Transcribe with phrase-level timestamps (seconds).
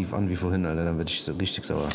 [0.00, 1.88] aggressiv an wie vorhin, Alter, dann werde ich so richtig sauer.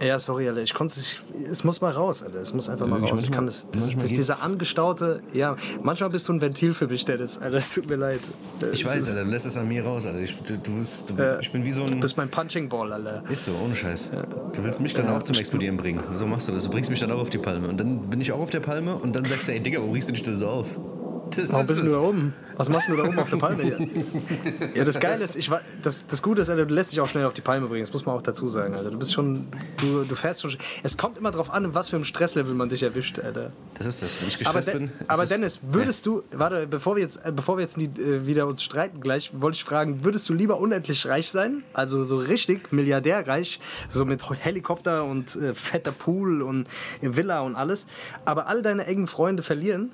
[0.00, 0.62] Ja, sorry, Alter.
[0.62, 1.14] Ich konnte es.
[1.48, 2.40] Es muss mal raus, Alter.
[2.40, 3.22] Es muss einfach mal raus.
[3.22, 3.68] Ich kann das.
[3.70, 5.20] das, das dieser angestaute.
[5.32, 7.38] Ja, manchmal bist du ein Ventil für mich, Dennis.
[7.38, 8.18] Alter, es tut mir leid.
[8.72, 9.22] Ich weiß, Alter.
[9.22, 10.18] Du lässt es an mir raus, Alter.
[10.18, 11.92] Ich, du, du, bist, du, äh, ich bin wie so ein.
[11.92, 13.22] Du bist mein Punching Ball, Alter.
[13.30, 14.08] Ist so, ohne Scheiß.
[14.52, 15.16] Du willst mich dann ja.
[15.16, 16.02] auch zum Explodieren bringen.
[16.14, 16.64] So machst du das.
[16.64, 17.68] Du bringst mich dann auch auf die Palme.
[17.68, 19.92] Und dann bin ich auch auf der Palme und dann sagst du, ey, Digga, warum
[19.92, 20.66] riechst du dich da so auf?
[21.36, 22.34] Das Warum bist du da oben?
[22.56, 23.78] Was machst du da oben auf der Palme hier?
[24.74, 25.50] Ja, das Geile ist, ich,
[25.82, 27.84] das, das Gute ist, Alter, du lässt dich auch schnell auf die Palme bringen.
[27.84, 28.90] Das muss man auch dazu sagen, Alter.
[28.90, 29.46] Du bist schon,
[29.78, 30.54] du, du fährst schon.
[30.82, 33.52] Es kommt immer darauf an, in was für einem Stresslevel man dich erwischt, Alter.
[33.74, 34.92] Das ist das, wenn ich gestresst aber bin.
[35.08, 36.12] Aber Dennis, würdest ja.
[36.12, 39.30] du, warte, bevor wir jetzt, äh, bevor wir jetzt die, äh, wieder uns streiten gleich,
[39.32, 41.62] wollte ich fragen, würdest du lieber unendlich reich sein?
[41.72, 46.68] Also so richtig milliardärreich, so mit Helikopter und äh, fetter Pool und
[47.00, 47.86] Villa und alles,
[48.24, 49.92] aber all deine engen Freunde verlieren?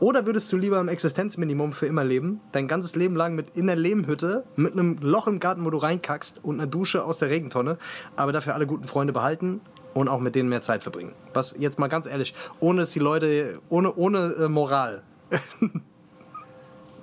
[0.00, 3.66] Oder würdest du lieber im Existenzminimum für immer leben, dein ganzes Leben lang mit in
[3.66, 7.28] der Lehmhütte, mit einem Loch im Garten, wo du reinkackst und einer Dusche aus der
[7.28, 7.76] Regentonne,
[8.16, 9.60] aber dafür alle guten Freunde behalten
[9.92, 11.12] und auch mit denen mehr Zeit verbringen?
[11.34, 15.02] Was jetzt mal ganz ehrlich, ohne dass die Leute, ohne, ohne äh, Moral.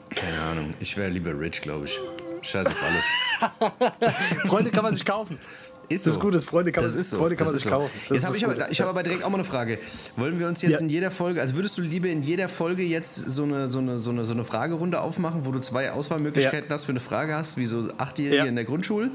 [0.09, 1.99] Keine Ahnung, ich wäre lieber rich, glaube ich.
[2.41, 3.03] Scheiß auf alles.
[4.47, 5.37] Freunde kann man sich kaufen.
[5.89, 6.19] Ist das so.
[6.19, 7.17] Gute, Freunde kann, das man, ist so.
[7.17, 7.69] Freunde kann man sich so.
[7.69, 7.91] kaufen.
[8.09, 9.79] Das jetzt habe ich, aber, ich habe aber direkt auch mal eine Frage.
[10.15, 10.79] Wollen wir uns jetzt Ja.
[10.79, 13.99] in jeder Folge, also würdest du lieber in jeder Folge jetzt so eine, so eine,
[13.99, 17.57] so eine, so eine Fragerunde aufmachen, wo du zwei Auswahlmöglichkeiten hast für eine Frage hast,
[17.57, 18.45] wie so Achtjährige Ja.
[18.45, 19.11] in der Grundschule?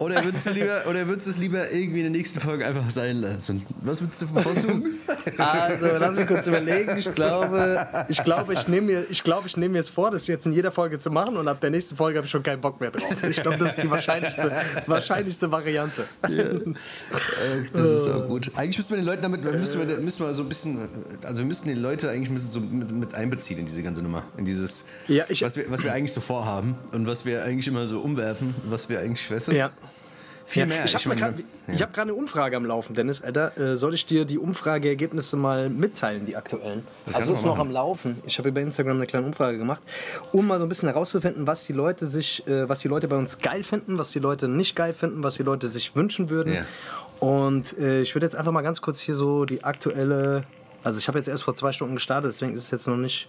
[0.00, 2.88] Oder würdest du lieber, oder würdest du es lieber irgendwie in der nächsten Folge einfach
[2.90, 3.64] sein lassen?
[3.82, 4.84] Was würdest du bevorzugen?
[5.36, 6.96] Also, lass mich kurz überlegen.
[6.96, 10.26] Ich glaube, ich, glaube, ich nehme mir, ich glaube, ich nehme mir es vor, das
[10.26, 12.60] jetzt in jeder Folge zu machen und ab der nächsten Folge habe ich schon keinen
[12.62, 13.22] Bock mehr drauf.
[13.22, 14.50] Ich glaube, das ist die wahrscheinlichste,
[14.86, 16.04] wahrscheinlichste Variante.
[16.22, 16.72] Äh,
[17.72, 18.50] das ist so gut.
[18.56, 20.88] Eigentlich müssten wir den Leuten damit, müssen wir, müssen wir so ein bisschen,
[21.22, 24.22] also wir müssten die Leute eigentlich müssen so mit, mit einbeziehen in diese ganze Nummer.
[24.36, 27.68] In dieses, Ja, ich- was, wir, was wir eigentlich so vorhaben und was wir eigentlich
[27.68, 29.54] immer so umwerfen, was wir eigentlich wissen.
[29.54, 29.70] Ja.
[30.50, 30.84] Viel Ja, mehr.
[30.84, 31.34] Ich habe grad-
[31.68, 33.22] ich hab gerade eine Umfrage am Laufen, Dennis.
[33.22, 36.84] Alter, äh, soll ich dir die Umfrageergebnisse mal mitteilen, die aktuellen?
[37.06, 38.16] Das also ist noch am Laufen.
[38.26, 39.80] Ich habe über Instagram eine kleine Umfrage gemacht,
[40.32, 43.16] um mal so ein bisschen herauszufinden, was die Leute sich, äh, was die Leute bei
[43.16, 46.52] uns geil finden, was die Leute nicht geil finden, was die Leute sich wünschen würden.
[46.52, 46.64] Ja.
[47.20, 50.40] Und äh, ich würde jetzt einfach mal ganz kurz hier so die aktuelle.
[50.82, 53.28] Also ich habe jetzt erst vor zwei Stunden gestartet, deswegen ist es jetzt noch nicht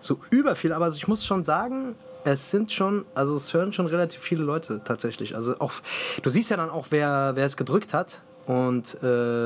[0.00, 3.86] so über viel, aber ich muss schon sagen, es sind schon, also es hören schon
[3.86, 5.36] relativ viele Leute tatsächlich.
[5.36, 5.72] Also auch,
[6.22, 8.20] du siehst ja dann auch, wer, wer es gedrückt hat.
[8.46, 9.02] Und äh,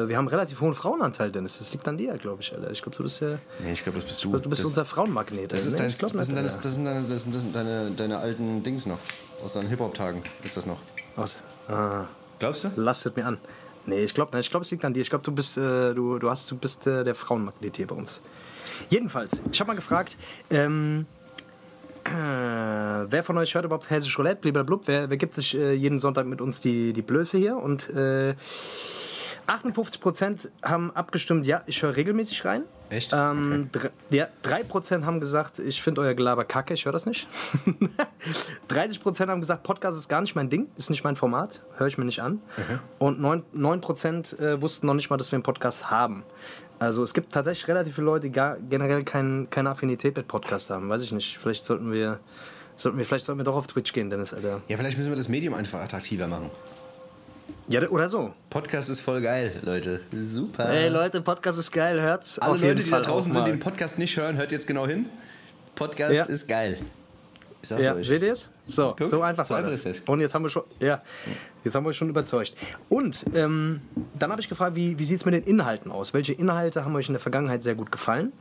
[0.09, 1.57] wir haben einen relativ hohen Frauenanteil, Dennis.
[1.59, 2.71] Das liegt an dir, glaube ich, Alter.
[2.71, 3.39] Ich glaube, du bist ja.
[3.59, 4.37] Nee, ich glaube, das bist du.
[4.37, 5.53] Du bist das, unser Frauenmagnet.
[5.53, 8.63] das, ist dein, glaub das, sind deine, das sind deine, das sind, deine, deine alten
[8.63, 8.99] Dings noch.
[9.43, 10.79] Aus deinen Hip-Hop-Tagen ist das noch.
[11.17, 11.39] Aus.
[11.69, 12.05] Ah,
[12.39, 12.71] Glaubst du?
[12.77, 13.39] lastet mir an.
[13.87, 15.01] Nee, ich glaube, ich glaub, es liegt an dir.
[15.01, 17.95] Ich glaube, du bist, äh, du, du hast, du bist äh, der Frauenmagnet hier bei
[17.95, 18.21] uns.
[18.91, 20.17] Jedenfalls, ich habe mal gefragt,
[20.51, 21.20] ähm, äh,
[22.05, 24.41] wer von euch hört überhaupt Hessisch Roulette?
[24.41, 24.79] Blablabla.
[24.87, 27.57] Wer, wer gibt sich äh, jeden Sonntag mit uns die, die Blöße hier?
[27.57, 28.35] Und äh,
[29.47, 32.63] 58% haben abgestimmt, ja, ich höre regelmäßig rein.
[32.89, 33.13] Echt?
[33.13, 37.27] Ähm, dr- ja, 3% haben gesagt, ich finde euer Gelaber kacke, ich höre das nicht.
[38.71, 41.99] 30% haben gesagt, Podcast ist gar nicht mein Ding, ist nicht mein Format, höre ich
[41.99, 42.41] mir nicht an.
[42.99, 46.23] Und 9%, 9% äh, wussten noch nicht mal, dass wir einen Podcast haben.
[46.81, 50.71] Also es gibt tatsächlich relativ viele Leute, die gar, generell kein, keine Affinität mit Podcast
[50.71, 50.89] haben.
[50.89, 52.19] Weiß ich nicht, vielleicht sollten wir,
[52.75, 54.63] sollten wir, vielleicht sollten wir doch auf Twitch gehen, Dennis, Alter.
[54.67, 56.51] Ja, vielleicht müssen wir das Medium einfach attraktiver machen.
[57.69, 58.33] Ja, oder so.
[58.49, 60.01] Podcast ist voll geil, Leute.
[60.25, 60.71] Super.
[60.71, 63.51] Ey Leute, Podcast ist geil, hört's Alle Leute, die da Fall draußen auch sind, die
[63.53, 65.07] den Podcast nicht hören, hört jetzt genau hin.
[65.75, 66.25] Podcast Ja.
[66.25, 66.79] ist geil.
[67.63, 68.07] Ich sag's Ja, euch.
[68.09, 68.51] seht ihr es?
[68.71, 69.85] So, Guck, so einfach war das.
[70.07, 71.03] Und jetzt haben wir schon, ja,
[71.65, 72.55] jetzt haben wir schon überzeugt.
[72.89, 73.81] Und ähm,
[74.19, 76.15] dann habe ich gefragt, wie, wie sieht es mit den Inhalten aus?
[76.15, 78.33] Welche Inhalte haben euch in der Vergangenheit sehr gut gefallen?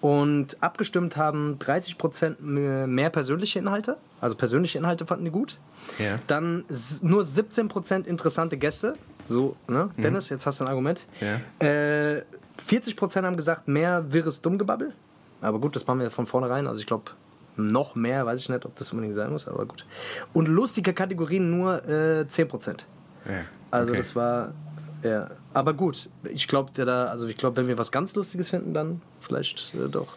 [0.00, 3.96] Und abgestimmt haben 30% mehr mehr persönliche Inhalte.
[4.20, 5.58] Also persönliche Inhalte fanden die gut.
[5.98, 6.18] Ja.
[6.26, 6.64] Dann
[7.02, 8.96] nur 17% interessante Gäste.
[9.28, 9.90] So, ne?
[9.96, 11.04] Dennis, jetzt hast du ein Argument.
[11.20, 11.26] Mhm.
[11.62, 12.14] Ja.
[12.14, 12.22] Äh,
[12.68, 14.92] 40% haben gesagt, mehr wirres Dummgebabbel.
[15.40, 16.66] Aber gut, das machen wir von vornherein.
[16.66, 17.12] Also ich glaube,
[17.56, 19.84] noch mehr, weiß ich nicht, ob das unbedingt sein muss, aber gut.
[20.32, 22.78] Und lustige Kategorien nur äh, 10%.
[23.26, 23.98] Ja, Also okay.
[23.98, 24.54] das war.
[25.02, 25.30] Ja.
[25.52, 29.02] Aber gut, ich glaube, da, also ich glaube, wenn wir was ganz Lustiges finden, dann
[29.20, 30.08] vielleicht äh, doch.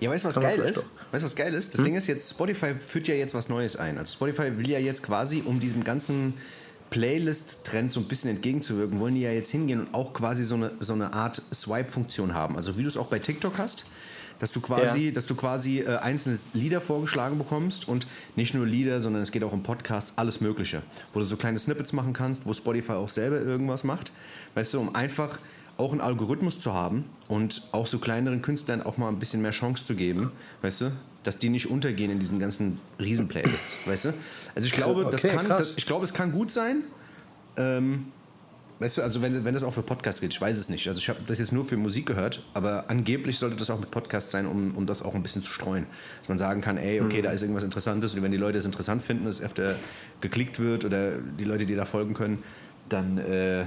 [0.00, 0.84] Ja, weißt du, was geil ist?
[1.12, 1.74] Weißt du, was geil ist?
[1.74, 3.96] Das Ding ist jetzt, Spotify führt ja jetzt was Neues ein.
[3.96, 6.34] Also Spotify will ja jetzt quasi, um diesem ganzen
[6.90, 10.72] Playlist-Trend so ein bisschen entgegenzuwirken, wollen die ja jetzt hingehen und auch quasi so eine,
[10.80, 12.56] so eine Art Swipe-Funktion haben.
[12.56, 13.84] Also wie du es auch bei TikTok hast,
[14.38, 15.12] dass du quasi, Ja.
[15.12, 19.42] dass du quasi äh, einzelne Lieder vorgeschlagen bekommst und nicht nur Lieder, sondern es geht
[19.44, 20.82] auch im Podcast alles Mögliche,
[21.12, 24.12] wo du so kleine Snippets machen kannst, wo Spotify auch selber irgendwas macht,
[24.54, 25.38] weißt du, um einfach
[25.76, 29.50] auch einen Algorithmus zu haben und auch so kleineren Künstlern auch mal ein bisschen mehr
[29.50, 30.30] Chance zu geben,
[30.62, 30.92] weißt du?
[31.24, 34.14] Dass die nicht untergehen in diesen ganzen Riesen-Playlists, weißt du?
[34.54, 35.58] Also ich glaube, das Okay, kann, krass.
[35.68, 36.82] das, ich glaube, es kann gut sein.
[37.56, 38.06] Ähm,
[38.84, 40.86] weißt du, also wenn, wenn das auch für Podcasts geht, ich weiß es nicht.
[40.88, 43.90] Also ich habe das jetzt nur für Musik gehört, aber angeblich sollte das auch mit
[43.90, 45.86] Podcasts sein, um, um das auch ein bisschen zu streuen.
[46.20, 48.66] Dass man sagen kann, ey, okay, da ist irgendwas Interessantes und wenn die Leute es
[48.66, 49.76] interessant finden, dass es öfter
[50.20, 52.44] geklickt wird oder die Leute, die da folgen können,
[52.90, 53.64] dann, äh,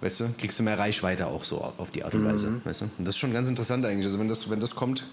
[0.00, 2.84] weißt du, kriegst du mehr Reichweite auch so auf die Art und Weise, weißt du.
[2.86, 4.06] Und das ist schon ganz interessant eigentlich.
[4.06, 5.04] Also wenn das, wenn das kommt,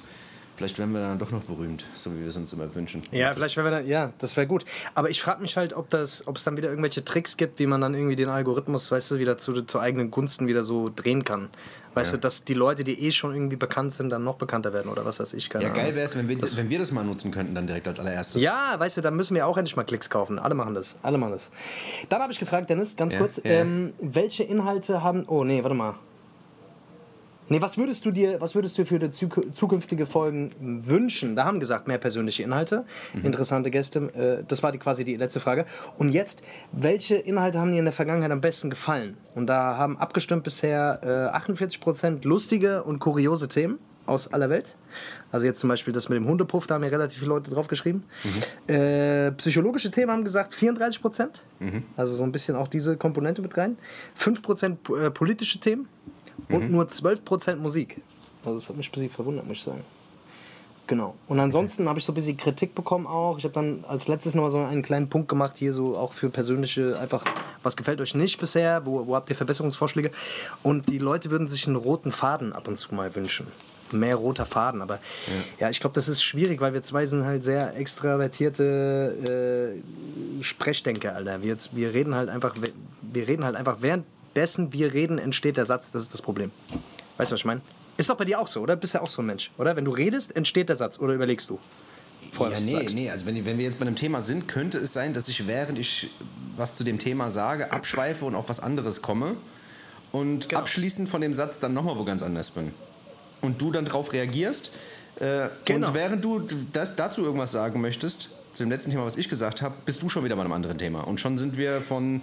[0.55, 3.03] vielleicht werden wir dann doch noch berühmt, so wie wir es uns immer wünschen.
[3.11, 4.65] Ja, vielleicht wäre dann, ja, das wäre gut.
[4.93, 7.67] Aber ich frage mich halt, ob das, ob es dann wieder irgendwelche Tricks gibt, wie
[7.67, 11.23] man dann irgendwie den Algorithmus, weißt du, wieder zu, zu eigenen Gunsten wieder so drehen
[11.23, 11.49] kann.
[11.93, 12.17] Weißt Ja.
[12.17, 15.05] du, dass die Leute, die eh schon irgendwie bekannt sind, dann noch bekannter werden oder
[15.05, 15.49] was weiß ich.
[15.49, 17.67] Keine Ja, geil wäre es, wenn wir, das, wenn wir das mal nutzen könnten, dann
[17.67, 18.41] direkt als allererstes.
[18.41, 20.37] Ja, weißt du, dann müssen wir auch endlich mal Klicks kaufen.
[20.37, 20.97] Alle machen das.
[21.03, 21.51] Alle machen das.
[22.09, 23.43] Dann habe ich gefragt, Dennis, ganz Ja, kurz, ja.
[23.45, 25.23] Ähm, welche Inhalte haben.
[25.27, 25.95] Oh, nee, warte mal.
[27.47, 31.35] Nee, was würdest du dir, was würdest du für die zuk- zukünftige Folgen wünschen?
[31.35, 33.25] Da haben gesagt, mehr persönliche Inhalte, Mhm.
[33.25, 33.99] interessante Gäste.
[34.41, 35.65] Äh, das war die, quasi die letzte Frage.
[35.97, 39.17] Und jetzt, welche Inhalte haben dir in der Vergangenheit am besten gefallen?
[39.35, 43.77] Und da haben abgestimmt bisher äh, 48% lustige und kuriose Themen
[44.07, 44.75] aus aller Welt.
[45.31, 47.67] Also jetzt zum Beispiel das mit dem Hundepuff, da haben ja relativ viele Leute drauf
[47.67, 48.03] geschrieben.
[48.67, 51.43] Äh, psychologische Themen haben gesagt 34 Prozent.
[51.97, 53.77] Also so ein bisschen auch diese Komponente mit rein.
[54.15, 55.87] 5 Prozent äh, politische Themen
[56.49, 58.01] und nur 12 Prozent Musik.
[58.43, 59.83] Also das hat mich ein bisschen verwundert, muss ich sagen.
[60.87, 61.15] Genau.
[61.27, 63.39] Und ansonsten habe ich so ein bisschen Kritik bekommen auch.
[63.39, 66.13] Ich habe dann als letztes noch mal so einen kleinen Punkt gemacht, hier so auch
[66.13, 67.23] für persönliche, einfach,
[67.63, 70.11] was gefällt euch nicht bisher, wo, wo habt ihr Verbesserungsvorschläge?
[70.61, 73.47] Und die Leute würden sich einen roten Faden ab und zu mal wünschen.
[73.91, 74.99] Mehr roter Faden, aber
[75.59, 79.77] ja, ich glaube, das ist schwierig, weil wir zwei sind halt sehr extravertierte
[80.39, 81.43] äh, Sprechdenker, Alter.
[81.43, 82.55] Wir, jetzt, wir reden halt einfach,
[83.01, 83.81] wir reden halt einfach,
[84.35, 86.51] währenddessen wir reden, entsteht der Satz, das ist das Problem.
[87.17, 87.61] Weißt du, was ich meine?
[87.97, 88.75] Ist doch bei dir auch so, oder?
[88.75, 89.77] Bist ja auch so ein Mensch, oder?
[89.77, 91.57] Wenn du redest, entsteht der Satz, oder überlegst du?
[92.33, 92.95] Vorher, Ja, nee, sagst.
[92.95, 95.47] nee, also wenn, wenn wir jetzt bei einem Thema sind, könnte es sein, dass ich
[95.47, 96.09] während ich
[96.57, 99.37] was zu dem Thema sage, abschweife und auf was anderes komme
[100.11, 100.59] und Genau.
[100.61, 102.73] abschließend von dem Satz dann nochmal wo ganz anders bin.
[103.39, 104.71] Und du dann darauf reagierst
[105.21, 105.87] äh, Genau.
[105.87, 109.61] und während du das, dazu irgendwas sagen möchtest, zu dem letzten Thema, was ich gesagt
[109.61, 111.01] habe, bist du schon wieder bei einem anderen Thema.
[111.01, 112.21] Und schon sind wir von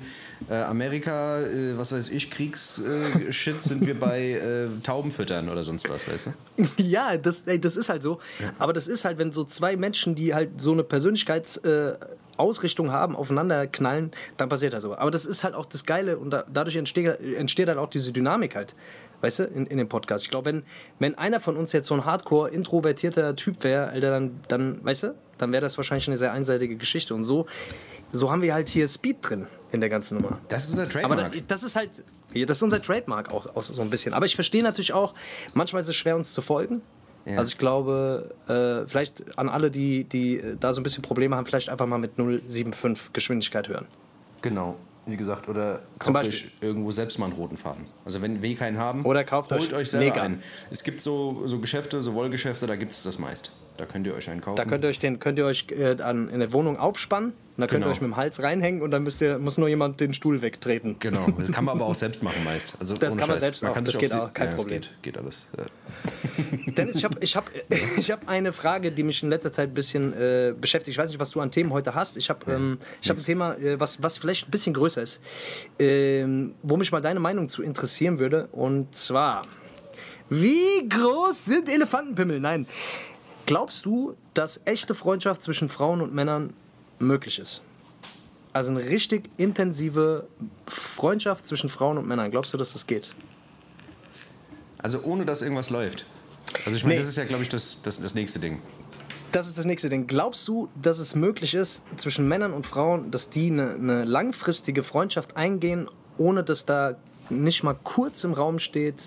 [0.48, 5.88] äh, Amerika, äh, was weiß ich, Kriegsshit, äh, sind wir bei äh, Taubenfüttern oder sonst
[5.88, 6.32] was, weißt du?
[6.82, 8.18] Ja, das, ey, das ist halt so.
[8.58, 13.14] Aber das ist halt, wenn so zwei Menschen, die halt so eine Persönlichkeitsausrichtung äh, haben,
[13.14, 14.96] aufeinander knallen, dann passiert das so.
[14.96, 18.12] Aber das ist halt auch das Geile und da, dadurch entsteht, entsteht halt auch diese
[18.12, 18.74] Dynamik halt.
[19.20, 20.24] Weißt du, in, in dem Podcast.
[20.24, 20.64] Ich glaube, wenn,
[20.98, 25.04] wenn einer von uns jetzt so ein hardcore introvertierter Typ wäre, Alter, dann, dann, weißt
[25.04, 27.14] du, dann wäre das wahrscheinlich eine sehr einseitige Geschichte.
[27.14, 27.46] Und so,
[28.10, 30.38] so haben wir halt hier Speed drin in der ganzen Nummer.
[30.48, 31.32] Das ist unser Aber Trademark.
[31.32, 31.90] da, das ist halt,
[32.34, 34.14] das ist unser Trademark auch, auch so ein bisschen.
[34.14, 35.14] Aber ich verstehe natürlich auch,
[35.54, 36.80] manchmal ist es schwer, uns zu folgen.
[37.24, 37.38] Ja.
[37.38, 41.36] Also ich glaube, äh, vielleicht an alle, die, die äh, da so ein bisschen Probleme
[41.36, 43.86] haben, vielleicht einfach mal mit 0,75 Geschwindigkeit hören.
[44.42, 44.76] Genau,
[45.06, 46.48] wie gesagt, oder Zum kauft Beispiel.
[46.48, 47.86] euch irgendwo selbst mal einen roten Faden.
[48.04, 50.22] Also wenn wir keinen haben, Oder kauft holt euch euch selber Mega.
[50.22, 50.42] einen.
[50.70, 53.52] Es gibt so, so Geschäfte, so Wollgeschäfte, da gibt es das meist.
[53.76, 54.56] Da könnt ihr euch einen kaufen.
[54.56, 57.34] Da könnt ihr euch, den, könnt ihr euch äh, an, in der Wohnung aufspannen und
[57.56, 57.86] da könnt Genau.
[57.86, 60.42] ihr euch mit dem Hals reinhängen und dann müsst ihr, muss nur jemand den Stuhl
[60.42, 60.96] wegtreten.
[60.98, 62.74] Genau, das kann man aber auch selbst machen meist.
[62.78, 63.40] Also Das kann man Scheiß.
[63.40, 64.80] selbst auch, sich das auf geht auch, kein ja, Problem.
[64.82, 65.46] Das geht, geht alles.
[66.76, 67.50] Dennis, ich habe ich hab,
[67.96, 70.94] ich hab eine Frage, die mich in letzter Zeit ein bisschen äh, beschäftigt.
[70.94, 72.16] Ich weiß nicht, was du an Themen heute hast.
[72.16, 75.20] Ich habe ähm, ich hab ein Thema, äh, was, was vielleicht ein bisschen größer ist,
[75.78, 78.48] ähm, wo mich mal deine Meinung zu interessieren würde.
[78.52, 79.42] Und zwar,
[80.28, 82.38] wie groß sind Elefantenpimmel?
[82.40, 82.66] Nein.
[83.46, 86.52] Glaubst du, dass echte Freundschaft zwischen Frauen und Männern
[86.98, 87.62] möglich ist?
[88.52, 90.26] Also eine richtig intensive
[90.66, 92.30] Freundschaft zwischen Frauen und Männern.
[92.30, 93.14] Glaubst du, dass das geht?
[94.78, 96.06] Also ohne dass irgendwas läuft.
[96.66, 97.00] Also ich meine, Nee.
[97.00, 98.60] das ist ja, glaube ich, das, das, das nächste Ding.
[99.30, 100.06] Das ist das nächste Ding.
[100.06, 104.82] Glaubst du, dass es möglich ist, zwischen Männern und Frauen, dass die eine, eine langfristige
[104.82, 106.96] Freundschaft eingehen, ohne dass da
[107.30, 109.02] nicht mal kurz im Raum steht,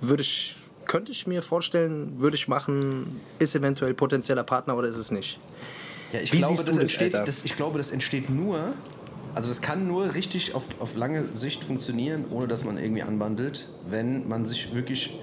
[0.00, 0.56] würde ich,
[0.86, 5.38] könnte ich mir vorstellen, würde ich machen, ist eventuell potenzieller Partner oder ist es nicht?
[6.12, 8.72] Ja, ich Wie glaube, das das, entsteht, das, ich glaube, das entsteht nur,
[9.34, 13.68] also das kann nur richtig auf, auf lange Sicht funktionieren, ohne dass man irgendwie anbandelt,
[13.88, 15.18] wenn man sich wirklich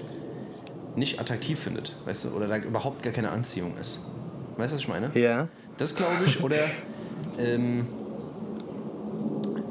[0.96, 4.00] nicht attraktiv findet, weißt du, oder da überhaupt gar keine Anziehung ist.
[4.58, 5.10] Weißt du, was ich meine?
[5.14, 5.48] Ja.
[5.78, 6.58] Das glaube ich, oder
[7.38, 7.86] ähm,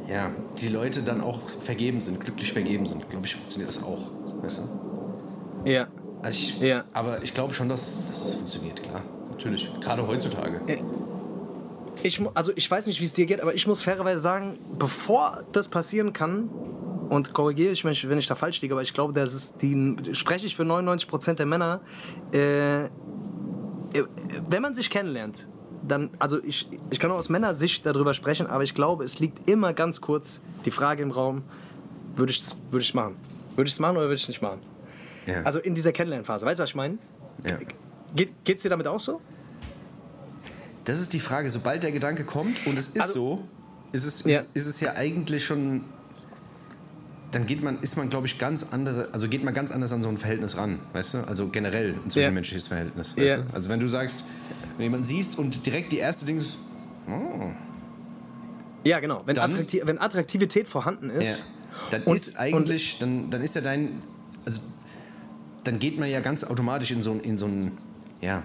[0.09, 4.09] ja, die Leute dann auch vergeben sind, glücklich vergeben sind, glaube ich, funktioniert das auch,
[4.41, 5.10] weißt du?
[5.65, 5.87] Ja.
[6.23, 6.83] Also ich, Ja.
[6.93, 9.01] Aber ich glaube schon, dass, dass es funktioniert, klar.
[9.31, 9.69] Natürlich.
[9.81, 10.61] Gerade heutzutage.
[12.03, 14.57] Ich, mu- also ich weiß nicht, wie es dir geht, aber ich muss fairerweise sagen,
[14.77, 16.49] bevor das passieren kann,
[17.09, 19.97] und korrigiere ich mich, wenn ich da falsch liege, aber ich glaube, das ist die,
[20.13, 21.81] spreche ich für 99% der Männer,
[22.31, 22.87] äh,
[24.47, 25.49] wenn man sich kennenlernt,
[25.85, 29.49] dann, also ich, ich kann nur aus Männersicht darüber sprechen, aber ich glaube, es liegt
[29.49, 31.41] immer ganz kurz die Frage im Raum,
[32.15, 33.15] würde ich es würd ich's machen?
[33.57, 34.59] Würde ich es machen oder würde ich es nicht machen?
[35.27, 35.43] Ja.
[35.43, 36.97] Also in dieser Kennenlernphase, weißt du, was ich meine?
[37.45, 37.57] Ja.
[38.15, 39.21] Geht es dir damit auch so?
[40.85, 43.47] Das ist die Frage, sobald der Gedanke kommt und es ist Also- so,
[43.91, 44.39] ist es, Ja.
[44.39, 45.85] ist, ist es ja eigentlich schon.
[47.31, 50.03] Dann geht man, ist man, glaube ich, ganz andere, also geht man ganz anders an
[50.03, 51.17] so ein Verhältnis ran, weißt du?
[51.27, 53.15] Also generell ein zwischenmenschliches Verhältnis.
[53.15, 53.37] Weißt Ja.
[53.37, 53.43] du?
[53.53, 54.23] Also wenn du sagst,
[54.75, 56.57] wenn jemanden siehst und direkt die erste Ding ist,
[58.83, 59.21] Ja, genau.
[59.25, 61.45] Wenn, Dann- Attrakti wenn Attraktivität vorhanden ja, ist.
[61.91, 64.01] dann Und- ist eigentlich, dann, dann ist ja dein,
[64.45, 64.59] also
[65.63, 67.77] dann geht man ja ganz automatisch in so, ein- in so ein,
[68.21, 68.43] ja,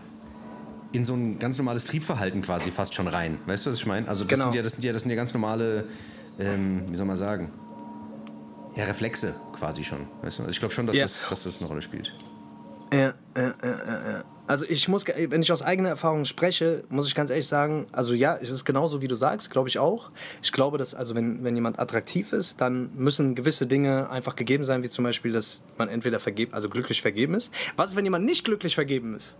[0.92, 3.38] in so ein ganz normales Triebverhalten quasi fast schon rein.
[3.46, 4.08] Weißt du, was ich meine?
[4.08, 4.44] Also das, Genau.
[4.50, 5.84] sind ja, das, sind ja, das sind ja ganz normale,
[6.38, 7.50] ähm, wie soll man sagen,
[8.76, 10.00] ja, Reflexe quasi schon.
[10.22, 10.42] Weißt du?
[10.42, 11.02] Also ich glaube schon, dass, Ja.
[11.04, 12.12] das, dass das eine Rolle spielt.
[12.92, 14.24] Ja, ja, ja, ja, ja.
[14.48, 18.14] Also ich muss, wenn ich aus eigener Erfahrung spreche, muss ich ganz ehrlich sagen, also
[18.14, 20.10] ja, es ist genauso wie du sagst, glaube ich auch.
[20.40, 24.62] Ich glaube, dass also wenn, wenn jemand attraktiv ist, dann müssen gewisse Dinge einfach gegeben
[24.64, 27.52] sein, wie zum Beispiel, dass man entweder vergeben, also glücklich vergeben ist.
[27.76, 29.36] Was ist, wenn jemand nicht glücklich vergeben ist?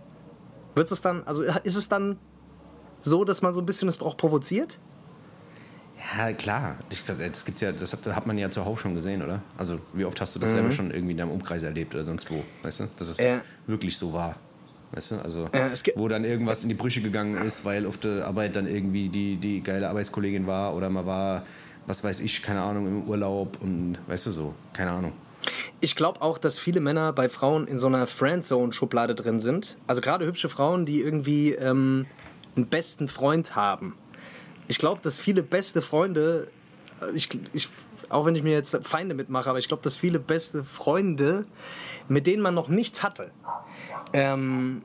[0.75, 2.17] Wird es dann, also ist es dann
[2.99, 4.77] so, dass man so ein bisschen das auch provoziert?
[6.17, 6.77] Ja, klar.
[6.89, 9.41] Ich glaub, das gibt's ja, das hat, man ja zuhauf schon gesehen, oder?
[9.57, 10.41] Also wie oft hast du Mhm.
[10.41, 12.87] das selber schon irgendwie in deinem Umkreis erlebt oder sonst wo, weißt du?
[12.97, 13.41] Dass es Ja.
[13.65, 14.35] wirklich so war.
[14.91, 15.15] Weißt du?
[15.15, 18.67] Also, Ja, wo dann irgendwas in die Brüche gegangen ist, weil auf der Arbeit dann
[18.67, 21.45] irgendwie die, die geile Arbeitskollegin war oder man war,
[21.87, 25.13] was weiß ich, keine Ahnung, im Urlaub und weißt du so, keine Ahnung.
[25.79, 29.77] Ich glaube auch, dass viele Männer bei Frauen in so einer Friendzone-Schublade drin sind.
[29.87, 32.05] Also gerade hübsche Frauen, die irgendwie ähm,
[32.55, 33.95] einen besten Freund haben.
[34.67, 36.49] Ich glaube, dass viele beste Freunde,
[37.01, 37.69] äh, ich, ich,
[38.09, 41.45] auch wenn ich mir jetzt Feinde mitmache, aber ich glaube, dass viele beste Freunde,
[42.07, 43.31] mit denen man noch nichts hatte,
[44.13, 44.81] ähm,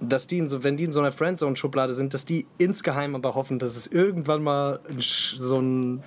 [0.00, 3.34] dass die in so, wenn die in so einer Friendzone-Schublade sind, dass die insgeheim aber
[3.34, 6.02] hoffen, dass es irgendwann mal ein so ein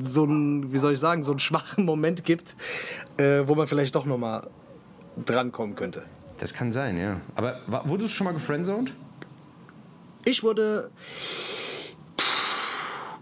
[0.00, 2.56] so einen, wie soll ich sagen, so einen schwachen Moment gibt,
[3.18, 4.48] äh, wo man vielleicht doch nochmal
[5.24, 6.04] drankommen könnte.
[6.38, 7.20] Das kann sein, ja.
[7.34, 8.92] Aber wurdest du schon mal gefriendzoned?
[10.24, 10.90] Ich wurde.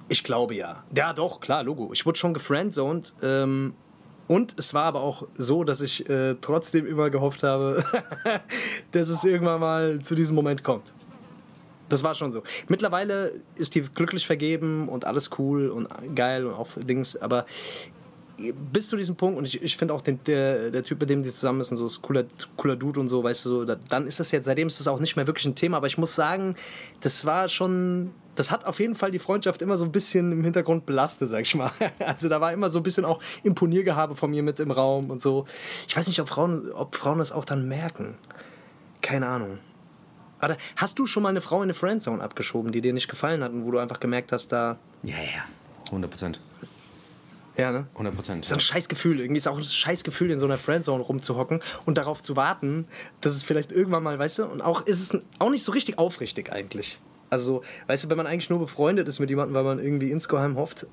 [0.08, 0.82] Ich glaube ja.
[0.94, 1.90] Ja, doch, klar, Logo.
[1.92, 3.14] Ich wurde schon gefriendzoned.
[3.22, 3.74] Ähm,
[4.26, 7.84] und es war aber auch so, dass ich äh, trotzdem immer gehofft habe,
[8.92, 10.92] dass es irgendwann mal zu diesem Moment kommt.
[11.88, 12.42] Das war schon so.
[12.68, 17.44] Mittlerweile ist die glücklich vergeben und alles cool und geil und auch Dings, aber
[18.72, 21.22] bis zu diesem Punkt, und ich, ich finde auch den, der, der Typ, mit dem
[21.22, 22.24] sie zusammen ist, so ist cooler,
[22.56, 24.88] cooler Dude und so, weißt du, so, da, dann ist das jetzt, seitdem ist das
[24.88, 26.56] auch nicht mehr wirklich ein Thema, aber ich muss sagen,
[27.00, 30.42] das war schon, das hat auf jeden Fall die Freundschaft immer so ein bisschen im
[30.42, 31.70] Hintergrund belastet, sag ich mal.
[31.98, 35.20] Also da war immer so ein bisschen auch Imponiergehabe von mir mit im Raum und
[35.20, 35.46] so.
[35.86, 38.16] Ich weiß nicht, ob Frauen, ob Frauen das auch dann merken.
[39.00, 39.58] Keine Ahnung.
[40.40, 43.42] Aber hast du schon mal eine Frau in eine Friendzone abgeschoben, die dir nicht gefallen
[43.42, 45.44] hat und wo du einfach gemerkt hast, da, Ja, ja.
[45.86, 46.40] 100 Prozent.
[47.56, 47.86] Ja, ne?
[47.92, 48.44] 100 Prozent.
[48.44, 49.20] Ist ein scheiß Gefühl.
[49.20, 52.86] Irgendwie ist auch ein scheiß Gefühl, in so einer Friendzone rumzuhocken und darauf zu warten,
[53.20, 55.98] dass es vielleicht irgendwann mal, weißt du, und auch ist es auch nicht so richtig
[55.98, 56.98] aufrichtig eigentlich.
[57.30, 60.56] Also, weißt du, wenn man eigentlich nur befreundet ist mit jemandem, weil man irgendwie insgeheim
[60.56, 60.86] hofft,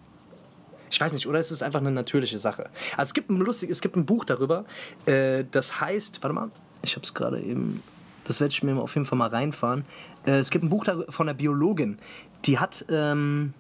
[0.90, 2.70] ich weiß nicht, oder ist es einfach eine natürliche Sache?
[2.98, 4.66] Also es gibt ein lustig, es gibt ein Buch darüber,
[5.06, 6.52] äh, das heißt, warte mal,
[6.84, 7.82] ich habe es gerade eben,
[8.26, 9.86] das werde ich mir auf jeden Fall mal reinfahren.
[10.26, 11.98] Äh, es gibt ein Buch da- von einer Biologin,
[12.46, 13.54] die hat, ähm,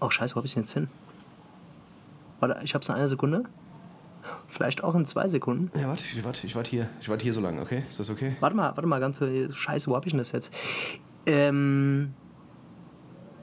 [0.00, 0.88] oh scheiße, wo habe ich denn jetzt hin?
[2.40, 3.44] Warte, ich habe es in einer Sekunde.
[4.48, 5.70] Vielleicht auch in zwei Sekunden.
[5.78, 6.88] Ja, warte, ich warte, ich warte hier.
[7.00, 7.84] Ich warte hier so lange, okay?
[7.88, 8.36] Ist das okay?
[8.40, 10.52] Warte mal, warte mal, ganz äh, scheiße, wo hab ich denn das jetzt?
[11.26, 12.14] Ähm,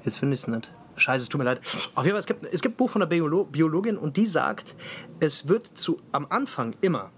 [0.03, 0.71] jetzt finde ich es nicht.
[0.95, 1.61] Scheiße, es tut mir leid.
[1.95, 4.25] Auf jeden Fall, es gibt, es gibt ein Buch von einer Biolo Biologin und die
[4.25, 4.75] sagt,
[5.19, 7.11] es wird zu, am Anfang immer,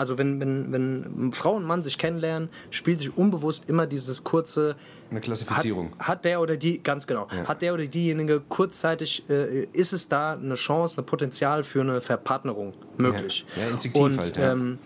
[0.00, 4.74] also wenn, wenn, wenn Frau und Mann sich kennenlernen, spielt sich unbewusst immer dieses kurze,
[5.10, 5.92] Eine hat, Klassifizierung.
[5.98, 10.32] hat der oder die, ganz genau, hat der oder diejenige kurzzeitig, äh, ist es da
[10.32, 13.44] eine Chance, ein Potenzial für eine Verpartnerung möglich?
[13.56, 14.52] Ja, ja, instinktiv Und, halt, ja.
[14.52, 14.78] Ähm,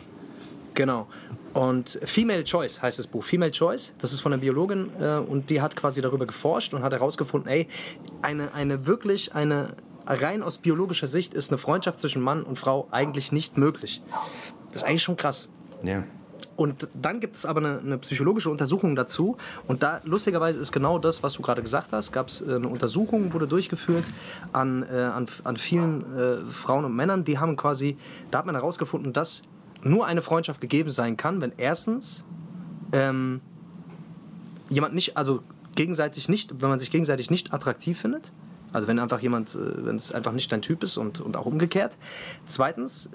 [0.74, 1.06] genau.
[1.52, 3.22] Und Female Choice heißt das Buch.
[3.22, 6.82] Female Choice, das ist von einer Biologin äh, und die hat quasi darüber geforscht und
[6.82, 7.68] hat herausgefunden, ey,
[8.20, 12.88] eine, eine wirklich, eine rein aus biologischer Sicht ist eine Freundschaft zwischen Mann und Frau
[12.90, 14.02] eigentlich nicht möglich.
[14.74, 15.48] Das ist eigentlich schon krass.
[15.84, 16.02] Ja.
[16.56, 19.36] Und dann gibt es aber eine, eine psychologische Untersuchung dazu.
[19.66, 22.12] Und da, lustigerweise, ist genau das, was du gerade gesagt hast.
[22.12, 24.04] Gab es äh, eine Untersuchung, wurde durchgeführt
[24.52, 27.24] an, äh, an, an vielen äh, Frauen und Männern.
[27.24, 27.96] Die haben quasi,
[28.30, 29.42] da hat man herausgefunden, dass
[29.82, 32.24] nur eine Freundschaft gegeben sein kann, wenn erstens
[32.92, 33.40] ähm,
[34.70, 35.42] jemand nicht, also
[35.76, 38.32] gegenseitig nicht, wenn man sich gegenseitig nicht attraktiv findet.
[38.74, 41.46] Also wenn einfach jemand, äh, wenn es einfach nicht dein Typ ist und, und auch
[41.46, 41.96] umgekehrt.
[42.44, 43.08] Zweitens,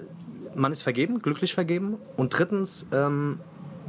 [0.56, 1.98] man ist vergeben, glücklich vergeben.
[2.16, 3.38] Und drittens, ähm,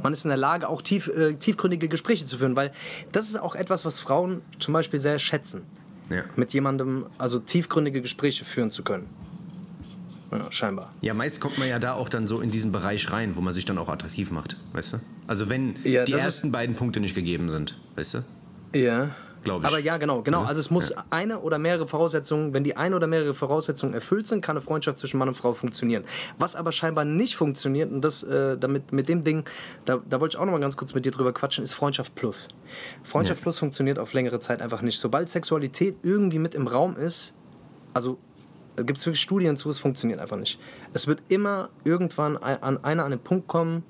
[0.02, 2.72] man ist in der Lage, auch tief, äh, tiefgründige Gespräche zu führen, weil
[3.10, 5.62] das ist auch etwas, was Frauen zum Beispiel sehr schätzen.
[6.10, 6.22] Ja.
[6.36, 9.08] Mit jemandem, also tiefgründige Gespräche führen zu können.
[10.30, 10.90] Ja, scheinbar.
[11.02, 13.52] Ja, meist kommt man ja da auch dann so in diesen Bereich rein, wo man
[13.52, 15.00] sich dann auch attraktiv macht, weißt du?
[15.26, 18.78] Also wenn Ja, die ersten beiden Punkte nicht gegeben sind, weißt du?
[18.78, 19.10] Ja.
[19.44, 19.68] Glaub ich.
[19.68, 20.42] Aber ja, genau, genau.
[20.42, 20.46] Ja.
[20.48, 24.40] Also es muss eine oder mehrere Voraussetzungen, wenn die eine oder mehrere Voraussetzungen erfüllt sind,
[24.40, 26.04] kann eine Freundschaft zwischen Mann und Frau funktionieren.
[26.38, 29.44] Was aber scheinbar nicht funktioniert, und das äh, damit mit dem Ding,
[29.84, 32.14] da, da wollte ich auch noch mal ganz kurz mit dir drüber quatschen, ist Freundschaft
[32.14, 32.48] Plus.
[33.02, 33.42] Freundschaft Ja.
[33.42, 35.00] Plus funktioniert auf längere Zeit einfach nicht.
[35.00, 37.34] Sobald Sexualität irgendwie mit im Raum ist,
[37.94, 38.18] also
[38.76, 40.58] gibt es wirklich Studien zu, es funktioniert einfach nicht.
[40.92, 43.82] Es wird immer irgendwann ein- an einer an den Punkt kommen,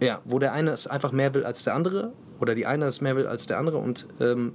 [0.00, 3.00] ja, wo der eine es einfach mehr will als der andere oder die eine es
[3.00, 4.52] mehr will als der andere und ähm,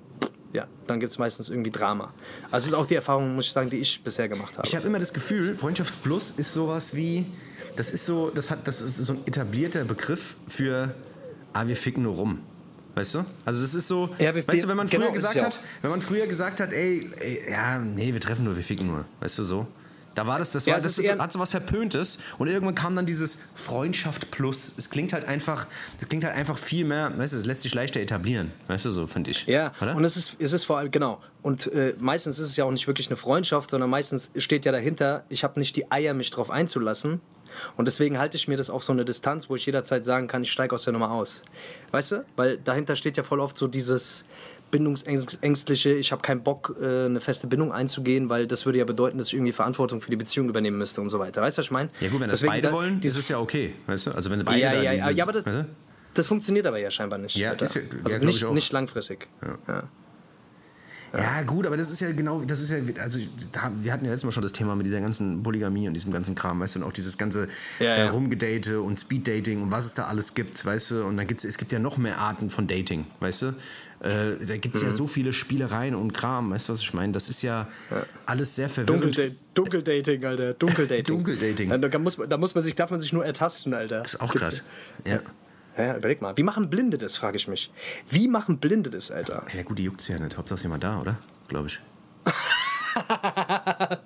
[0.54, 2.14] ja, dann gibt es meistens irgendwie Drama.
[2.52, 4.68] Also das ist auch die Erfahrung, muss ich sagen, die ich bisher gemacht habe.
[4.68, 7.26] Ich habe immer das Gefühl, Freundschaft Plus ist sowas wie,
[7.76, 10.94] das ist so, das hat, das ist so ein etablierter Begriff für,
[11.54, 12.40] ah, wir ficken nur rum.
[12.96, 13.26] Weißt du?
[13.44, 16.02] Also das ist so, Ja, weißt du, wenn man genau, früher gesagt hat, wenn man
[16.02, 19.44] früher gesagt hat, ey, ey, ja, nee, wir treffen nur, wir ficken nur, weißt du
[19.44, 19.68] so?
[20.16, 22.76] Da war das, das Ja, war, es das ist hat so was Verpöntes und irgendwann
[22.76, 24.74] kam dann dieses Freundschaft plus.
[24.78, 25.68] Es klingt halt einfach,
[26.00, 28.92] das klingt halt einfach viel mehr, weißt du, es lässt sich leichter etablieren, weißt du
[28.92, 29.46] so, finde ich.
[29.48, 29.96] Ja, Oder?
[29.96, 31.22] und es ist, es ist vor allem, genau.
[31.42, 34.72] Und äh, meistens ist es ja auch nicht wirklich eine Freundschaft, sondern meistens steht ja
[34.72, 37.22] dahinter, ich habe nicht die Eier, mich drauf einzulassen.
[37.78, 40.42] Und deswegen halte ich mir das auf so eine Distanz, wo ich jederzeit sagen kann,
[40.44, 41.44] ich steige aus der Nummer aus.
[41.92, 42.26] Weißt du?
[42.36, 44.26] Weil dahinter steht ja voll oft so dieses
[44.74, 49.18] bindungsängstliche, ich habe keinen Bock, äh, eine feste Bindung einzugehen, weil das würde ja bedeuten,
[49.18, 51.42] dass ich irgendwie Verantwortung für die Beziehung übernehmen müsste und so weiter.
[51.42, 51.90] Weißt du, was ich meine?
[52.02, 54.12] ja gut, wenn das Deswegen beide da- wollen, ist es ja okay, weißt du?
[54.12, 55.66] Also wenn beide ja, ja, ja, dieses, ja, aber das, weißt du?
[56.16, 57.36] das funktioniert aber ja scheinbar nicht.
[57.38, 59.28] Ja, ist ja- ja, also glaub nicht, nicht langfristig.
[59.68, 59.84] Ja.
[61.16, 63.20] Ja, gut, aber das ist ja genau, das ist ja, also
[63.52, 66.12] da, wir hatten ja letztes Mal schon das Thema mit dieser ganzen Polygamie und diesem
[66.12, 68.10] ganzen Kram, weißt du, und auch dieses ganze Ja, äh, ja.
[68.10, 71.60] Rumgedate und Speeddating und was es da alles gibt, weißt du, und dann gibt's, es
[71.60, 73.54] gibt ja noch mehr Arten von Dating, weißt du.
[74.04, 74.88] Äh, da gibt es Mhm.
[74.88, 77.14] ja so viele Spielereien und Kram, weißt du, was ich meine?
[77.14, 77.68] Das ist ja,
[78.26, 79.04] alles sehr verwirrend.
[79.16, 80.54] Dunkelda Dunkeldating, Alter.
[80.54, 81.06] Dunkeldating.
[81.16, 81.70] Dunkeldating.
[81.70, 84.00] Da, da, muss, man- da muss man sich, darf man sich nur ertasten, Alter.
[84.02, 84.62] Das ist auch krass.
[85.08, 85.22] Ja.
[85.78, 86.36] Ja, überleg mal.
[86.38, 87.72] Wie machen Blinde das, frage ich mich.
[88.10, 89.46] Wie machen Blinde das, Alter?
[89.56, 90.38] ja, gut, die juckt's ja nicht.
[90.38, 91.18] Hauptsache ist jemand da, oder?
[91.48, 91.80] Glaube ich.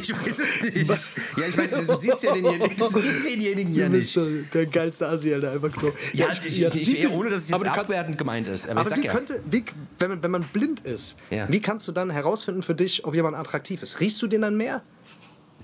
[0.00, 0.88] ich weiß es nicht.
[1.36, 4.18] Ja, ich meine, du siehst ja denjenigen, du siehst denjenigen ja nicht.
[4.52, 5.52] der geilste Asi, Alter.
[5.52, 5.92] Einfach nur.
[6.12, 8.68] Ja, ich, ich, ich, siehst du- ohne dass es jetzt abwertend gemeint ist.
[8.68, 9.12] Aber, Aber ich wie ja.
[9.12, 9.64] könnte, wie,
[9.98, 11.46] wenn, man, wenn man blind ist, Ja.
[11.48, 14.00] wie kannst du dann herausfinden für dich, ob jemand attraktiv ist?
[14.00, 14.82] Riechst du den dann mehr?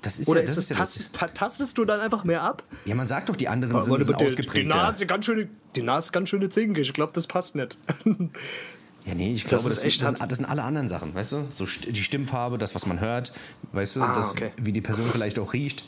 [0.01, 0.89] Das ist Oder ja, das ist ist es, ja das.
[0.95, 2.63] tastest, ta- tastest du dann einfach mehr ab?
[2.85, 4.65] Ja, man sagt doch, die anderen sind, sind die, die.
[4.65, 6.87] Nase ganz schöne, die Nase ganz schöne zinkig.
[6.87, 7.77] Ich glaube, das passt nicht.
[9.05, 11.33] Ja, nee, ich Das glaube, das, echt das, sind, das sind alle anderen Sachen, weißt
[11.33, 11.47] du?
[11.51, 13.33] So die Stimmfarbe, das, was man hört,
[13.73, 14.03] weißt du?
[14.03, 14.51] Ah, das, okay.
[14.57, 15.85] Wie die Person vielleicht auch riecht,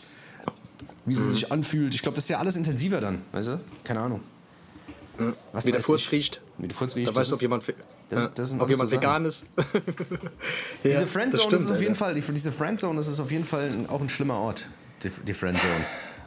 [1.05, 1.95] wie sie sich anfühlt.
[1.95, 3.61] Ich glaube, das ist ja alles intensiver dann, weißt du?
[3.85, 4.21] Keine Ahnung.
[5.53, 6.13] Was Wie der Furz ich?
[6.13, 6.41] riecht.
[6.57, 7.09] Wie der Furz riecht.
[7.09, 7.65] Da das weißt du, ob jemand,
[8.09, 9.45] das- ja, das ob jemand so vegan ist.
[10.85, 12.05] Diese Ja, Friendzone, das, stimmt, ist auf jeden Alter.
[12.07, 14.67] Fall, die, diese Friendzone, das ist auf jeden Fall auch ein schlimmer Ort.
[15.03, 15.85] Die, die Friendzone.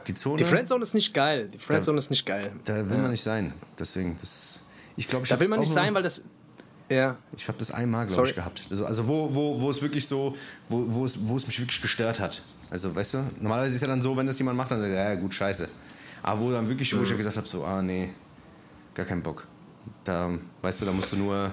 [0.08, 1.50] Die Zone, Die Friendzone ist nicht geil.
[1.54, 2.52] Die Friendzone ist nicht geil.
[2.66, 3.54] da will man nicht sein.
[3.80, 4.64] Deswegen, das,
[4.96, 6.24] ich glaube, ich Da will man nicht sein, weil das.
[6.94, 7.18] Ja.
[7.38, 8.64] Ich habe das einmal, glaube ich, gehabt.
[8.70, 10.36] Also, also wo, wo, wo es wirklich so,
[10.70, 12.42] wo, wo, es, wo es mich wirklich gestört hat.
[12.70, 15.14] Also, weißt du, normalerweise ist ja dann so, wenn das jemand macht, dann sagt er,
[15.14, 15.68] ja, gut, scheiße.
[16.24, 17.04] Aber wo dann wirklich, wo Mhm.
[17.04, 18.10] ich ja gesagt habe, so, ah, nee,
[18.94, 19.46] gar keinen Bock.
[20.04, 21.52] Da, weißt du, da musst du nur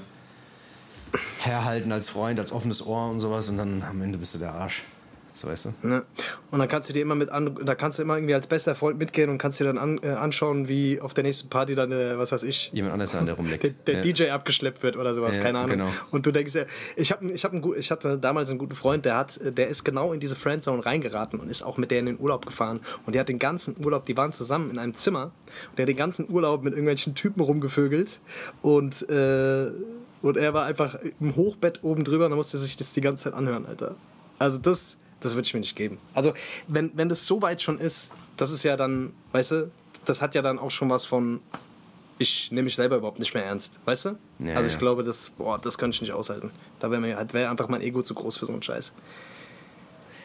[1.40, 4.54] herhalten als Freund, als offenes Ohr und sowas und dann am Ende bist du der
[4.54, 4.84] Arsch.
[5.32, 5.88] So, weißt du?
[5.88, 6.02] Ne?
[6.50, 8.74] Und dann kannst du dir immer mit an, da kannst du immer irgendwie als bester
[8.74, 11.92] Freund mitgehen und kannst dir dann an, äh, anschauen, wie auf der nächsten Party dann,
[11.92, 13.62] äh, was weiß ich, Jemand anders an der rumleckt.
[13.64, 14.12] der, der ja.
[14.12, 15.70] DJ abgeschleppt wird oder sowas, Ja, keine Ahnung.
[15.70, 15.88] genau.
[16.10, 16.64] Und du denkst ja,
[16.96, 19.84] ich, hab, ich, hab einen, ich hatte damals einen guten Freund, der, hat, der ist
[19.84, 22.80] genau in diese Friendzone reingeraten und ist auch mit der in den Urlaub gefahren.
[23.06, 25.32] Und der hat den ganzen Urlaub, die waren zusammen in einem Zimmer
[25.70, 28.20] und der hat den ganzen Urlaub mit irgendwelchen Typen rumgevögelt
[28.62, 29.70] und, äh,
[30.22, 33.24] und er war einfach im Hochbett oben drüber und da musste sich das die ganze
[33.24, 33.94] Zeit anhören, Alter.
[34.38, 35.98] Also das, das würde ich mir nicht geben.
[36.14, 36.32] Also
[36.68, 39.70] wenn, wenn das so weit schon ist, das ist ja dann, weißt du,
[40.06, 41.40] das hat ja dann auch schon was von,
[42.18, 44.18] ich nehme mich selber überhaupt nicht mehr ernst, weißt du?
[44.40, 44.78] Ja, also ich ja.
[44.78, 46.50] glaube, das, boah, das könnte ich nicht aushalten.
[46.78, 48.92] Da wäre mir halt wär einfach mein Ego zu groß für so einen Scheiß.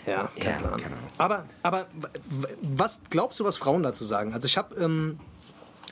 [0.05, 0.79] Ja, kein Ja, Plan.
[0.81, 1.10] keine Ahnung.
[1.17, 1.88] Aber, aber
[2.62, 4.34] was glaubst du, was Frauen dazu sagen?
[4.34, 5.19] Also ich habe ähm,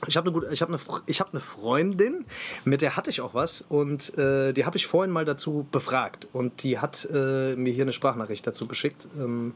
[0.06, 2.24] ich habe eine, gute- ich hab eine, ich hab eine Freundin,
[2.64, 6.28] mit der hatte ich auch was und äh, die habe ich vorhin mal dazu befragt
[6.32, 9.06] und die hat äh, mir hier eine Sprachnachricht dazu geschickt.
[9.18, 9.54] Ähm,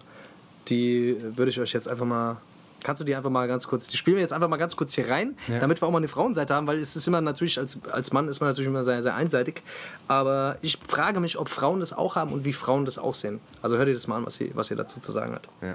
[0.69, 2.37] die würde ich euch jetzt einfach mal
[2.83, 4.95] Kannst du die einfach mal ganz kurz, die spielen wir jetzt einfach mal ganz kurz
[4.95, 5.59] hier rein, ja.
[5.59, 8.29] damit wir auch mal eine Frauenseite haben, weil es ist immer natürlich, als, als Mann
[8.29, 9.63] ist man natürlich immer sehr, sehr einseitig.
[10.07, 13.41] Aber ich frage mich, ob Frauen das auch haben und wie Frauen das auch sehen.
[13.63, 15.49] Also hört ihr das mal an, was sie, was ihr dazu zu sagen hat.
[15.61, 15.75] Ja.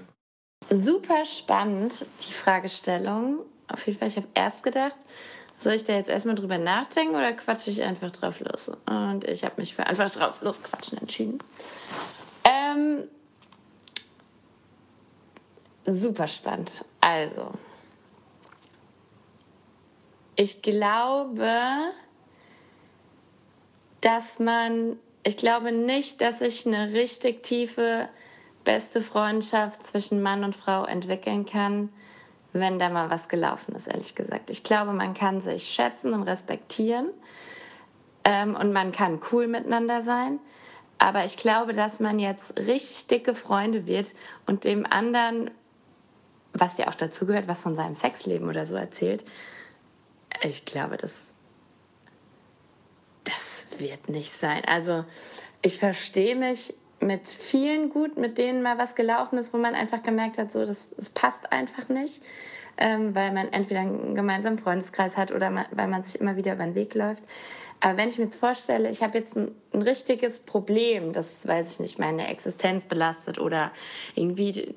[0.69, 3.39] Super spannend, die Fragestellung.
[3.67, 4.97] Auf jeden Fall, ich habe erst gedacht,
[5.59, 8.69] soll ich da jetzt erstmal drüber nachdenken oder quatsche ich einfach drauf los?
[8.85, 11.39] Und ich habe mich für einfach drauf losquatschen entschieden.
[12.43, 13.03] Ähm,
[15.85, 16.83] super spannend.
[16.99, 17.51] Also,
[20.35, 21.91] ich glaube,
[24.01, 28.09] dass man, ich glaube nicht, dass ich eine richtig tiefe,
[28.65, 31.89] beste Freundschaft zwischen Mann und Frau entwickeln kann,
[32.53, 34.49] wenn da mal was gelaufen ist, ehrlich gesagt.
[34.49, 37.09] Ich glaube, man kann sich schätzen und respektieren
[38.23, 40.39] ähm, und man kann cool miteinander sein.
[40.99, 44.13] Aber ich glaube, dass man jetzt richtig dicke Freunde wird
[44.45, 45.49] und dem anderen
[46.53, 49.23] was ja auch dazugehört, was von seinem Sexleben oder so erzählt.
[50.43, 51.11] Ich glaube, das,
[53.23, 54.63] das wird nicht sein.
[54.65, 55.03] Also
[55.61, 56.73] ich verstehe mich
[57.05, 60.65] mit vielen gut, mit denen mal was gelaufen ist, wo man einfach gemerkt hat, so
[60.65, 62.21] das, das passt einfach nicht,
[62.77, 66.53] ähm, weil man entweder einen gemeinsamen Freundeskreis hat oder man, weil man sich immer wieder
[66.53, 67.23] über den Weg läuft.
[67.79, 71.73] Aber wenn ich mir jetzt vorstelle, ich habe jetzt ein, ein, richtiges Problem, das, weiß
[71.73, 73.71] ich nicht, meine Existenz belastet oder
[74.15, 74.73] irgendwie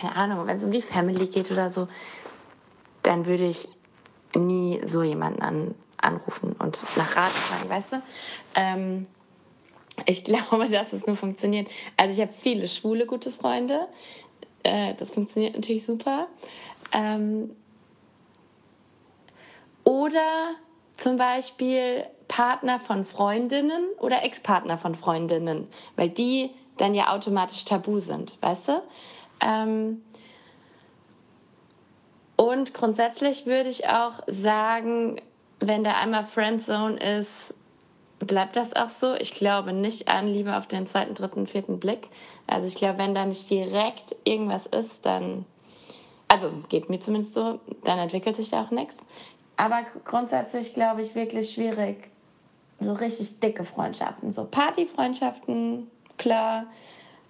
[0.00, 1.88] keine Ahnung, wenn es um die Family geht oder so,
[3.02, 3.68] dann würde ich
[4.34, 8.02] nie so jemanden an, anrufen und nach Rat fragen, weißt du?
[8.54, 9.06] Ähm,
[10.06, 11.68] ich glaube, dass es nur funktioniert.
[11.96, 13.88] Also ich habe viele schwule gute Freunde.
[14.62, 16.28] Äh, das funktioniert natürlich super.
[16.92, 17.54] Ähm,
[19.84, 20.54] oder
[20.96, 27.98] zum Beispiel Partner von Freundinnen oder Ex-Partner von Freundinnen, weil die dann ja automatisch tabu
[27.98, 28.82] sind, weißt du?
[29.40, 30.02] Ähm,
[32.36, 35.20] und grundsätzlich würde ich auch sagen,
[35.60, 37.54] wenn da einmal Friendzone ist,
[38.26, 39.14] bleibt das auch so.
[39.14, 42.08] Ich glaube nicht an Liebe auf den zweiten, dritten, vierten Blick.
[42.46, 45.44] Also ich glaube, wenn da nicht direkt irgendwas ist, dann,
[46.28, 49.04] also geht mir zumindest so, dann entwickelt sich da auch nichts.
[49.56, 52.10] Aber grundsätzlich glaube ich wirklich schwierig,
[52.80, 54.32] so richtig dicke Freundschaften.
[54.32, 56.66] So Partyfreundschaften, klar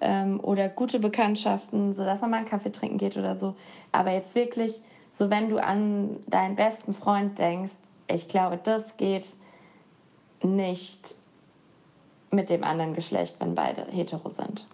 [0.00, 3.54] ähm, oder gute Bekanntschaften, sodass man mal einen Kaffee trinken geht oder so.
[3.92, 4.80] Aber jetzt wirklich,
[5.18, 7.72] so wenn du an deinen besten Freund denkst,
[8.08, 9.32] ich glaube, das geht
[10.44, 11.16] nicht
[12.30, 14.66] mit dem anderen Geschlecht, wenn beide hetero sind.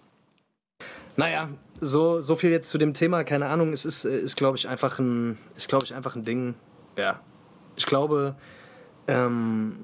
[1.15, 4.67] Naja, so, so viel jetzt zu dem Thema, keine Ahnung, es ist, ist glaube ich,
[4.67, 6.55] einfach ein, ist, glaube ich, einfach ein Ding,
[6.97, 7.19] ja.
[7.75, 8.35] Ich glaube,
[9.07, 9.83] ähm,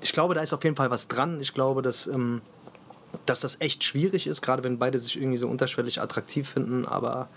[0.00, 1.40] ich glaube, da ist auf jeden Fall was dran.
[1.40, 2.42] Ich glaube, dass ähm,
[3.26, 7.28] dass das echt schwierig ist, gerade wenn beide sich irgendwie so unterschwellig attraktiv finden, aber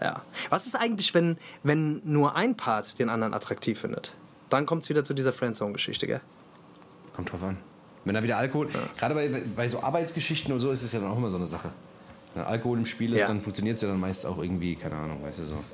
[0.00, 0.22] ja.
[0.48, 4.14] Was ist eigentlich, wenn, wenn nur ein Part den anderen attraktiv findet?
[4.50, 6.20] Dann kommt es wieder zu dieser Friendzone-Geschichte, gell?
[7.14, 7.56] Kommt drauf an.
[8.04, 8.80] Wenn da wieder Alkohol, ja.
[8.98, 11.46] gerade bei, bei so Arbeitsgeschichten oder so ist es ja dann auch immer so eine
[11.46, 11.70] Sache.
[12.34, 13.26] Wenn Alkohol im Spiel ist, ja.
[13.26, 15.64] dann funktioniert es ja dann meist auch irgendwie, keine Ahnung, weißt du so.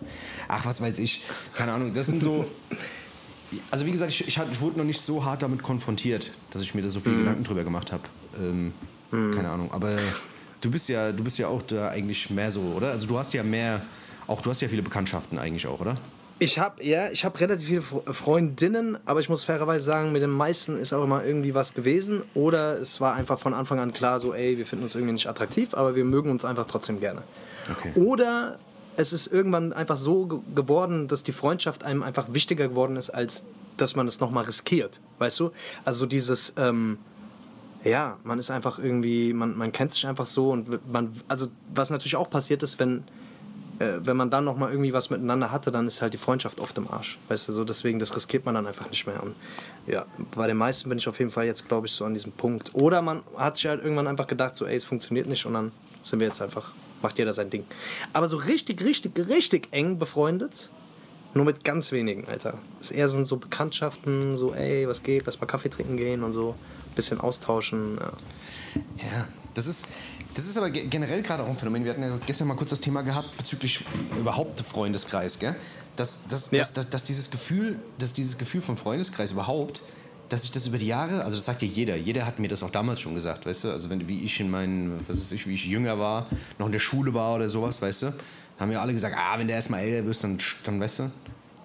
[0.49, 2.45] Ach, was weiß ich, keine Ahnung, das sind so.
[3.71, 6.75] Also wie gesagt, ich, ich, ich wurde noch nicht so hart damit konfrontiert, dass ich
[6.75, 7.19] mir da so viele mhm.
[7.21, 8.03] Gedanken drüber gemacht habe.
[8.37, 8.73] Ähm,
[9.11, 9.35] Mhm.
[9.35, 9.71] Keine Ahnung.
[9.73, 9.97] Aber
[10.61, 12.91] du bist ja, du bist ja auch da eigentlich mehr so, oder?
[12.91, 13.83] Also du hast ja mehr,
[14.27, 15.95] auch du hast ja viele Bekanntschaften eigentlich auch, oder?
[16.38, 20.31] Ich habe ja, ich habe relativ viele Freundinnen, aber ich muss fairerweise sagen, mit den
[20.31, 24.20] meisten ist auch immer irgendwie was gewesen oder es war einfach von Anfang an klar,
[24.20, 27.22] so ey, wir finden uns irgendwie nicht attraktiv, aber wir mögen uns einfach trotzdem gerne.
[27.70, 27.92] Okay.
[27.94, 28.59] Oder
[28.99, 33.44] es ist irgendwann einfach so geworden, dass die Freundschaft einem einfach wichtiger geworden ist, als
[33.79, 35.53] dass man es nochmal riskiert, weißt du?
[35.85, 36.99] Also dieses ähm,
[37.87, 41.90] ja, man ist einfach irgendwie, man, man kennt sich einfach so und man, also was
[41.90, 43.05] natürlich auch passiert ist, wenn,
[43.79, 46.77] äh, wenn man dann nochmal irgendwie was miteinander hatte, dann ist halt die Freundschaft oft
[46.79, 47.19] im Arsch.
[47.29, 49.23] Weißt du, so deswegen, das riskiert man dann einfach nicht mehr.
[49.23, 49.35] Und
[49.87, 52.33] ja, bei den meisten bin ich auf jeden Fall jetzt, glaube ich, so an diesem
[52.33, 52.75] Punkt.
[52.75, 55.73] Oder man hat sich halt irgendwann einfach gedacht, so, ey, es funktioniert nicht und dann
[56.03, 57.65] sind wir jetzt einfach, macht jeder sein Ding.
[58.12, 60.71] Aber so richtig, richtig, richtig eng befreundet,
[61.35, 62.55] nur mit ganz wenigen, Alter.
[62.81, 66.33] Es eher so, so Bekanntschaften, so, ey, was geht, lass mal Kaffee trinken gehen und
[66.33, 66.55] so
[66.97, 67.99] bisschen austauschen.
[68.01, 68.12] Ja,
[69.07, 69.87] ja das ist.
[70.37, 71.85] Das ist aber generell gerade auch ein Phänomen.
[71.85, 73.81] Wir hatten ja gestern mal kurz das Thema gehabt bezüglich
[74.20, 75.57] überhaupt Freundeskreis, gell?
[75.96, 76.59] Dass, dass, ja.
[76.59, 79.81] dass, dass, dass, dieses Gefühl, dass dieses Gefühl von Freundeskreis überhaupt,
[80.29, 82.62] dass ich das über die Jahre, also das sagt ja jeder, jeder hat mir das
[82.62, 85.46] auch damals schon gesagt, weißt du, also wenn wie ich in meinen, was ist ich,
[85.46, 86.27] wie ich jünger war,
[86.59, 88.14] noch in der Schule war oder sowas, weißt du,
[88.59, 91.11] haben wir alle gesagt, ah, wenn der erstmal älter wirst, dann, dann weißt du,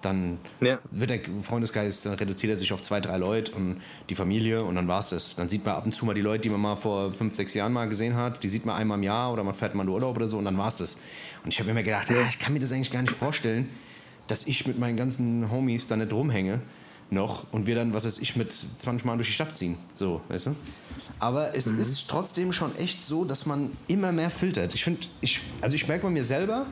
[0.02, 0.78] dann ja.
[0.90, 4.74] wird der Freundeskreis, dann reduziert er sich auf zwei, drei Leute und die Familie und
[4.74, 5.36] dann war es das.
[5.36, 7.54] Dann sieht man ab und zu mal die Leute, die man mal vor fünf, sechs
[7.54, 9.88] Jahren mal gesehen hat, die sieht man einmal im Jahr oder man fährt mal in
[9.88, 10.96] Urlaub oder so und dann war es das.
[11.44, 13.68] Und ich habe mir gedacht, ah, ich kann mir das eigentlich gar nicht vorstellen,
[14.26, 16.60] dass ich mit meinen ganzen Homies da nicht rumhänge
[17.10, 19.76] noch und wir dann, was weiß ich, mit 20 Mal durch die Stadt ziehen.
[19.94, 20.56] So, weißt du?
[21.18, 21.78] Aber es mhm.
[21.78, 24.74] ist trotzdem schon echt so, dass man immer mehr filtert.
[24.74, 26.66] Ich finde, ich, also ich merke bei mir selber,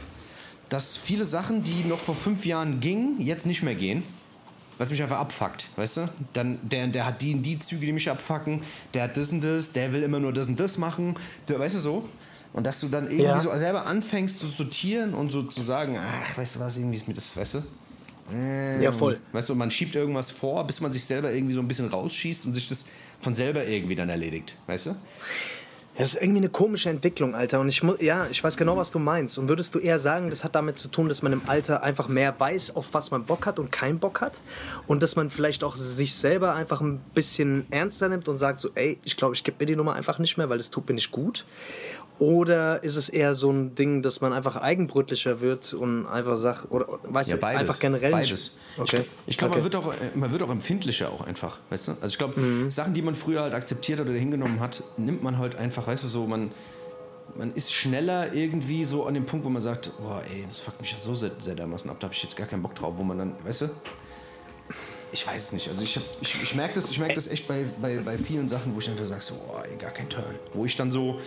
[0.71, 4.03] dass viele Sachen, die noch vor fünf Jahren gingen, jetzt nicht mehr gehen.
[4.79, 6.09] Weil es mich einfach abfuckt, weißt du?
[6.33, 8.63] Dann, der, der hat die und die Züge, die mich abfucken,
[8.95, 11.17] der hat das und das, der will immer nur das und das machen,
[11.49, 12.09] der, weißt du so?
[12.55, 13.39] Und dass du dann irgendwie ja.
[13.39, 17.07] so selber anfängst zu sortieren und so zu sagen, ach, weißt du was, irgendwie ist
[17.07, 17.63] mir das, weißt du?
[18.33, 19.21] Ähm, ja, voll.
[19.33, 22.47] Weißt du, man schiebt irgendwas vor, bis man sich selber irgendwie so ein bisschen rausschießt
[22.47, 22.87] und sich das
[23.21, 24.97] von selber irgendwie dann erledigt, weißt du?
[25.97, 27.61] Das ist irgendwie eine komische Entwicklung, Alter.
[27.61, 29.37] Und ich muss, ja, ich weiß genau, was du meinst.
[29.39, 32.09] Und würdest du eher sagen, das hat damit zu tun, dass man im Alter einfach
[32.09, 34.41] mehr weiß, auf was man Bock hat und keinen Bock hat?
[34.87, 38.71] Und dass man vielleicht auch sich selber einfach ein bisschen ernster nimmt und sagt so,
[38.77, 40.95] ey, ich glaube, ich gebe mir die Nummer einfach nicht mehr, weil das tut mir
[40.95, 41.45] nicht gut?
[42.21, 46.71] Oder ist es eher so ein Ding, dass man einfach eigenbrötlicher wird und einfach sagt,
[46.71, 48.59] oder weißt ja, du, einfach generell beides.
[48.77, 49.05] Okay.
[49.27, 49.63] Ich, glaube, okay.
[49.63, 51.93] man, wird auch, man wird auch empfindlicher auch einfach, weißt du?
[51.93, 52.71] Also ich glaube, mhm.
[52.71, 56.09] Sachen, die man früher halt akzeptiert oder hingenommen hat, nimmt man halt einfach, weißt du,
[56.09, 56.51] so, man,
[57.39, 60.79] man ist schneller irgendwie so an dem Punkt, wo man sagt, boah, ey, das fuckt
[60.79, 62.99] mich ja so sehr, sehr dermaßen ab, da habe ich jetzt gar keinen Bock drauf,
[62.99, 63.71] wo man dann, weißt du?
[65.11, 65.69] Ich weiß es nicht.
[65.71, 68.79] Also ich, ich, ich merke das, merk das echt bei, bei, bei vielen Sachen, wo
[68.79, 70.35] ich einfach sage, so, boah, ey, gar kein Turn.
[70.53, 71.19] Wo ich dann so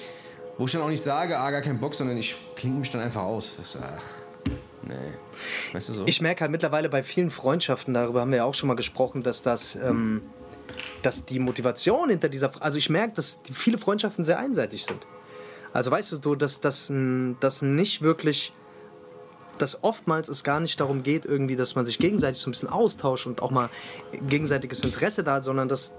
[0.58, 3.02] wo ich dann auch nicht sage, ah, gar keinen Bock, sondern ich klinge mich dann
[3.02, 3.52] einfach aus.
[3.64, 4.52] Sag, ach,
[4.84, 4.94] nee.
[5.74, 6.04] Weißt du so?
[6.06, 9.24] Ich merke halt mittlerweile bei vielen Freundschaften, darüber haben wir ja auch schon mal gesprochen,
[9.24, 9.76] dass das.
[9.76, 10.22] Ähm,
[11.02, 12.52] dass die Motivation hinter dieser.
[12.62, 15.06] Also ich merke, dass viele Freundschaften sehr einseitig sind.
[15.74, 18.54] Also weißt du, so, dass das nicht wirklich
[19.58, 22.70] dass oftmals es gar nicht darum geht, irgendwie, dass man sich gegenseitig so ein bisschen
[22.70, 23.70] austauscht und auch mal
[24.28, 25.94] gegenseitiges Interesse da hat, sondern dass,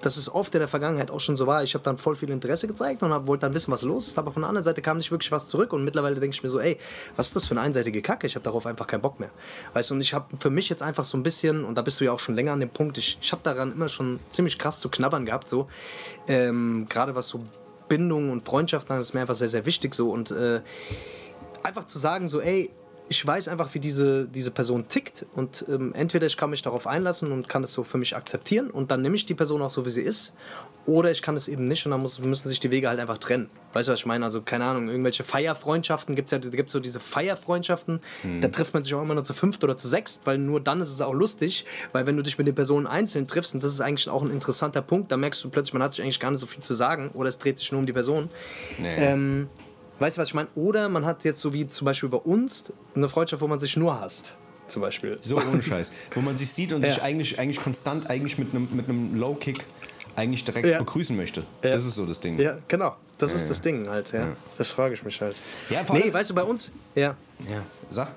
[0.00, 1.62] dass es oft in der Vergangenheit auch schon so war.
[1.62, 4.32] Ich habe dann voll viel Interesse gezeigt und wollte dann wissen, was los ist, aber
[4.32, 6.60] von der anderen Seite kam nicht wirklich was zurück und mittlerweile denke ich mir so,
[6.60, 6.76] ey,
[7.16, 8.26] was ist das für eine einseitige Kacke?
[8.26, 9.30] Ich habe darauf einfach keinen Bock mehr.
[9.74, 12.00] Weißt du, und ich habe für mich jetzt einfach so ein bisschen, und da bist
[12.00, 14.58] du ja auch schon länger an dem Punkt, ich, ich habe daran immer schon ziemlich
[14.58, 15.68] krass zu knabbern gehabt, so,
[16.26, 17.40] ähm, gerade was so
[17.88, 20.60] Bindungen und Freundschaften, das ist mir einfach sehr, sehr wichtig so und äh,
[21.62, 22.70] einfach zu sagen, so, ey,
[23.08, 26.86] ich weiß einfach, wie diese, diese Person tickt und ähm, entweder ich kann mich darauf
[26.86, 29.70] einlassen und kann es so für mich akzeptieren und dann nehme ich die Person auch
[29.70, 30.34] so, wie sie ist
[30.84, 33.18] oder ich kann es eben nicht und dann muss, müssen sich die Wege halt einfach
[33.18, 33.48] trennen.
[33.72, 34.24] Weißt du, was ich meine?
[34.24, 38.40] Also keine Ahnung, irgendwelche Feierfreundschaften gibt es ja, gibt so diese Feierfreundschaften, mhm.
[38.40, 40.80] da trifft man sich auch immer nur zu fünft oder zu sechst, weil nur dann
[40.80, 43.72] ist es auch lustig, weil wenn du dich mit den Personen einzeln triffst und das
[43.72, 46.30] ist eigentlich auch ein interessanter Punkt, da merkst du plötzlich, man hat sich eigentlich gar
[46.30, 48.28] nicht so viel zu sagen oder es dreht sich nur um die Person.
[48.78, 48.96] Nee.
[48.96, 49.48] Ähm,
[49.98, 50.48] Weißt du, was ich meine?
[50.54, 53.76] Oder man hat jetzt so wie zum Beispiel bei uns eine Freundschaft, wo man sich
[53.76, 54.34] nur hasst.
[54.66, 55.18] Zum Beispiel.
[55.20, 55.92] So ohne Scheiß.
[56.14, 56.92] wo man sich sieht und ja.
[56.92, 59.64] sich eigentlich, eigentlich konstant eigentlich mit einem, mit einem Low-Kick
[60.14, 60.78] eigentlich direkt ja.
[60.78, 61.44] begrüßen möchte.
[61.62, 61.70] Ja.
[61.70, 62.38] Das ist so das Ding.
[62.38, 62.96] Ja, genau.
[63.18, 64.28] Das ist das Ding halt, ja.
[64.58, 65.36] Das frage ich mich halt.
[65.70, 66.70] Ja, vor nee, weißt du, bei uns.
[66.94, 67.16] Ja.
[67.48, 68.08] Ja, sag.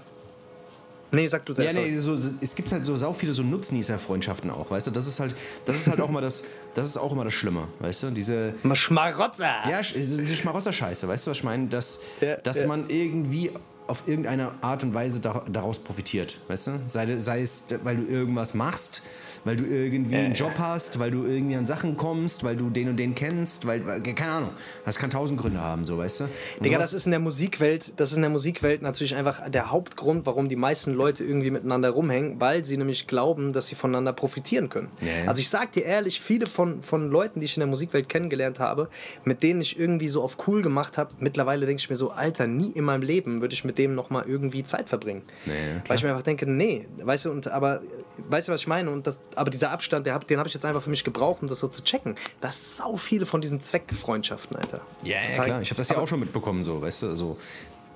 [1.11, 1.75] Nee, sag du selbst.
[1.75, 4.91] Ja, nee, so, es gibt halt so sau viele so Nutznießer-Freundschaften auch, weißt du?
[4.91, 6.43] Das ist halt, das ist halt auch immer das,
[6.73, 8.09] das ist auch immer das Schlimme, weißt du?
[8.11, 9.69] Diese Schmarotzer.
[9.69, 11.67] Ja, diese Schmarotzer-Scheiße, weißt du, was ich meine?
[11.67, 12.67] Dass, ja, dass ja.
[12.67, 13.51] man irgendwie
[13.87, 16.71] auf irgendeine Art und Weise daraus profitiert, weißt du?
[16.87, 19.01] Sei, sei es, weil du irgendwas machst,
[19.43, 22.89] weil du irgendwie einen Job hast, weil du irgendwie an Sachen kommst, weil du den
[22.89, 24.49] und den kennst, weil, weil keine Ahnung.
[24.85, 26.23] Das kann tausend Gründe haben, so weißt du.
[26.25, 26.31] Und
[26.65, 30.25] Digga, das ist in der Musikwelt, das ist in der Musikwelt natürlich einfach der Hauptgrund,
[30.25, 34.69] warum die meisten Leute irgendwie miteinander rumhängen, weil sie nämlich glauben, dass sie voneinander profitieren
[34.69, 34.89] können.
[35.01, 35.27] Ja.
[35.27, 38.59] Also ich sag dir ehrlich, viele von, von Leuten, die ich in der Musikwelt kennengelernt
[38.59, 38.89] habe,
[39.23, 42.47] mit denen ich irgendwie so auf cool gemacht habe, mittlerweile denke ich mir so, Alter,
[42.47, 45.23] nie in meinem Leben würde ich mit dem nochmal irgendwie Zeit verbringen.
[45.45, 45.53] Ja,
[45.87, 47.81] weil ich mir einfach denke, nee, weißt du, und aber
[48.29, 48.91] weißt du, was ich meine?
[48.91, 51.59] Und das, aber dieser Abstand, den habe ich jetzt einfach für mich gebraucht, um das
[51.59, 52.15] so zu checken.
[52.39, 54.81] Das ist sau viele von diesen Zweckfreundschaften, Alter.
[55.03, 55.61] Ja, ja klar.
[55.61, 57.37] Ich habe das ja auch schon mitbekommen, so, weißt du, also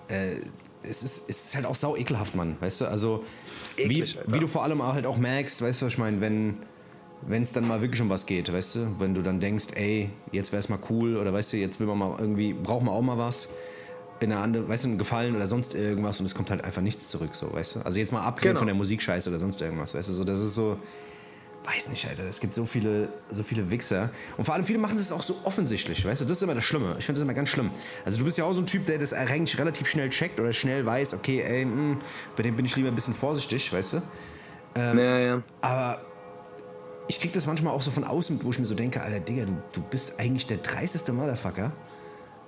[0.07, 0.35] äh,
[0.83, 3.23] es, ist, es ist halt auch sau ekelhaft, Mann, weißt du, also
[3.77, 6.57] Eklig, wie, wie du vor allem halt auch merkst, weißt du, was ich meine, wenn
[7.27, 10.09] wenn es dann mal wirklich um was geht, weißt du, wenn du dann denkst, ey,
[10.31, 12.91] jetzt wäre es mal cool oder weißt du, jetzt will man mal irgendwie, brauchen wir
[12.91, 13.49] auch mal was
[14.19, 16.81] in einer anderen, weißt du, einen Gefallen oder sonst irgendwas und es kommt halt einfach
[16.81, 17.79] nichts zurück, so, weißt du?
[17.81, 18.59] Also jetzt mal abgesehen genau.
[18.59, 20.77] von der Musikscheiße oder sonst irgendwas, weißt du, so, das ist so,
[21.65, 24.09] weiß nicht, Alter, es gibt so viele, so viele Wichser.
[24.37, 26.63] Und vor allem viele machen das auch so offensichtlich, weißt du, das ist immer das
[26.63, 26.95] Schlimme.
[26.99, 27.71] Ich finde das immer ganz schlimm.
[28.03, 30.53] Also du bist ja auch so ein Typ, der das eigentlich relativ schnell checkt oder
[30.53, 31.99] schnell weiß, okay, ey, mh, hm,
[32.35, 34.01] bei dem bin ich lieber ein bisschen vorsichtig, weißt du?
[34.75, 35.43] Ähm, ja, ja.
[35.61, 36.01] Aber
[37.07, 39.45] ich krieg das manchmal auch so von außen, wo ich mir so denke, Alter, Digga,
[39.45, 41.71] du, du bist eigentlich der dreisteste Motherfucker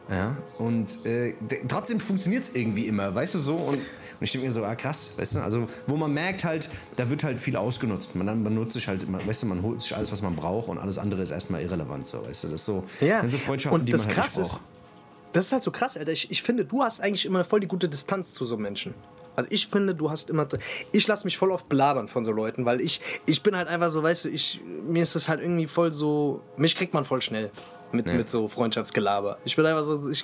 [0.09, 1.33] Ja, und äh,
[1.67, 3.55] trotzdem funktioniert es irgendwie immer, weißt du so?
[3.55, 3.79] Und,
[4.19, 5.39] und ich denke mir so, ah krass, weißt du?
[5.39, 8.15] Also, wo man merkt halt, da wird halt viel ausgenutzt.
[8.15, 10.67] Man, dann benutzt sich halt, man, weißt du, man holt sich alles, was man braucht
[10.67, 12.47] und alles andere ist erstmal irrelevant, so, weißt du?
[12.47, 13.27] Das ist so, ja.
[13.29, 14.61] so Freundschaften, und die das man halt krass nicht braucht.
[14.61, 14.67] ist,
[15.33, 16.11] das ist halt so krass, Alter.
[16.11, 18.93] Ich, ich finde, du hast eigentlich immer voll die gute Distanz zu so Menschen.
[19.35, 20.47] Also ich finde, du hast immer.
[20.91, 23.91] Ich lasse mich voll oft belabern von so Leuten, weil ich, ich bin halt einfach
[23.91, 26.41] so, weißt du, ich, mir ist das halt irgendwie voll so.
[26.57, 27.51] Mich kriegt man voll schnell
[27.91, 28.13] mit, Ja.
[28.15, 29.37] mit so Freundschaftsgelaber.
[29.45, 30.09] Ich bin einfach so.
[30.09, 30.23] Ich,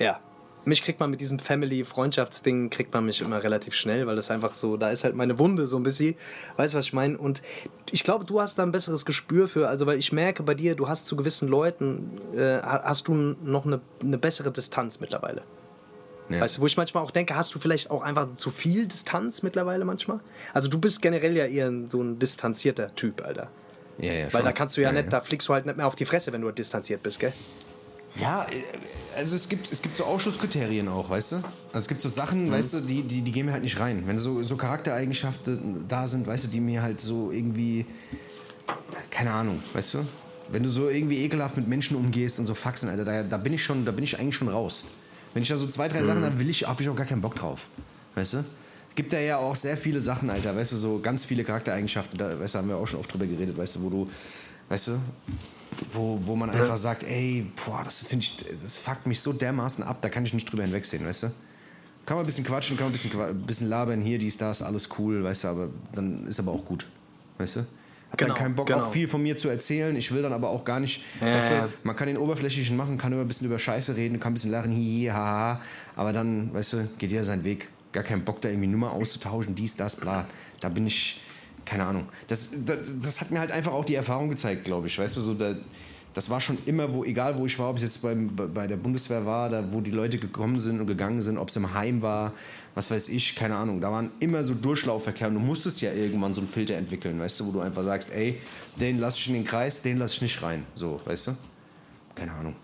[0.00, 0.18] ja.
[0.66, 4.52] Mich kriegt man mit diesem Family-Freundschaftsding, kriegt man mich immer relativ schnell, weil das einfach
[4.52, 6.16] so, da ist halt meine Wunde so ein bisschen.
[6.56, 7.16] Weißt du, was ich meine?
[7.16, 7.40] Und
[7.92, 10.74] ich glaube, du hast da ein besseres Gespür für, also weil ich merke bei dir,
[10.74, 15.42] du hast zu gewissen Leuten, äh, hast du noch eine, eine bessere Distanz mittlerweile.
[16.28, 16.40] Ja.
[16.40, 19.44] Weißt du, wo ich manchmal auch denke, hast du vielleicht auch einfach zu viel Distanz
[19.44, 20.18] mittlerweile manchmal?
[20.52, 23.48] Also du bist generell ja eher so ein distanzierter Typ, Alter.
[23.98, 24.42] Ja, ja, Weil schon.
[24.42, 26.42] da kannst du ja, nicht, da fliegst du halt nicht mehr auf die Fresse, wenn
[26.42, 27.32] du distanziert bist, gell?
[28.20, 31.36] Ja, äh, also es gibt, es gibt so Ausschusskriterien auch, weißt du?
[31.36, 32.12] Also es gibt so Mhm.
[32.12, 34.04] Sachen, weißt du, die, die, die gehen mir halt nicht rein.
[34.06, 37.86] Wenn so, so Charaktereigenschaften da sind, weißt du, die mir halt so irgendwie,
[39.10, 39.98] keine Ahnung, weißt du?
[40.48, 43.52] Wenn du so irgendwie ekelhaft mit Menschen umgehst und so Faxen, Alter, da, da bin
[43.52, 44.84] ich schon, da bin ich eigentlich schon raus.
[45.34, 47.20] Wenn ich da so zwei, drei Sachen habe, will ich, habe ich auch gar keinen
[47.20, 47.66] Bock drauf.
[48.14, 48.38] Weißt du?
[48.38, 52.16] Es gibt da ja auch sehr viele Sachen, Alter, weißt du, so ganz viele Charaktereigenschaften,
[52.16, 54.10] da weißt du, haben wir auch schon oft drüber geredet, weißt du, wo du,
[54.70, 54.98] weißt du,
[55.92, 59.84] wo, wo man einfach sagt, ey, boah, das finde ich, das fuckt mich so dermaßen
[59.84, 61.26] ab, da kann ich nicht drüber hinwegsehen, weißt du?
[62.04, 64.62] Kann man ein bisschen quatschen, kann man ein bisschen, ein bisschen labern, hier, dies, das,
[64.62, 66.86] alles cool, weißt du, aber dann ist aber auch gut,
[67.38, 67.60] weißt du?
[68.10, 68.80] Hab Genau, dann keinen Bock, genau.
[68.80, 69.94] auch viel von mir zu erzählen.
[69.96, 72.96] Ich will dann aber auch gar nicht, Ja, weißt du, man kann den Oberflächlichen machen,
[72.98, 75.60] kann über ein bisschen über Scheiße reden, kann ein bisschen lachen, hihi, haha,
[75.96, 77.68] aber dann, weißt du, geht jeder seinen Weg.
[77.90, 80.26] Gar keinen Bock, da irgendwie Nummer auszutauschen, dies, das, bla.
[80.60, 81.20] Da bin ich,
[81.66, 82.06] keine Ahnung.
[82.28, 84.98] Das, das, das hat mir halt einfach auch die Erfahrung gezeigt, glaube ich.
[84.98, 85.54] Weißt du, so da,
[86.14, 88.76] das war schon immer, wo, egal wo ich war, ob es jetzt beim, bei- der
[88.76, 92.00] Bundeswehr war, da wo die Leute gekommen sind und gegangen sind, ob es im Heim
[92.00, 92.32] war,
[92.74, 93.82] was weiß ich, keine Ahnung.
[93.82, 97.40] Da waren immer so Durchlaufverkehr und du musstest ja irgendwann so einen Filter entwickeln, weißt
[97.40, 98.40] du, wo du einfach sagst, ey,
[98.80, 100.64] den lass ich in den Kreis, den lass ich nicht rein.
[100.74, 101.32] So, weißt du?
[102.14, 102.56] Keine Ahnung.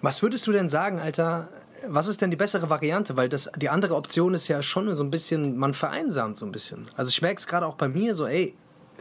[0.00, 1.48] Was würdest du denn sagen, Alter?
[1.88, 3.16] Was ist denn die bessere Variante?
[3.16, 6.52] Weil das, die andere Option ist ja schon so ein bisschen, man vereinsamt so ein
[6.52, 6.88] bisschen.
[6.96, 8.54] Also ich merke es gerade auch bei mir so, ey,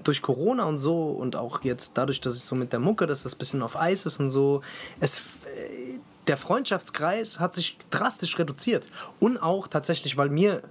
[0.04, 3.24] durch Corona und so und auch jetzt dadurch, dass ich so mit der Mucke, dass
[3.24, 4.62] das ein bisschen auf Eis ist und so,
[5.00, 8.88] es, äh, der Freundschaftskreis hat sich drastisch reduziert.
[9.20, 10.62] Und auch tatsächlich, weil mir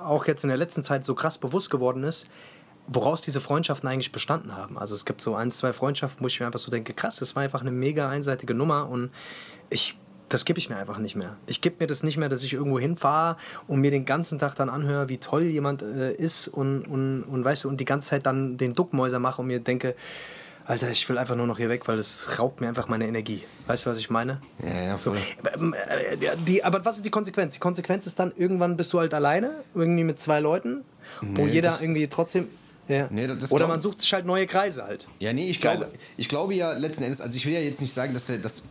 [0.00, 2.26] auch jetzt in der letzten Zeit so krass bewusst geworden ist,
[2.86, 4.78] woraus diese Freundschaften eigentlich bestanden haben.
[4.78, 7.36] Also es gibt so ein, zwei Freundschaften, wo ich mir einfach so denke, krass, das
[7.36, 9.10] war einfach eine mega einseitige Nummer und
[9.68, 9.96] ich,
[10.30, 11.36] das gebe ich mir einfach nicht mehr.
[11.46, 14.54] Ich gebe mir das nicht mehr, dass ich irgendwo hinfahre und mir den ganzen Tag
[14.54, 18.10] dann anhöre, wie toll jemand äh, ist und, und, und weißt du, und die ganze
[18.10, 19.94] Zeit dann den Duckmäuser mache und mir denke,
[20.66, 23.42] Alter, ich will einfach nur noch hier weg, weil es raubt mir einfach meine Energie.
[23.66, 24.40] Weißt du, was ich meine?
[24.62, 25.16] Ja, ja, voll.
[25.54, 26.16] Ähm, äh,
[26.46, 27.54] die, aber was ist die Konsequenz?
[27.54, 30.84] Die Konsequenz ist dann, irgendwann bist du halt alleine, irgendwie mit zwei Leuten,
[31.20, 32.48] wo Nee, jeder irgendwie trotzdem.
[32.86, 33.08] Ja.
[33.10, 35.08] Nee, Oder man sucht sich halt neue Kreise halt.
[35.18, 37.92] Ja, nee, ich glaube, ich glaube ja letzten Endes, also ich will ja jetzt nicht
[37.92, 38.62] sagen, dass der, dass,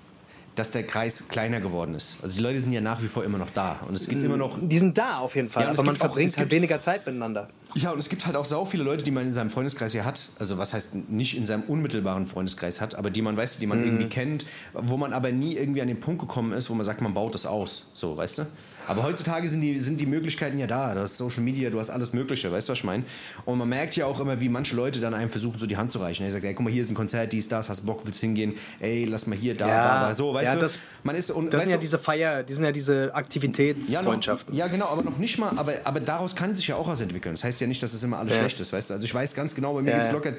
[0.59, 2.17] dass der Kreis kleiner geworden ist.
[2.21, 3.79] Also die Leute sind ja nach wie vor immer noch da.
[3.87, 4.59] Und es gibt immer noch.
[4.61, 7.05] Die sind da auf jeden Fall, Ja, aber man auch- verbringt es halt weniger Zeit
[7.05, 7.47] miteinander.
[7.75, 10.03] Ja, und es gibt halt auch sau viele Leute, die man in seinem Freundeskreis ja
[10.03, 10.23] hat.
[10.39, 13.83] Also was heißt nicht in seinem unmittelbaren Freundeskreis hat, aber die man weiß, die man
[13.83, 17.01] irgendwie kennt, wo man aber nie irgendwie an den Punkt gekommen ist, wo man sagt,
[17.01, 17.83] man baut das aus.
[17.93, 18.45] So, weißt du?
[18.89, 20.93] Aber heutzutage sind die, sind die Möglichkeiten ja da.
[20.95, 23.03] Du hast Social Media, du hast alles Mögliche, weißt du, was ich meine?
[23.45, 25.91] Und man merkt ja auch immer, wie manche Leute dann einem versuchen, so die Hand
[25.91, 26.25] zu reichen.
[26.25, 28.55] Er sagt, ey, guck mal, hier ist ein Konzert, dies, das, hast Bock, willst hingehen?
[28.79, 29.83] Ey, lass mal hier, da, Ja.
[29.83, 30.15] da, da.
[30.15, 30.61] So, weißt Ja, du?
[30.61, 33.13] das- man ist, und, Das sind ja du, diese Feier, die sind ja diese ja,
[33.13, 34.53] Aktivitätsfreundschaften.
[34.55, 37.35] ja, genau, aber noch nicht mal, aber, aber daraus kann sich ja auch was entwickeln.
[37.35, 38.39] Das heißt ja nicht, dass es immer alles Ja.
[38.39, 38.93] schlecht ist, weißt du?
[38.95, 40.15] Also ich weiß ganz genau, bei mir Ja, gibt es ja.
[40.15, 40.33] locker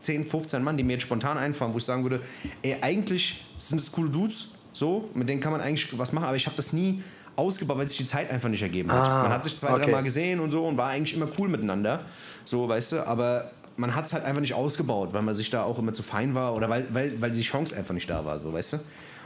[0.00, 2.20] 10, 15 Mann, die mir jetzt spontan einfallen, wo ich sagen würde,
[2.62, 6.36] ey, eigentlich sind es coole Dudes, so, mit denen kann man eigentlich was machen, aber
[6.36, 7.02] ich habe das nie
[7.36, 9.06] ausgebaut, weil sich die Zeit einfach nicht ergeben hat.
[9.06, 9.84] Ah, man hat sich zwei, okay.
[9.84, 12.00] drei Mal gesehen und so und war eigentlich immer cool miteinander,
[12.44, 15.62] so, weißt du, aber man hat es halt einfach nicht ausgebaut, weil man sich da
[15.62, 18.40] auch immer zu fein war oder weil, weil, weil die Chance einfach nicht da war,
[18.40, 18.76] so, weißt du?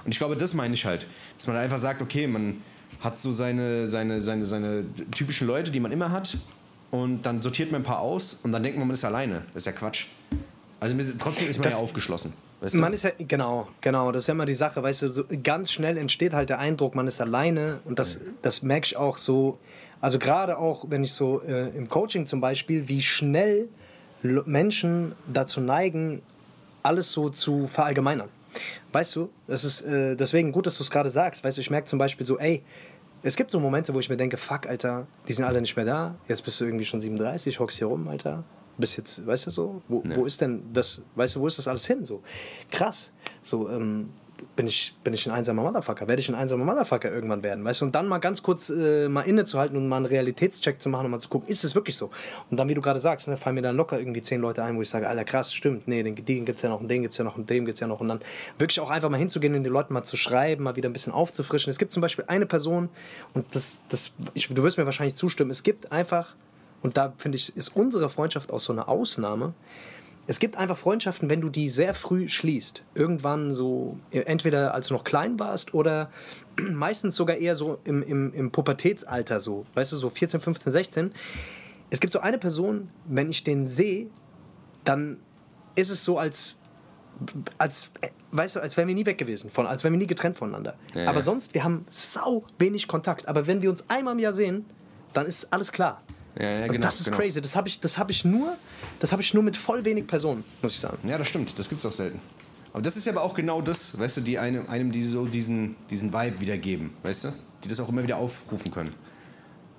[0.04, 1.06] Und ich glaube, das meine ich halt,
[1.38, 2.62] dass man einfach sagt, okay, man
[3.00, 6.36] hat so seine, seine, seine, seine typischen Leute, die man immer hat
[6.90, 9.42] und dann sortiert man ein paar aus und dann denkt man, man ist alleine.
[9.52, 10.06] Das ist ja Quatsch.
[10.80, 12.32] Also trotzdem ist man Das- ja aufgeschlossen.
[12.60, 12.78] Weißt du?
[12.78, 15.72] Man ist ja, genau, genau, das ist ja immer die Sache, weißt du, so ganz
[15.72, 19.58] schnell entsteht halt der Eindruck, man ist alleine und das, das merke ich auch so,
[20.02, 23.68] also gerade auch, wenn ich so äh, im Coaching zum Beispiel, wie schnell
[24.22, 26.20] Menschen dazu neigen,
[26.82, 28.28] alles so zu verallgemeinern.
[28.92, 31.70] Weißt du, das ist äh, deswegen gut, dass du es gerade sagst, weißt du, ich
[31.70, 32.62] merke zum Beispiel so, ey,
[33.22, 35.84] es gibt so Momente, wo ich mir denke, fuck, Alter, die sind alle nicht mehr
[35.84, 38.44] da, jetzt bist du irgendwie schon 37, hockst hier rum, Alter,
[38.80, 41.68] bist jetzt, weißt du so, wo, wo ist denn das, weißt du, wo ist das
[41.68, 42.22] alles hin, so,
[42.70, 43.12] krass,
[43.42, 44.10] so, ähm,
[44.56, 46.08] bin ich, bin ich ein einsamer Motherfucker?
[46.08, 47.64] Werde ich ein einsamer Motherfucker irgendwann werden?
[47.64, 50.88] Weißt du, und dann mal ganz kurz äh, mal innezuhalten und mal einen Realitätscheck zu
[50.88, 52.10] machen und mal zu gucken, ist es wirklich so?
[52.50, 54.76] Und dann, wie du gerade sagst, ne, fallen mir dann locker irgendwie zehn Leute ein,
[54.76, 57.02] wo ich sage, Alter, krass, stimmt, nee, den, den gibt es ja noch und den
[57.02, 58.00] gibt es ja noch und dem gibt es ja noch.
[58.00, 58.20] Und dann
[58.58, 61.12] wirklich auch einfach mal hinzugehen und den Leuten mal zu schreiben, mal wieder ein bisschen
[61.12, 61.70] aufzufrischen.
[61.70, 62.88] Es gibt zum Beispiel eine Person,
[63.34, 66.34] und das, das, ich, du wirst mir wahrscheinlich zustimmen, es gibt einfach,
[66.82, 69.54] und da finde ich, ist unsere Freundschaft auch so eine Ausnahme,
[70.26, 72.84] es gibt einfach Freundschaften, wenn du die sehr früh schließt.
[72.94, 76.10] Irgendwann so, entweder als du noch klein warst oder
[76.70, 79.66] meistens sogar eher so im, im, im Pubertätsalter so.
[79.74, 81.12] Weißt du, so 14, 15, 16.
[81.90, 84.06] Es gibt so eine Person, wenn ich den sehe,
[84.84, 85.18] dann
[85.74, 86.58] ist es so, als,
[87.58, 87.90] als
[88.30, 90.76] weißt du, als wären wir nie weg gewesen, von, als wären wir nie getrennt voneinander.
[90.94, 93.26] Ja, aber sonst, wir haben sau wenig Kontakt.
[93.26, 94.64] Aber wenn wir uns einmal im Jahr sehen,
[95.12, 96.02] dann ist alles klar.
[96.38, 97.16] Ja, ja, genau, das ist genau.
[97.16, 97.40] crazy.
[97.40, 98.56] Das habe ich, hab ich, nur,
[99.02, 101.08] hab ich nur mit voll wenig Personen, muss ich sagen.
[101.08, 101.58] Ja, das stimmt.
[101.58, 102.20] Das gibt es auch selten.
[102.72, 105.26] Aber das ist ja aber auch genau das, weißt du, die einem, einem die so
[105.26, 107.28] diesen, diesen Vibe wiedergeben, weißt du?
[107.64, 108.94] Die das auch immer wieder aufrufen können.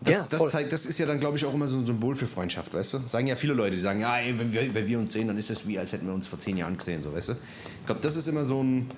[0.01, 2.15] Das, ja, das, zeigt, das ist ja dann, glaube ich, auch immer so ein Symbol
[2.15, 2.97] für Freundschaft, weißt du?
[3.05, 5.37] Sagen ja viele Leute, die sagen, ja, ey, wenn, wir, wenn wir uns sehen, dann
[5.37, 7.33] ist das wie, als hätten wir uns vor zehn Jahren gesehen, so, weißt du?
[7.33, 8.89] Ich glaube, das ist immer so ein,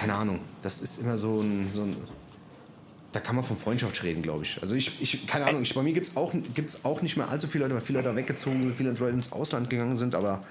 [0.00, 1.96] keine Ahnung, das ist immer so ein, so ein
[3.12, 4.58] da kann man von Freundschaft reden, glaube ich.
[4.62, 7.28] Also ich, ich keine Ahnung, ich, bei mir gibt es auch, gibt's auch nicht mehr
[7.28, 10.42] allzu viele Leute, weil viele Leute weggezogen sind, viele Leute ins Ausland gegangen sind, aber...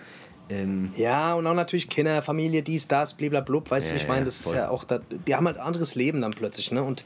[0.49, 4.26] Ähm ja, und auch natürlich Kinder, Familie, dies, das, blablablub, weißt ja, du, ich meine,
[4.26, 4.53] das voll.
[4.53, 6.84] ist ja auch, da, die haben halt ein anderes Leben dann plötzlich, ne?
[6.84, 7.03] Und,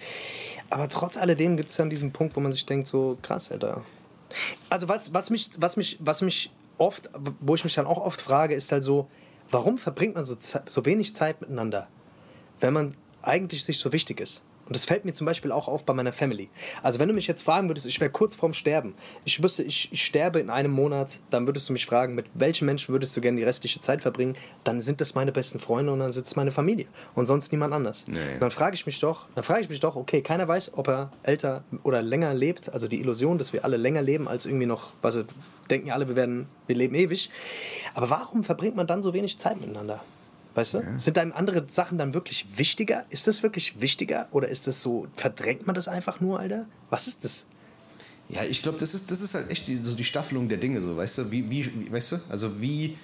[0.69, 3.81] aber trotz alledem gibt es dann diesen Punkt, wo man sich denkt, so krass, Alter.
[4.69, 8.19] Also was, was, mich, was, mich, was mich oft, wo ich mich dann auch oft
[8.19, 9.07] frage, ist halt so,
[9.51, 10.35] warum verbringt man so,
[10.65, 11.87] so wenig Zeit miteinander,
[12.59, 14.41] wenn man eigentlich sich so wichtig ist?
[14.67, 16.49] Und das fällt mir zum Beispiel auch auf bei meiner Family.
[16.81, 19.89] Also wenn du mich jetzt fragen würdest, ich wäre kurz vorm Sterben, ich wüsste, ich,
[19.91, 23.21] ich, sterbe in einem Monat, dann würdest du mich fragen, mit welchen Menschen würdest du
[23.21, 26.51] gerne die restliche Zeit verbringen, dann sind das meine besten Freunde und dann sitzt meine
[26.51, 28.05] Familie und sonst niemand anders.
[28.07, 28.19] Nee.
[28.39, 31.11] Dann frage ich mich doch, dann frage ich mich doch, okay, keiner weiß, ob er
[31.23, 34.93] älter oder länger lebt, also die Illusion, dass wir alle länger leben als irgendwie noch,
[35.01, 35.23] was
[35.69, 37.29] denken ja alle, wir werden, wir leben ewig.
[37.93, 40.01] Aber warum verbringt man dann so wenig Zeit miteinander?
[40.55, 40.77] Weißt du?
[40.79, 40.97] Ja.
[40.97, 43.05] Sind einem andere Sachen dann wirklich wichtiger?
[43.09, 44.27] Ist das wirklich wichtiger?
[44.31, 46.65] Oder ist das so, verdrängt man das einfach nur, Alter?
[46.89, 47.45] Was ist das?
[48.29, 50.81] Ja, ich glaube, das ist, das ist halt echt die, so die Staffelung der Dinge,
[50.81, 51.31] so, weißt du?
[51.31, 52.17] Wie, wie, weißt du?
[52.29, 52.97] Also wie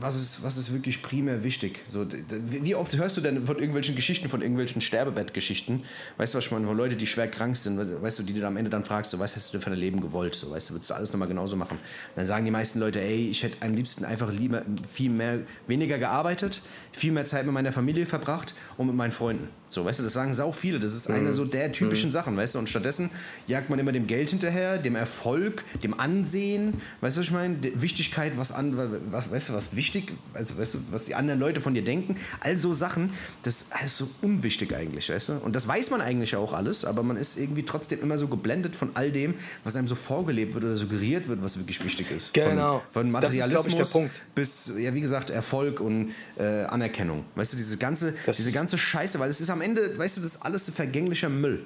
[0.00, 1.80] was ist, was ist wirklich primär wichtig?
[1.86, 2.06] So,
[2.38, 5.82] wie oft hörst du denn von irgendwelchen Geschichten, von irgendwelchen Sterbebettgeschichten?
[6.16, 6.66] Weißt du, was ich meine?
[6.66, 9.18] Von Leuten, die schwer krank sind, weißt du, die du am Ende dann fragst, so,
[9.18, 10.34] was hast du denn für ein Leben gewollt?
[10.34, 11.78] So, weißt du, würdest du alles nochmal genauso machen?
[12.16, 14.62] Dann sagen die meisten Leute, ey, ich hätte am liebsten einfach lieber
[14.92, 16.62] viel mehr, weniger gearbeitet,
[16.92, 19.48] viel mehr Zeit mit meiner Familie verbracht und mit meinen Freunden.
[19.72, 20.78] So, weißt du, das sagen sau viele.
[20.78, 21.32] Das ist eine mhm.
[21.32, 22.12] so der typischen mhm.
[22.12, 22.58] Sachen, weißt du?
[22.58, 23.08] Und stattdessen
[23.46, 27.54] jagt man immer dem Geld hinterher, dem Erfolg, dem Ansehen, weißt du, was ich meine?
[27.54, 28.76] Die Wichtigkeit, was an,
[29.10, 32.16] was, weißt du, was wichtig, also weißt du, was die anderen Leute von dir denken.
[32.40, 33.14] All so Sachen,
[33.44, 35.32] das ist alles so unwichtig eigentlich, weißt du?
[35.38, 38.76] Und das weiß man eigentlich auch alles, aber man ist irgendwie trotzdem immer so geblendet
[38.76, 39.32] von all dem,
[39.64, 42.34] was einem so vorgelebt wird oder suggeriert wird, was wirklich wichtig ist.
[42.34, 42.82] Genau.
[42.92, 47.24] Von, von Materialismus ist, ich, bis, ja, wie gesagt, Erfolg und äh, Anerkennung.
[47.36, 50.36] Weißt du, diese ganze, diese ganze Scheiße, weil es ist am Ende, weißt du, das
[50.36, 51.64] ist alles vergänglicher Müll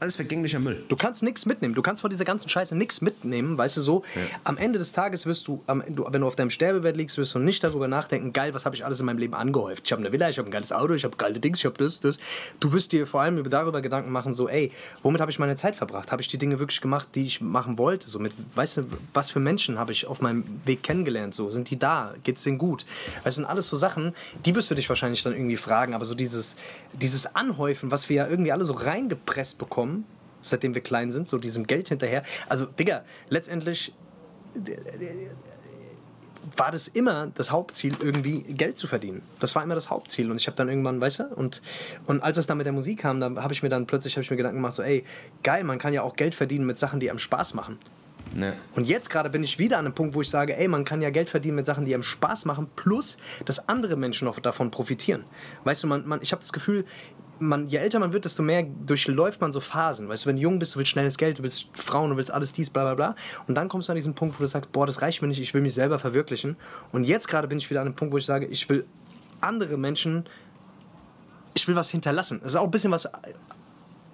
[0.00, 0.84] alles vergänglicher Müll.
[0.88, 1.74] Du kannst nichts mitnehmen.
[1.74, 3.56] Du kannst von dieser ganzen Scheiße nichts mitnehmen.
[3.56, 4.02] Weißt du so?
[4.14, 4.20] Ja.
[4.44, 7.34] Am Ende des Tages wirst du, am, du, wenn du auf deinem Sterbebett liegst, wirst
[7.34, 9.84] du nicht darüber nachdenken, geil, was habe ich alles in meinem Leben angehäuft.
[9.86, 11.78] Ich habe eine Villa, ich habe ein geiles Auto, ich habe geile Dings, ich habe
[11.78, 12.18] das, das.
[12.60, 14.70] Du wirst dir vor allem darüber Gedanken machen, so, ey,
[15.02, 16.12] womit habe ich meine Zeit verbracht?
[16.12, 18.08] Habe ich die Dinge wirklich gemacht, die ich machen wollte?
[18.08, 21.34] So mit, weißt du, was für Menschen habe ich auf meinem Weg kennengelernt?
[21.34, 22.12] So, sind die da?
[22.22, 22.84] Geht es denen gut?
[23.24, 25.94] Das sind alles so Sachen, die wirst du dich wahrscheinlich dann irgendwie fragen.
[25.94, 26.56] Aber so dieses,
[26.92, 29.85] dieses Anhäufen, was wir ja irgendwie alle so reingepresst bekommen,
[30.40, 32.22] seitdem wir klein sind, so diesem Geld hinterher.
[32.48, 33.92] Also, Digga, letztendlich
[36.56, 39.22] war das immer das Hauptziel, irgendwie Geld zu verdienen.
[39.40, 40.30] Das war immer das Hauptziel.
[40.30, 41.60] Und ich habe dann irgendwann, weißt du, und,
[42.06, 44.30] und als es dann mit der Musik kam, dann habe ich mir dann plötzlich ich
[44.30, 45.04] mir Gedanken gemacht, so, ey,
[45.42, 47.78] geil, man kann ja auch Geld verdienen mit Sachen, die einem Spaß machen.
[48.34, 48.52] Nee.
[48.74, 51.00] Und jetzt gerade bin ich wieder an einem Punkt, wo ich sage, ey, man kann
[51.00, 54.70] ja Geld verdienen mit Sachen, die einem Spaß machen, plus, dass andere Menschen noch davon
[54.70, 55.24] profitieren.
[55.64, 56.84] Weißt du, man, man, ich habe das Gefühl,
[57.38, 60.08] man, je älter man wird, desto mehr durchläuft man so Phasen.
[60.08, 62.30] Weißt du, wenn du jung bist, du willst schnelles Geld, du willst Frauen, du willst
[62.30, 63.16] alles dies, bla bla bla.
[63.46, 65.40] Und dann kommst du an diesen Punkt, wo du sagst, boah, das reicht mir nicht,
[65.40, 66.56] ich will mich selber verwirklichen.
[66.92, 68.84] Und jetzt gerade bin ich wieder an einem Punkt, wo ich sage, ich will
[69.40, 70.24] andere Menschen,
[71.54, 72.40] ich will was hinterlassen.
[72.42, 73.08] Das ist auch ein bisschen was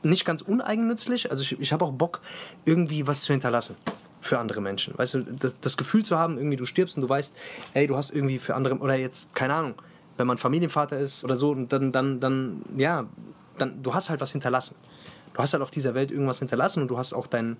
[0.02, 1.30] nicht ganz uneigennützlich.
[1.30, 2.20] Also ich, ich habe auch Bock,
[2.64, 3.76] irgendwie was zu hinterlassen
[4.20, 4.96] für andere Menschen.
[4.96, 7.34] Weißt du, das, das Gefühl zu haben, irgendwie du stirbst und du weißt,
[7.74, 9.74] ey, du hast irgendwie für andere, oder jetzt, keine Ahnung,
[10.16, 13.06] wenn man Familienvater ist oder so, dann, dann, dann, ja,
[13.58, 14.74] dann, du hast halt was hinterlassen.
[15.34, 17.56] Du hast halt auf dieser Welt irgendwas hinterlassen und du hast auch dein,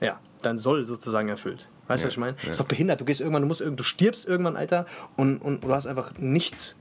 [0.00, 1.68] ja, dein Soll sozusagen erfüllt.
[1.86, 2.36] Weißt du, ja, was ich meine?
[2.42, 2.50] Ja.
[2.50, 3.00] Ist doch behindert.
[3.00, 6.76] Du gehst irgendwann, du musst, du stirbst irgendwann, Alter, und, und du hast einfach nichts.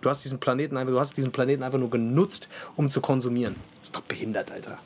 [0.00, 3.56] Du hast diesen Planeten einfach, du hast diesen Planeten einfach nur genutzt, um zu konsumieren.
[3.80, 4.78] Das ist doch behindert, Alter.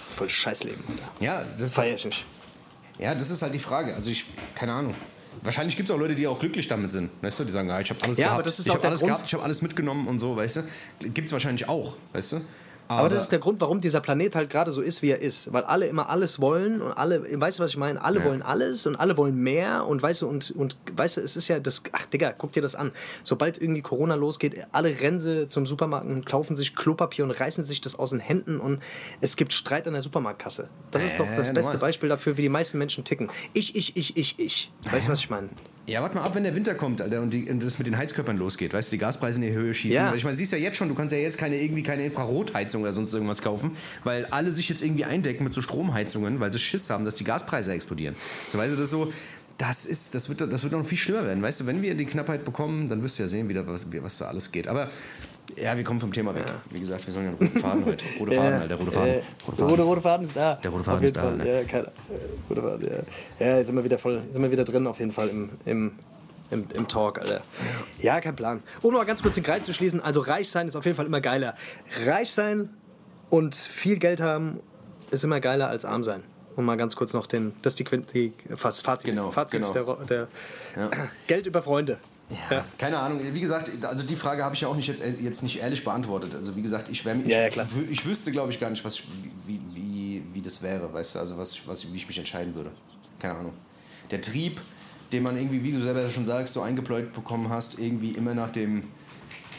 [0.00, 1.24] Das ist voll Scheißleben, Alter.
[1.24, 2.24] Ja, das, Feier ich nicht.
[2.98, 3.94] ja, das ist halt die Frage.
[3.94, 4.24] Also ich,
[4.54, 4.94] keine Ahnung.
[5.42, 7.10] Wahrscheinlich gibt es auch Leute, die auch glücklich damit sind.
[7.22, 8.34] Weißt du, die sagen, ja, ich habe alles Ja, gehabt.
[8.34, 10.56] aber das ist ich habe alles Grund- gehabt, ich habe alles mitgenommen und so, weißt
[10.56, 10.62] du.
[11.10, 12.40] Gibt es wahrscheinlich auch, weißt du.
[12.98, 15.52] Aber das ist der Grund, warum dieser Planet halt gerade so ist, wie er ist.
[15.52, 18.02] Weil alle immer alles wollen und alle, weißt du, was ich meine?
[18.02, 18.24] Alle Ja.
[18.26, 21.48] wollen alles und alle wollen mehr und weißt du, und, und weißt du, es ist
[21.48, 22.92] ja das, ach Digga, guck dir das an.
[23.22, 27.64] Sobald irgendwie Corona losgeht, alle rennen sie zum Supermarkt und kaufen sich Klopapier und reißen
[27.64, 28.80] sich das aus den Händen und
[29.20, 30.68] es gibt Streit an der Supermarktkasse.
[30.90, 31.78] Das ist doch das beste.
[31.78, 33.30] Beispiel dafür, wie die meisten Menschen ticken.
[33.54, 34.72] Ich, ich, ich, ich, ich.
[34.90, 35.48] Weißt du, was ich meine?
[35.86, 37.96] Ja, warte mal ab, wenn der Winter kommt, Alter, und, die, und das mit den
[37.96, 39.96] Heizkörpern losgeht, weißt du, die Gaspreise in die Höhe schießen.
[39.96, 40.14] Ja.
[40.14, 42.82] Ich meine, siehst du ja jetzt schon, du kannst ja jetzt keine irgendwie keine Infrarotheizung
[42.82, 43.72] oder sonst irgendwas kaufen,
[44.04, 47.24] weil alle sich jetzt irgendwie eindecken mit so Stromheizungen, weil sie Schiss haben, dass die
[47.24, 48.14] Gaspreise explodieren.
[48.48, 49.12] So, weißt du, das so,
[49.58, 51.42] das ist, das wird, das wird noch viel schlimmer werden.
[51.42, 54.18] Weißt du, wenn wir die Knappheit bekommen, dann wirst du ja sehen, wieder, was, was
[54.18, 54.68] da alles geht.
[54.68, 54.88] Aber
[55.56, 56.44] ja, wir kommen vom Thema weg.
[56.70, 58.04] Wie gesagt, wir sollen ja einen roten Faden heute.
[58.18, 59.08] Rote Faden, halt, der rote Faden.
[59.08, 59.70] Äh, Rote Faden.
[59.70, 60.54] rote, rote Faden ist da.
[60.56, 61.52] Der rote Faden ist da, ne?
[61.60, 61.86] Ja, keiner.
[61.86, 61.90] Äh,
[62.50, 62.88] rote Faden,
[63.38, 63.46] ja.
[63.46, 65.92] ja, jetzt sind wir wieder voll, sind wir wieder drin auf jeden Fall im, im,
[66.50, 67.42] im, im Talk, Alter.
[68.00, 68.62] Ja, kein Plan.
[68.82, 71.06] Um mal ganz kurz den Kreis zu schließen, also reich sein ist auf jeden Fall
[71.06, 71.54] immer geiler.
[72.06, 72.70] Reich sein
[73.30, 74.60] und viel Geld haben
[75.10, 76.22] ist immer geiler als arm sein.
[76.56, 79.62] Um mal ganz kurz noch den, das ist die, Quint, die fast Fazit, Genau, Fazit
[79.62, 79.94] genau.
[80.06, 80.28] der,
[80.76, 80.90] der
[81.26, 81.98] Geld über Freunde.
[82.50, 82.64] Ja.
[82.78, 85.60] Keine Ahnung, wie gesagt, also die Frage habe ich ja auch nicht jetzt, jetzt nicht
[85.60, 86.34] ehrlich beantwortet.
[86.34, 87.66] Also wie gesagt, ich, wär, ich, Ja, ja, klar.
[87.66, 89.04] wü- ich wüsste, glaube ich, gar nicht, was, ich-
[89.46, 92.54] wie, wie, wie das wäre, weißt du, also was, ich- was, wie ich mich entscheiden
[92.54, 92.70] würde.
[93.18, 93.52] Keine Ahnung.
[94.10, 94.60] Der Trieb,
[95.12, 98.50] den man irgendwie, wie du selber schon sagst, so eingepläut bekommen hast, irgendwie immer nach
[98.50, 98.84] dem,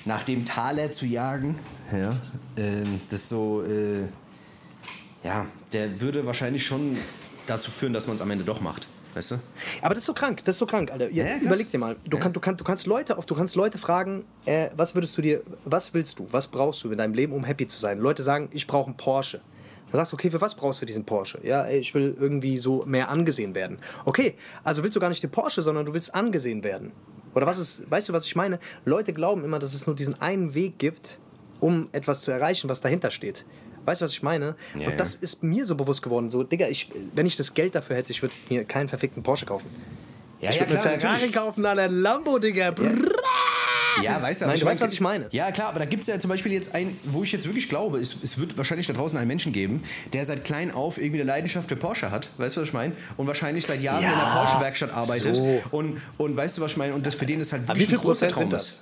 [0.05, 1.57] nach dem Taler zu jagen,
[1.91, 2.15] ja,
[2.57, 4.07] ähm, das so, äh,
[5.23, 6.97] ja, der würde wahrscheinlich schon
[7.47, 9.35] dazu führen, dass man es am Ende doch macht, weißt du?
[9.81, 11.09] Aber das ist so krank, das ist so krank, Alter.
[11.11, 11.95] Ja, Ja, überleg dir mal.
[12.05, 15.17] Du, kann, du, kann, du, kannst Leute auf, du kannst Leute fragen, äh, was würdest
[15.17, 17.99] du dir, was willst du, was brauchst du in deinem Leben, um happy zu sein?
[17.99, 19.41] Leute sagen, ich brauche einen Porsche.
[19.91, 21.39] Dann sagst du, okay, für was brauchst du diesen Porsche?
[21.43, 23.77] Ja, ey, ich will irgendwie so mehr angesehen werden.
[24.05, 24.33] Okay,
[24.63, 26.91] also willst du gar nicht den Porsche, sondern du willst angesehen werden.
[27.35, 28.59] Oder was ist, weißt du, was ich meine?
[28.85, 31.19] Leute glauben immer, dass es nur diesen einen Weg gibt,
[31.59, 33.45] um etwas zu erreichen, was dahinter steht.
[33.85, 34.55] Weißt du, was ich meine?
[34.77, 36.29] Ja, Und das ist mir so bewusst geworden.
[36.29, 39.45] So, Digga, ich, wenn ich das Geld dafür hätte, ich würde mir keinen verfickten Porsche
[39.45, 39.69] kaufen.
[40.39, 42.71] Ja, ich würde mir Ferrari kaufen, Alter, Lambo, Digga.
[42.71, 42.91] Brrr.
[44.01, 45.27] Ja, weißt du, Nein, du weißt, was ich meine.
[45.31, 47.69] Ja, klar, aber da gibt es ja zum Beispiel jetzt ein, wo ich jetzt wirklich
[47.69, 49.83] glaube, es, es wird wahrscheinlich da draußen einen Menschen geben,
[50.13, 52.93] der seit klein auf irgendwie eine Leidenschaft für Porsche hat, weißt du, was ich meine?
[53.17, 55.35] Und wahrscheinlich seit Jahren Ja, in einer Porsche-Werkstatt arbeitet.
[55.35, 55.61] so.
[55.71, 56.93] Und, und weißt du, was ich meine?
[56.93, 58.81] Und das für den ist halt wirklich wie ein viel großer Prozent Traum sind ist.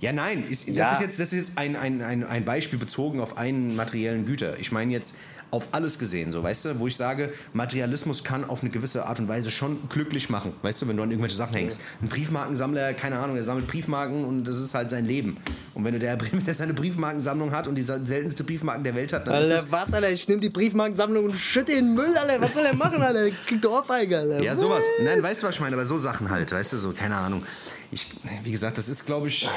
[0.00, 0.92] Ja, nein, ist, das, Ja.
[0.92, 4.58] ist jetzt, das ist jetzt ein, ein, ein, ein Beispiel bezogen auf einen materiellen Güter.
[4.58, 5.14] Ich meine jetzt
[5.54, 9.20] auf alles gesehen, so, weißt du, wo ich sage, Materialismus kann auf eine gewisse Art
[9.20, 11.80] und Weise schon glücklich machen, weißt du, wenn du an irgendwelche Sachen hängst.
[12.02, 15.36] Ein Briefmarkensammler, keine Ahnung, der sammelt Briefmarken und das ist halt sein Leben.
[15.74, 19.26] Und wenn du der, der seine Briefmarkensammlung hat und die seltenste Briefmarken der Welt hat,
[19.26, 20.10] dann ist Alter, was, Alter?
[20.10, 22.40] Ich nehme die Briefmarkensammlung und schütte in den Müll, Alter.
[22.40, 23.30] Was soll er machen, Alter?
[23.46, 24.42] Kriegt Ohrfeige, Alter.
[24.42, 24.84] ja, sowas.
[25.02, 27.44] Nein, weißt du, was ich meine, aber so Sachen halt, weißt du, so, keine Ahnung.
[27.90, 28.08] Ich,
[28.42, 29.48] wie gesagt, das ist, glaube ich,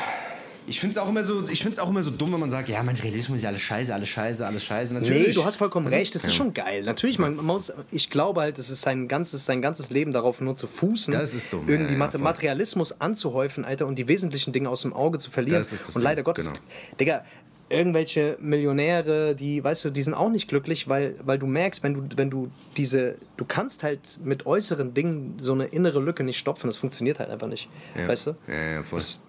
[0.67, 2.83] ich finde es auch immer so, ich auch immer so dumm, wenn man sagt, ja,
[2.83, 4.93] Materialismus ist alles scheiße, alles scheiße, alles scheiße.
[4.93, 5.27] Natürlich.
[5.27, 6.13] Nee, du hast vollkommen Also, recht.
[6.13, 6.83] Das ist schon geil.
[6.83, 10.41] Natürlich, man, man muss, ich glaube halt, es ist sein ganzes, sein ganzes Leben darauf
[10.41, 12.17] nur zu fußen, Das ist dumm, irgendwie ja, ja.
[12.19, 15.59] Materialismus anzuhäufen, Alter, und die wesentlichen Dinge aus dem Auge zu verlieren.
[15.59, 16.59] Das ist das und leider Gottes, genau.
[16.99, 17.23] Digga,
[17.69, 21.93] irgendwelche Millionäre, die, weißt du, die sind auch nicht glücklich, weil, weil du merkst, wenn
[21.93, 26.37] du, wenn du diese, du kannst halt mit äußeren Dingen so eine innere Lücke nicht
[26.37, 26.67] stopfen.
[26.67, 27.69] Das funktioniert halt einfach nicht.
[27.97, 28.07] Ja.
[28.07, 28.35] Weißt du?
[28.47, 28.99] Ja, ja, voll.
[28.99, 29.19] Das,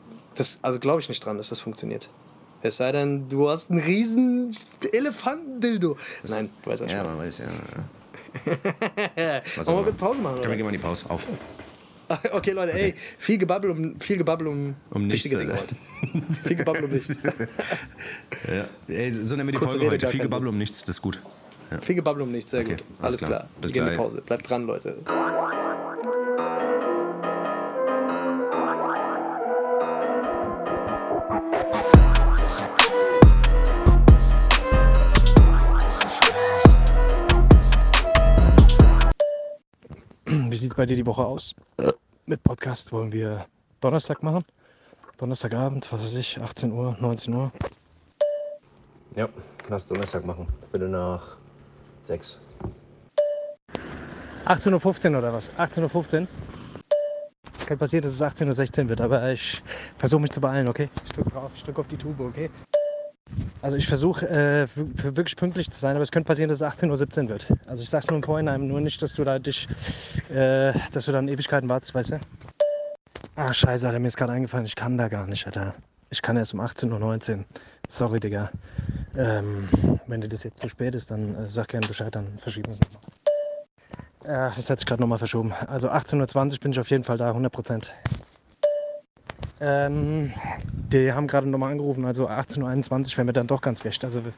[0.62, 2.08] also glaube ich nicht dran, dass das funktioniert.
[2.60, 4.50] Es sei denn, du hast einen riesen
[4.92, 5.96] Elefantendildo.
[6.28, 7.44] Nein, du weißt was ich Ja, man weiß, ja.
[9.16, 9.42] ja.
[9.64, 10.36] Wollen wir kurz Pause machen?
[10.36, 11.26] Können wir gehen mal in die Pause auf.
[12.32, 17.08] Okay, Leute, ey, viel Gebabbel um, viel Gebabbel um, Um nichts, viel Gebabbel um nichts.
[18.50, 18.66] Ja.
[18.88, 20.16] Ey, so nennen wir die Kurze Folge Rede, heute.
[20.16, 21.20] Viel Gebabbel um nichts, das ist gut.
[21.82, 22.84] Viel Gebabbel um nichts, sehr Okay, gut.
[22.92, 23.30] alles Alles klar.
[23.30, 23.48] klar.
[23.60, 23.96] Bis Wir gehen in die.
[23.98, 24.22] Pause.
[24.22, 24.96] Bleibt dran, Leute.
[40.58, 41.54] Wie sieht bei dir die Woche aus?
[42.26, 43.46] Mit Podcast wollen wir
[43.80, 44.44] Donnerstag machen.
[45.16, 47.52] Donnerstagabend, was weiß ich, 18 Uhr, 19 Uhr.
[49.14, 49.28] Ja,
[49.68, 50.48] lass Donnerstag machen.
[50.72, 51.36] Viertel nach
[52.02, 52.40] sechs.
[54.46, 55.52] 18.15 Uhr oder was?
[55.52, 56.28] 18.15 Uhr?
[57.56, 59.62] Es kann passieren, dass es 18.16 Uhr wird, aber ich
[59.98, 60.90] versuche mich zu beeilen, okay?
[61.04, 62.50] Ich drücke ich drücke auf die Tube, okay?
[63.60, 67.24] Also ich versuche äh, wirklich pünktlich zu sein, aber es könnte passieren, dass es 18.17
[67.24, 67.52] Uhr wird.
[67.66, 69.68] Also ich sag's nur im Vorhinein, nur nicht, dass du da dich,
[70.30, 72.20] äh, dass du dann Ewigkeiten wartest, weißt du?
[73.36, 75.74] Ah, scheiße, Alter, mir ist gerade eingefallen, ich kann da gar nicht, Alter.
[76.10, 77.44] Ich kann erst um 18.19 Uhr.
[77.88, 78.50] Sorry, Digga.
[79.16, 79.68] Ähm,
[80.06, 82.72] wenn dir das jetzt zu spät ist, dann äh, sag gerne Bescheid, dann verschieben wir
[82.72, 83.02] es nochmal.
[84.24, 85.52] Ja, das hat sich gerade nochmal verschoben.
[85.66, 87.92] Also 18.20 Uhr bin ich auf jeden Fall da, 100 Prozent.
[89.60, 90.32] Ähm,
[90.92, 94.04] die haben gerade nochmal angerufen, also 18.21 Uhr wäre mir dann doch ganz recht.
[94.04, 94.32] Also wenn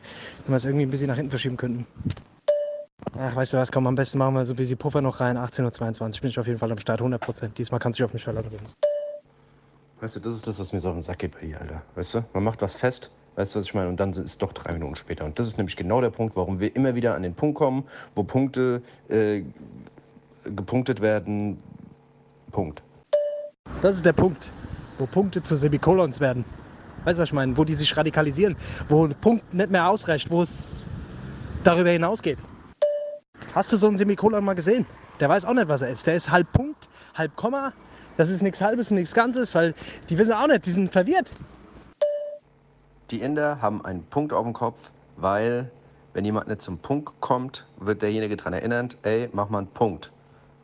[0.46, 1.86] wir es irgendwie ein bisschen nach hinten verschieben könnten.
[3.18, 5.36] Ach, weißt du was, komm, am besten machen wir so ein bisschen Puffer noch rein.
[5.36, 7.58] 18.22 Uhr bin ich auf jeden Fall am Start, 100 Prozent.
[7.58, 8.50] Diesmal kannst du dich auf mich verlassen.
[8.52, 8.76] Dennis.
[10.00, 11.82] Weißt du, das ist das, was mir so auf den Sack geht bei dir, Alter.
[11.94, 13.88] Weißt du, man macht was fest, weißt du, was ich meine?
[13.88, 15.26] Und dann ist es doch drei Minuten später.
[15.26, 17.84] Und das ist nämlich genau der Punkt, warum wir immer wieder an den Punkt kommen,
[18.14, 19.42] wo Punkte äh,
[20.44, 21.58] gepunktet werden.
[22.50, 22.82] Punkt.
[23.82, 24.52] Das ist der Punkt,
[25.00, 26.44] wo Punkte zu Semikolons werden.
[27.04, 27.56] Weißt du, was ich meine?
[27.56, 28.56] Wo die sich radikalisieren,
[28.88, 30.84] wo ein Punkt nicht mehr ausreicht, wo es
[31.64, 32.38] darüber hinausgeht.
[33.54, 34.86] Hast du so einen Semikolon mal gesehen?
[35.18, 36.06] Der weiß auch nicht, was er ist.
[36.06, 37.72] Der ist halb Punkt, halb Komma.
[38.16, 39.74] Das ist nichts Halbes und nichts Ganzes, weil
[40.10, 41.34] die wissen auch nicht, die sind verwirrt.
[43.10, 45.70] Die Inder haben einen Punkt auf dem Kopf, weil,
[46.12, 50.12] wenn jemand nicht zum Punkt kommt, wird derjenige daran erinnert, ey, mach mal einen Punkt.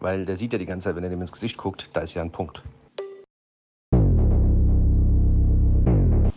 [0.00, 2.12] Weil der sieht ja die ganze Zeit, wenn er dem ins Gesicht guckt, da ist
[2.14, 2.62] ja ein Punkt.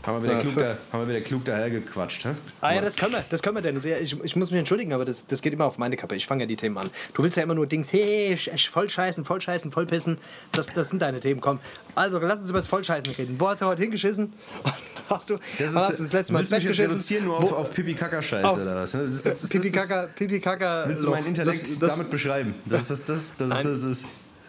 [0.05, 2.29] Haben wir wieder, klug, da, haben wir wieder klug dahergequatscht, hä?
[2.61, 3.77] Ah ja, das können wir, das können wir denn.
[3.77, 6.15] Ich, ich muss mich entschuldigen, aber das, das geht immer auf meine Kappe.
[6.15, 6.89] Ich fange ja die Themen an.
[7.13, 8.37] Du willst ja immer nur Dings, hey,
[8.71, 10.17] voll scheißen, voll scheißen, voll pissen.
[10.53, 11.59] Das, das sind deine Themen, komm.
[11.95, 13.35] Also, lass uns über das Vollscheißen reden.
[13.39, 14.31] Wo hast du heute hingeschissen?
[15.09, 16.91] hast du Das, ist, hast du das letzte Mal ins Bett geschissen?
[16.91, 18.91] reduzieren nur auf, auf Pipi-Kaka-Scheiße Auf- oder was?
[18.91, 20.83] Das, das, das, Pipi das, Kaka, Pipi Kaka.
[20.87, 22.55] willst du meinen Intellekt damit beschreiben?
[22.65, 24.05] Das, das, das, das, das, das ist...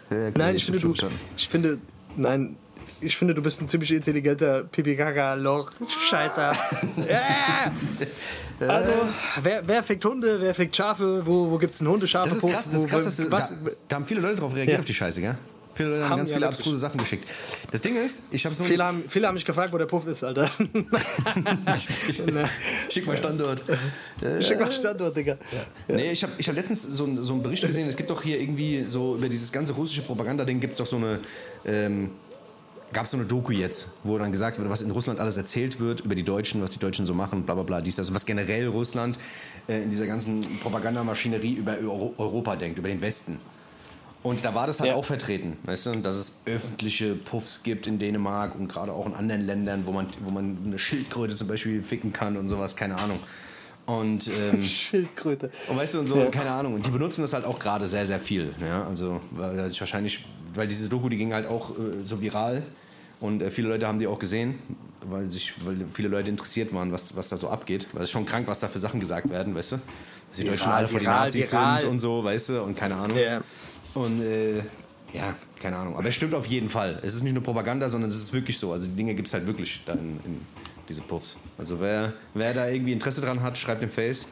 [0.09, 1.77] Ja, okay, Nein, ich finde, hab du, ich finde,
[2.17, 2.57] nein,
[3.01, 5.71] ich finde, du bist ein ziemlich intelligenter Pipi Kaka Loch.
[6.09, 6.41] Scheiße.
[7.09, 7.71] ja.
[8.67, 8.91] Also,
[9.41, 12.29] wer, wer fickt Hunde, wer fickt Schafe, wo, wo gibt es einen Hundeschafe?
[12.29, 13.55] Das ist krass, das ist krass dass du, was, da,
[13.87, 14.79] da haben viele Leute drauf reagiert Ja.
[14.79, 15.35] auf die Scheiße, gell?
[15.73, 16.57] Viele Leute haben, Haben ganz ja viele wirklich.
[16.59, 17.27] abstruse Sachen geschickt.
[17.71, 20.05] Das Ding ist, ich habe so viele, haben, viele haben mich gefragt, wo der Puff
[20.05, 20.51] ist, Alter.
[22.89, 23.61] Schick mal Standort.
[24.41, 25.37] Schick mal Standort, Digga.
[25.87, 28.21] Nee, ich habe ich hab letztens so, einen- so einen Bericht gesehen, es gibt doch
[28.21, 31.19] hier irgendwie so über dieses ganze russische Propaganda-Ding gibt es doch so eine,
[31.65, 32.11] ähm,
[32.93, 35.79] gab es so eine Doku jetzt, wo dann gesagt wird, was in Russland alles erzählt
[35.79, 38.25] wird über die Deutschen, was die Deutschen so machen, bla bla bla, dies, das, was
[38.25, 39.17] generell Russland
[39.67, 43.39] äh, in dieser ganzen Propagandamaschinerie über Euro Europa denkt, über den Westen.
[44.23, 44.95] Und da war das halt Ja.
[44.95, 49.15] auch vertreten, weißt du, dass es öffentliche Puffs gibt in Dänemark und gerade auch in
[49.15, 52.97] anderen Ländern, wo man, wo man eine Schildkröte zum Beispiel ficken kann und sowas, keine
[52.99, 53.19] Ahnung.
[53.87, 55.49] Und ähm, Schildkröte.
[55.67, 56.25] und weißt du, und so, Ja.
[56.29, 56.75] keine Ahnung.
[56.75, 58.53] Und die benutzen das halt auch gerade sehr, sehr viel.
[58.63, 58.85] Ja?
[58.85, 60.23] Also, weil sich wahrscheinlich,
[60.53, 62.61] weil diese Doku, die ging halt auch äh, so viral.
[63.21, 64.59] Und äh, viele Leute haben die auch gesehen,
[65.05, 67.87] weil sich, weil viele Leute interessiert waren, was, was da so abgeht.
[67.93, 69.75] Weil es ist schon krank, was da für Sachen gesagt werden, weißt du?
[69.75, 71.81] Dass die Viral, Deutschen alle vor die Nazis viral.
[71.81, 73.17] sind und so, weißt du, und keine Ahnung.
[73.17, 73.41] Ja.
[73.93, 74.57] Und äh,
[75.13, 75.95] ja, keine Ahnung.
[75.97, 76.99] Aber es stimmt auf jeden Fall.
[77.03, 78.71] Es ist nicht nur Propaganda, sondern es ist wirklich so.
[78.71, 80.41] Also die Dinge gibt es halt wirklich da in, in
[80.89, 81.37] diese Puffs.
[81.57, 84.27] Also wer, wer da irgendwie Interesse dran hat, schreibt im Face.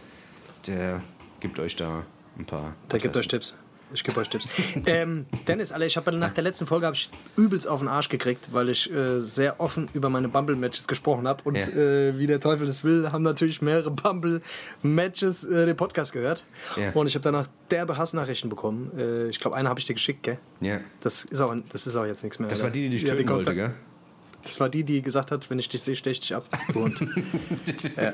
[0.67, 1.01] Der
[1.39, 2.03] gibt euch da
[2.37, 2.75] ein paar.
[2.91, 3.51] Der gibt euch Adressen.
[3.51, 3.53] Tipps.
[3.93, 4.47] Ich gebe euch Tipps.
[4.85, 8.49] ähm, Dennis, Alter, ich habe nach der letzten Folge ich übelst auf den Arsch gekriegt,
[8.53, 11.41] weil ich äh, sehr offen über meine Bumble-Matches gesprochen habe.
[11.43, 11.67] Und Ja.
[11.69, 16.45] äh, wie der Teufel es will, haben natürlich mehrere Bumble-Matches äh, den Podcast gehört.
[16.77, 16.91] Ja.
[16.91, 18.91] Und ich habe danach derbe Hassnachrichten bekommen.
[18.97, 20.37] Äh, ich glaube, eine habe ich dir geschickt, gell?
[20.61, 20.79] Ja.
[21.01, 22.47] Das ist auch, das ist auch jetzt nichts mehr.
[22.49, 22.65] Das Alter.
[22.69, 23.73] war die, die dich Ja, töten kommt wollte, gell?
[24.43, 26.99] Das war die, die gesagt hat, wenn ich dich sehe, stech dich ab, du Hund.
[27.97, 28.13] ja.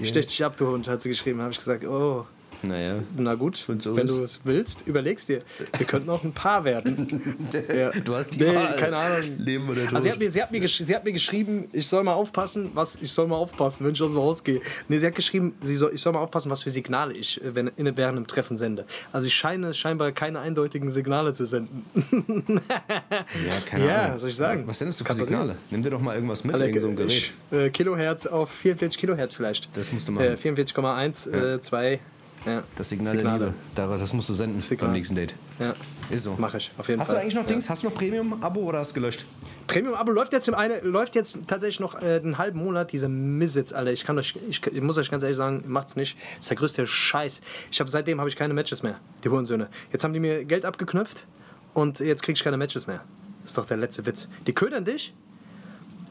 [0.00, 1.40] Stech dich ab, du Hund, hat sie geschrieben.
[1.40, 2.26] habe ich gesagt, oh,
[2.62, 2.96] Naja.
[3.16, 5.40] na gut, Wenn so wenn du es willst, überlegst dir.
[5.76, 7.06] Wir könnten auch ein Paar werden.
[7.74, 7.90] Ja.
[8.04, 8.76] Du hast die nee, Wahl.
[8.76, 9.38] keine Ahnung.
[9.38, 9.94] Leben oder Tod.
[9.94, 12.70] Also sie hat, mir, sie, hat mir sie hat mir geschrieben, ich soll mal aufpassen,
[12.74, 14.60] was ich soll mal aufpassen, wenn ich aus dem Haus gehe.
[14.88, 17.54] Nee, sie hat geschrieben, sie soll, ich soll mal aufpassen, was für Signale ich äh,
[17.54, 18.84] wenn, in, während einem Treffen sende.
[19.12, 21.84] Also ich scheine scheinbar keine eindeutigen Signale zu senden.
[22.60, 24.14] ja, keine Ja, Ahnung.
[24.14, 24.62] was soll ich sagen?
[24.66, 25.56] Was denn das für Signale?
[25.70, 27.12] Nimm dir doch mal irgendwas mit, Also, irgend so ein Gerät.
[27.12, 29.68] ich, äh, Kilohertz auf 44 Kilohertz vielleicht.
[29.76, 30.26] Das musst du machen.
[30.26, 32.00] Äh, 44,1, äh, 2.
[32.48, 32.62] Ja.
[32.76, 33.38] Das Signal Signale.
[33.38, 33.58] der Liebe.
[33.74, 34.86] Da- Das musst du senden Signal.
[34.88, 35.34] beim nächsten Date.
[35.58, 35.74] Ja.
[36.10, 36.34] Ist so.
[36.38, 37.16] Mach ich, auf jeden Hast Fall.
[37.16, 37.48] du eigentlich noch Ja.
[37.48, 37.68] Dings?
[37.68, 39.24] Hast du noch Premium-Abo oder hast du gelöscht?
[39.66, 43.72] Premium-Abo läuft jetzt, im eine, läuft jetzt tatsächlich noch äh, einen halben Monat, diese Missits,
[43.72, 43.92] Alter.
[43.92, 46.16] Ich, kann euch, ich, ich muss euch ganz ehrlich sagen, macht's nicht.
[46.36, 47.40] Das ist der größte Scheiß.
[47.70, 49.68] Ich hab, seitdem habe ich keine Matches mehr, die Hurensöhne.
[49.92, 51.26] Jetzt haben die mir Geld abgeknöpft
[51.74, 53.02] und jetzt krieg ich keine Matches mehr.
[53.42, 54.26] Das ist doch der letzte Witz.
[54.46, 55.12] Die ködern dich,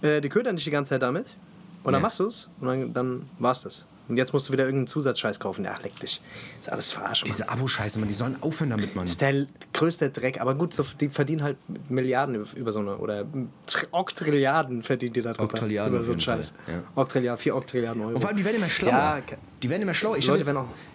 [0.03, 1.35] äh, die ködern dich die ganze Zeit damit
[1.83, 3.85] und dann machst du es und dann, dann war's das.
[4.07, 5.65] Und jetzt musst du wieder irgendeinen Zusatzscheiß kaufen.
[5.65, 6.21] Ja, leck dich.
[6.59, 7.25] Das ist alles Verarschung.
[7.25, 9.05] Diese Abo-Scheiße, Mann, die sollen aufhören damit, Mann.
[9.05, 10.39] Das ist der größte Dreck.
[10.39, 11.57] Aber gut, so, die verdienen halt
[11.89, 12.97] Milliarden über, so eine.
[12.97, 13.25] Oder
[13.67, 15.43] Tr- Oktrilliarden verdienen die da drüber.
[15.45, 16.53] Oktrilliarden Über so einen Scheiß.
[16.67, 16.83] Ja.
[16.95, 18.15] Oktrilliarden, vier Oktrilliarden Euro.
[18.15, 18.91] Und vor allem, die werden immer schlauer.
[18.91, 19.21] Ja,
[19.61, 20.17] die werden immer schlauer.
[20.17, 20.49] Ich habe jetzt,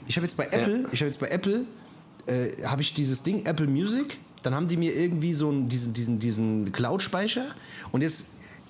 [0.06, 1.64] ich hab jetzt bei Apple, ich habe jetzt bei Apple,
[2.26, 4.18] äh, habe ich dieses Ding Apple Music.
[4.42, 7.44] Dann haben die mir irgendwie so einen, diesen, diesen, diesen Cloud-Speicher.
[7.92, 8.26] Und jetzt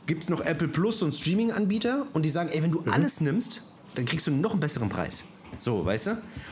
[0.06, 3.62] gibt es noch Apple Plus und Streaming-Anbieter und die sagen, ey, wenn du alles nimmst,
[3.94, 5.24] dann kriegst du noch einen besseren Preis.
[5.58, 6.10] So, weißt du?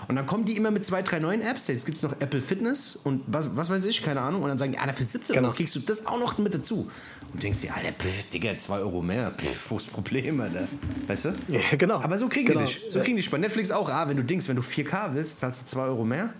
[0.09, 1.69] Und dann kommen die immer mit zwei, drei neuen Apps.
[1.69, 4.43] Jetzt gibt es noch Apple Fitness und was, was weiß ich, keine Ahnung.
[4.43, 5.49] Und dann sagen die, ah, für 17 Genau.
[5.49, 6.91] Euro kriegst du das auch noch mit dazu.
[7.33, 10.69] Und denkst dir, Alter, pff, Digga, 2 Euro mehr, pff, wo ist das Problem, Alter?
[11.07, 11.35] Weißt du?
[11.49, 11.99] Ja, genau.
[12.01, 12.61] Aber so kriegen Genau.
[12.61, 12.83] die dich.
[12.91, 13.31] So kriegen die dich.
[13.31, 16.05] Bei Netflix auch, ah, wenn du Dings, wenn du 4K willst, zahlst du 2 Euro
[16.05, 16.35] mehr,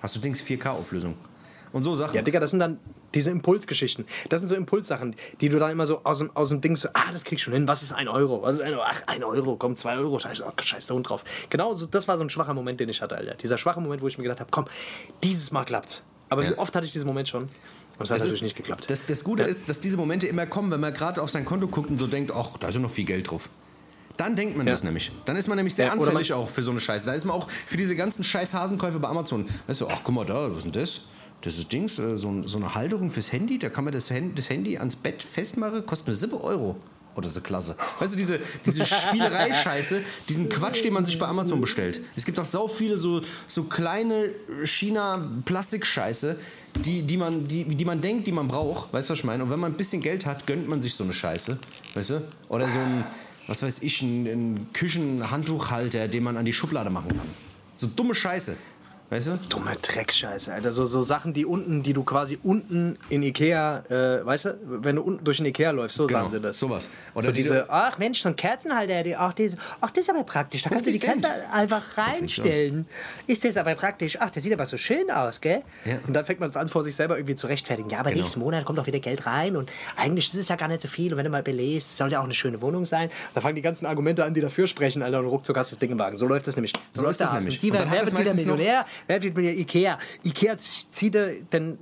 [0.00, 1.14] hast du Dings 4K-Auflösung.
[1.72, 2.16] Und so Sachen.
[2.16, 2.78] Ja, Digga, das sind dann
[3.16, 4.04] diese Impulsgeschichten.
[4.28, 6.88] Das sind so Impulssachen, die du dann immer so aus dem, aus dem Ding so,
[6.92, 8.42] ah, das krieg ich schon hin, was ist ein Euro?
[8.42, 8.82] Was ist ein Euro?
[8.86, 11.24] Ach, ein Euro, komm, zwei Euro, scheiße, oh, scheiß der Hund drauf.
[11.50, 13.34] Genau, so, das war so ein schwacher Moment, den ich hatte, Alter.
[13.34, 14.66] Dieser schwache Moment, wo ich mir gedacht habe, komm,
[15.24, 16.02] dieses Mal klappt's.
[16.28, 16.50] Aber Ja.
[16.50, 17.42] wie oft hatte ich diesen Moment schon?
[17.44, 17.50] Und
[18.04, 18.84] es hat Das natürlich ist- nicht geklappt.
[18.90, 21.66] Das, das Gute ist, dass diese Momente immer kommen, wenn man gerade auf sein Konto
[21.68, 23.48] guckt und so denkt, ach, da ist ja noch viel Geld drauf.
[24.18, 24.72] Dann denkt man Ja.
[24.72, 25.10] das nämlich.
[25.24, 27.06] Dann ist man nämlich sehr Ja, anfällig auch für so eine Scheiße.
[27.06, 29.46] Da ist man auch für diese ganzen scheiß Hasenkäufe bei Amazon.
[29.66, 31.00] Weißt du, ach guck mal da, was ist denn das?
[31.42, 34.50] Das ist Dings, äh, so, so eine Halterung fürs Handy, da kann man das, das
[34.50, 36.76] Handy ans Bett festmachen, kostet nur 7 Euro.
[37.16, 37.74] Oder so klasse.
[37.98, 42.02] Weißt du, diese, diese Spielerei-Scheiße, diesen Quatsch, den man sich bei Amazon bestellt.
[42.14, 44.28] Es gibt auch sau viele so, so kleine
[44.64, 46.38] China-Plastik-Scheiße,
[46.84, 48.92] die, die, man, die, die man denkt, die man braucht.
[48.92, 49.44] Weißt du, was ich meine?
[49.44, 51.58] Und wenn man ein bisschen Geld hat, gönnt man sich so eine Scheiße.
[51.94, 52.22] Weißt du?
[52.50, 53.06] Oder so ein,
[53.46, 57.30] was weiß ich, ein, ein Küchenhandtuchhalter, den man an die Schublade machen kann.
[57.74, 58.56] So dumme Scheiße.
[59.08, 59.38] Weißt du?
[59.48, 60.72] Dumme Dreckscheiße, Alter.
[60.72, 64.96] So, so Sachen, die unten, die du quasi unten in Ikea, äh, weißt du, wenn
[64.96, 66.58] du unten durch den Ikea läufst, so sagen sie das.
[66.58, 66.90] Sowas.
[67.14, 70.10] Oder So diese, diese, ach Mensch, so ein Kerzenhalter, die, ach, diese, ach, das ist
[70.10, 70.64] aber praktisch.
[70.64, 71.54] Da kannst du die 50 Kerze Cent.
[71.54, 72.86] einfach reinstellen.
[73.28, 74.16] Ist das aber praktisch.
[74.20, 75.62] Ach, das sieht aber so schön aus, gell?
[75.84, 75.98] Ja.
[76.04, 77.88] Und dann fängt man es an, vor sich selber irgendwie zu rechtfertigen.
[77.90, 78.22] Ja, aber Genau.
[78.22, 80.88] nächsten Monat kommt auch wieder Geld rein und eigentlich ist es ja gar nicht so
[80.88, 81.12] viel.
[81.12, 83.10] Und wenn du mal belest, soll ja auch eine schöne Wohnung sein.
[83.34, 85.78] Da fangen die ganzen Argumente an, die dafür sprechen, Alter, und ruckzuck hast du das
[85.78, 86.16] Ding im Wagen.
[86.16, 86.72] So läuft das nämlich.
[86.92, 87.44] So, So läuft das der Hasen.
[87.44, 87.60] nämlich.
[87.60, 88.86] Die, Und dann wer hat wird es wieder meistens noch- Millionär?
[89.06, 89.98] Wer wird wieder Ikea?
[90.24, 91.78] Ikea zieht den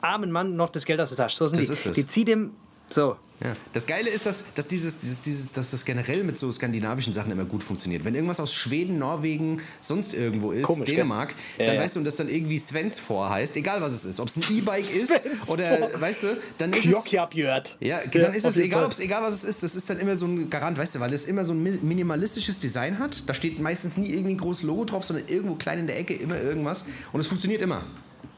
[0.00, 1.36] armen Mann noch das Geld aus der Tasche.
[1.36, 1.72] So sind Das die.
[1.72, 1.94] ist das.
[1.94, 2.52] Die zieht ihm
[2.90, 3.16] so.
[3.42, 3.54] Ja.
[3.72, 7.32] Das Geile ist, dass, dass, dieses, dieses, dieses, dass das generell mit so skandinavischen Sachen
[7.32, 8.04] immer gut funktioniert.
[8.04, 10.84] Wenn irgendwas aus Schweden, Norwegen, sonst irgendwo ist, Komisch?
[10.90, 11.80] Dänemark, Ja, dann ja.
[11.80, 14.36] weißt du, und das dann irgendwie Svens vor heißt, egal was es ist, ob es
[14.36, 15.54] ein E-Bike ist Svensfor.
[15.54, 16.90] oder, weißt du, dann ist es...
[16.90, 17.78] Klockjabjört.
[17.80, 20.26] Ja, dann ist es egal, ob's, egal was es ist, das ist dann immer so
[20.26, 23.26] ein Garant, weißt du, weil es immer so ein mi- minimalistisches Design hat.
[23.26, 26.12] Da steht meistens nie irgendwie ein großes Logo drauf, sondern irgendwo klein in der Ecke
[26.12, 26.84] immer irgendwas.
[27.10, 27.86] Und es funktioniert immer.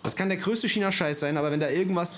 [0.05, 2.15] Das kann der größte China-Scheiß sein, aber wenn da irgendwas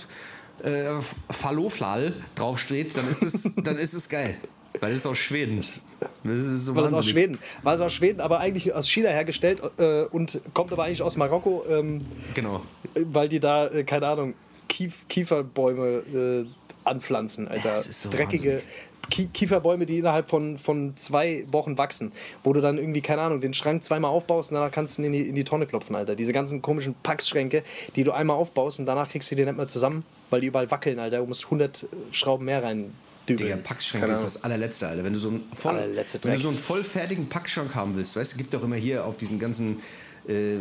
[0.62, 1.00] äh,
[1.30, 4.34] Faloflal draufsteht, dann ist es, dann ist es geil.
[4.80, 5.57] Weil es ist aus Schweden.
[5.59, 7.07] Das ist so War das aus.
[7.07, 7.38] Schweden.
[7.62, 11.16] War es aus Schweden, aber eigentlich aus China hergestellt äh, und kommt aber eigentlich aus
[11.16, 12.62] Marokko, ähm, Genau.
[12.96, 14.34] weil die da, äh, keine Ahnung,
[14.68, 16.46] Kief Kieferbäume äh,
[16.84, 17.78] anpflanzen, Alter.
[17.78, 18.64] So Dreckige wahnsinnig.
[19.11, 22.12] Ki Kieferbäume, die innerhalb von, von zwei Wochen wachsen.
[22.42, 25.07] Wo du dann irgendwie, keine Ahnung, den Schrank zweimal aufbaust und danach kannst du ihn
[25.07, 26.14] in die, in die Tonne klopfen, Alter.
[26.16, 27.62] Diese ganzen komischen Packschränke,
[27.96, 30.70] die du einmal aufbaust und danach kriegst du die nicht mehr zusammen, weil die überall
[30.70, 31.18] wackeln, Alter.
[31.18, 32.92] Du musst 100 Schrauben mehr rein
[33.28, 33.48] dübeln.
[33.48, 35.04] Digga, Packschrank ist das allerletzte, Alter.
[35.04, 38.36] Wenn du so einen, voll, wenn du so einen vollfertigen Packschrank haben willst, weißt du,
[38.36, 39.80] gibt doch immer hier auf diesen ganzen,
[40.26, 40.56] äh,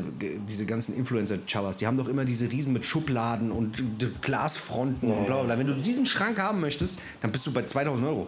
[0.48, 3.84] diese ganzen Influencer-Chawas, die haben doch immer diese Riesen mit Schubladen und
[4.22, 5.58] Glasfronten und bla bla bla.
[5.58, 8.28] Wenn du diesen Schrank haben möchtest, dann bist du bei 2000 Euro.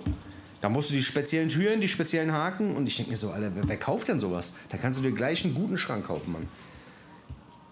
[0.61, 3.51] Da musst du die speziellen Türen, die speziellen Haken und ich denke mir so, Alter,
[3.53, 4.53] wer, wer kauft denn sowas?
[4.69, 6.47] Da kannst du dir gleich einen guten Schrank kaufen, Mann.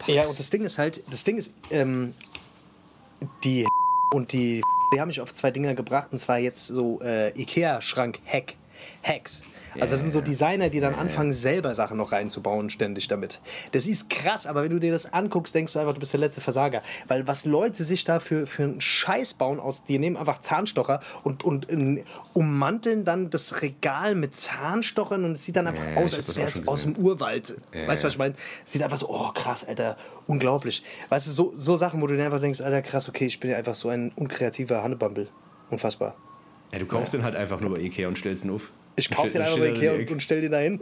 [0.06, 2.14] Ja, und das Ding ist halt, das Ding ist, ähm,
[3.44, 3.66] die
[4.12, 4.62] und die,
[4.94, 8.56] die haben mich auf zwei Dinger gebracht, und zwar jetzt so äh, Ikea-Schrank-Hack,
[9.04, 9.44] Hacks.
[9.80, 13.40] Also das sind so Designer, die dann anfangen, selber Sachen noch reinzubauen, ständig damit.
[13.72, 16.20] Das ist krass, aber wenn du dir das anguckst, denkst du einfach, du bist der
[16.20, 16.82] letzte Versager.
[17.08, 21.02] Weil was Leute sich da für, für einen Scheiß bauen, aus, die nehmen einfach Zahnstocher
[21.24, 22.04] und, und ähm,
[22.34, 26.36] ummanteln dann das Regal mit Zahnstochern und es sieht dann einfach Ja, ja, aus, als
[26.36, 26.96] wäre es aus dem.
[26.96, 27.56] Urwald.
[27.74, 28.36] weißt du, was ich meine?
[28.66, 29.98] Sieht einfach so, oh krass, Alter,
[30.28, 30.84] unglaublich.
[31.10, 33.50] Weißt du, so, so Sachen, wo du dir einfach denkst, Alter, krass, okay, ich bin
[33.52, 35.28] ja einfach so ein unkreativer Hannebumble.
[35.70, 36.16] Unfassbar.
[36.72, 38.72] Ja, du kaufst den halt einfach nur bei Ikea und stellst ihn auf.
[38.96, 40.80] Ich kaufe den einfach bei Ikea und, und stell den da hin.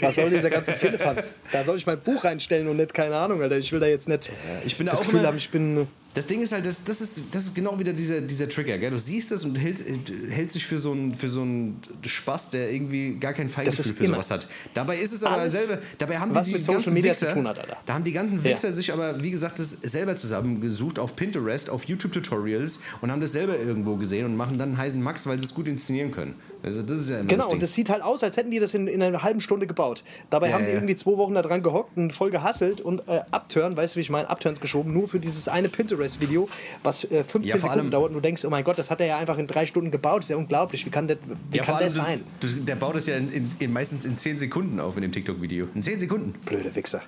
[0.00, 1.30] Was soll dieser ganze Philippans?
[1.52, 3.58] Da soll ich mein Buch reinstellen und nicht, keine Ahnung, Alter.
[3.58, 4.30] Ich will da jetzt nicht
[4.64, 5.86] ich bin da das auch Gefühl immer- haben, ich bin...
[6.14, 8.90] Das Ding ist halt, das, das, ist, das ist genau wieder dieser, dieser Trigger, gell?
[8.90, 9.84] Du siehst das und hält,
[10.30, 14.06] hält sich für so einen für so einen Spaß, der irgendwie gar kein Feingefühl für
[14.06, 14.48] sowas hat.
[14.74, 17.94] Dabei ist es aber Alles, selber, dabei haben die, mit die ganzen Wichser, hat, da
[17.94, 18.44] haben die ganzen Ja.
[18.44, 23.32] Wichser sich aber, wie gesagt, das selber zusammengesucht auf Pinterest, auf YouTube-Tutorials und haben das
[23.32, 26.34] selber irgendwo gesehen und machen dann einen heißen Max, weil sie es gut inszenieren können.
[26.62, 28.58] Also das ist ja immer Genau, das und das sieht halt aus, als hätten die
[28.58, 30.04] das in, in einer halben Stunde gebaut.
[30.30, 30.76] Dabei Ja, haben die ja.
[30.76, 34.02] irgendwie zwei Wochen da dran gehockt und voll gehasselt und äh, Upturn, weißt du, wie
[34.02, 35.68] ich meine, Upturns geschoben, nur für dieses eine
[36.04, 36.48] Pinterest-Video,
[36.82, 38.90] was äh, 15 Ja, vor Sekunden allem- dauert und du denkst, oh mein Gott, das
[38.90, 41.18] hat er ja einfach in drei Stunden gebaut, das ist ja unglaublich, wie kann, das,
[41.50, 42.22] wie ja, kann das sein?
[42.40, 45.12] du, der baut das ja in, in, in meistens in 10 Sekunden auf in dem
[45.12, 45.68] TikTok-Video.
[45.74, 46.34] In 10 Sekunden.
[46.44, 47.02] Blöde Wichser.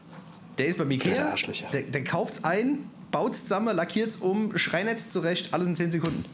[0.58, 1.34] Der ist Blöde Ikea,
[1.72, 5.74] der, der kauft es ein, baut es zusammen, lackiert es um, schreinetzt zurecht, alles in
[5.74, 6.24] 10 Sekunden.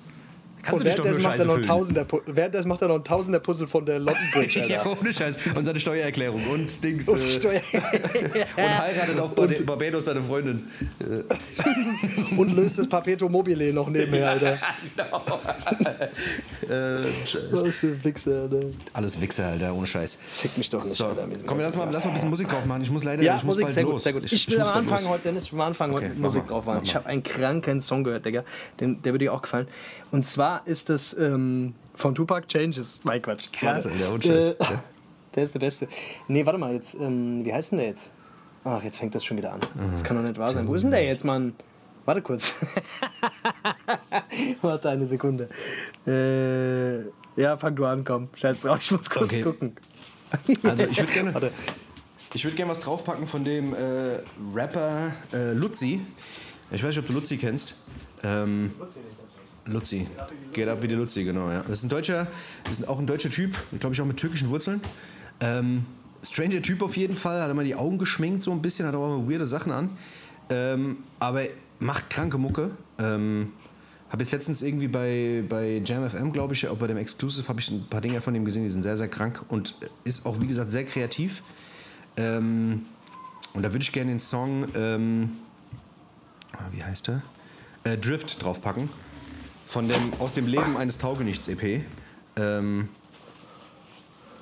[0.63, 1.67] Kannst Und du dich doch nur währenddessen macht, er Scheiße noch.
[1.67, 4.65] Tausender, währenddessen macht er noch ein Tausender Puzzle von der London Bridge.
[4.69, 5.37] Ja, ohne Scheiß.
[5.57, 7.09] Und seine Steuererklärung und Dings.
[7.09, 10.65] Und äh, Steuer und heiratet auf Barbe- Barbados seine Freundin.
[12.37, 14.59] und löst das Perpetuum mobile noch nebenher, Alter.
[17.51, 18.61] Was für ein Wichser, Alter.
[18.93, 20.19] Alles Wichser, Alter, ohne Scheiß.
[20.37, 21.27] Fick mich doch nicht, So, Alter.
[21.47, 22.83] komm, lass mal, lass mal ein bisschen Musik drauf machen.
[22.83, 23.93] Ich muss leider, Ja, ich muss Musik, bald sehr los.
[23.95, 24.25] gut, sehr gut.
[24.33, 26.43] Ich, will muss am Anfang heute, Dennis, ich will am Anfang heute Okay, mach Musik
[26.45, 26.77] mal, drauf machen.
[26.79, 28.45] mach Ich habe einen kranken Song gehört, Digga.
[28.81, 29.67] Den, der würde dir auch gefallen.
[30.11, 33.01] Und zwar ist das ähm, von Tupac Changes.
[33.05, 33.49] Nein, Quatsch.
[33.53, 33.87] Krass.
[33.87, 34.47] Alter, ohne Scheiß.
[34.49, 34.55] Äh,
[35.35, 35.89] der ist der Beste.
[36.29, 38.11] Nee, warte mal, jetzt, ähm, wie heißt denn der jetzt?
[38.65, 39.61] Ach, jetzt fängt das schon wieder an.
[39.91, 40.69] Das kann doch nicht wahr sein.
[40.69, 41.55] Wo ist denn der jetzt, Mann?
[42.05, 42.53] Warte kurz.
[44.63, 45.49] Warte eine Sekunde.
[46.07, 47.01] Äh,
[47.41, 48.29] ja, fang du an, komm.
[48.35, 49.43] Scheiß drauf, ich muss kurz Okay.
[49.43, 49.77] gucken.
[50.63, 51.51] Also ich würde gerne, Warte.
[52.35, 54.21] ich würde gerne was draufpacken von dem äh,
[54.55, 56.01] Rapper äh, Luzi.
[56.71, 57.77] Ich weiß nicht, ob du Luzi kennst.
[58.23, 59.01] Ähm, Luzi.
[60.53, 61.61] Geht ab wie die Luzi, genau, ja.
[61.61, 62.27] Das ist ein deutscher,
[62.65, 64.81] das ist auch ein deutscher Typ, glaube ich auch mit türkischen Wurzeln.
[65.41, 65.87] Ähm,
[66.23, 69.19] stranger Typ auf jeden Fall, hat immer die Augen geschminkt so ein bisschen, hat auch
[69.19, 69.91] immer weirde Sachen an.
[70.51, 71.43] Ähm, aber
[71.79, 72.71] macht kranke Mucke.
[72.99, 73.53] Ähm,
[74.11, 77.61] habe jetzt letztens irgendwie bei, bei Jam FM, glaube ich, auch bei dem Exclusive, habe
[77.61, 80.41] ich ein paar Dinge von ihm gesehen, die sind sehr, sehr krank und ist auch,
[80.41, 81.43] wie gesagt, sehr kreativ.
[82.19, 82.83] Ähm,
[83.55, 85.31] und da würde ich gerne den Song, ähm,
[86.53, 87.23] ah, wie heißt der?
[87.85, 88.91] Äh, Drift draufpacken.
[89.73, 91.81] Von dem Aus dem Leben eines Taugenichts EP.
[92.37, 92.91] Ähm,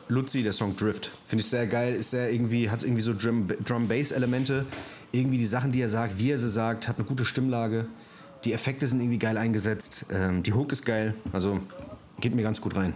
[0.09, 1.13] Luzi, der Song Drift.
[1.25, 4.67] Finde ich sehr geil, ist sehr irgendwie, hat irgendwie so Drum- Drum-Bass-Elemente.
[5.13, 7.87] Irgendwie die Sachen, die er sagt, wie er sie sagt, hat eine gute Stimmlage.
[8.45, 10.07] Die Effekte sind irgendwie geil eingesetzt.
[10.13, 11.15] Ähm, die Hook ist geil.
[11.33, 11.61] Also
[12.21, 12.95] geht mir ganz gut rein.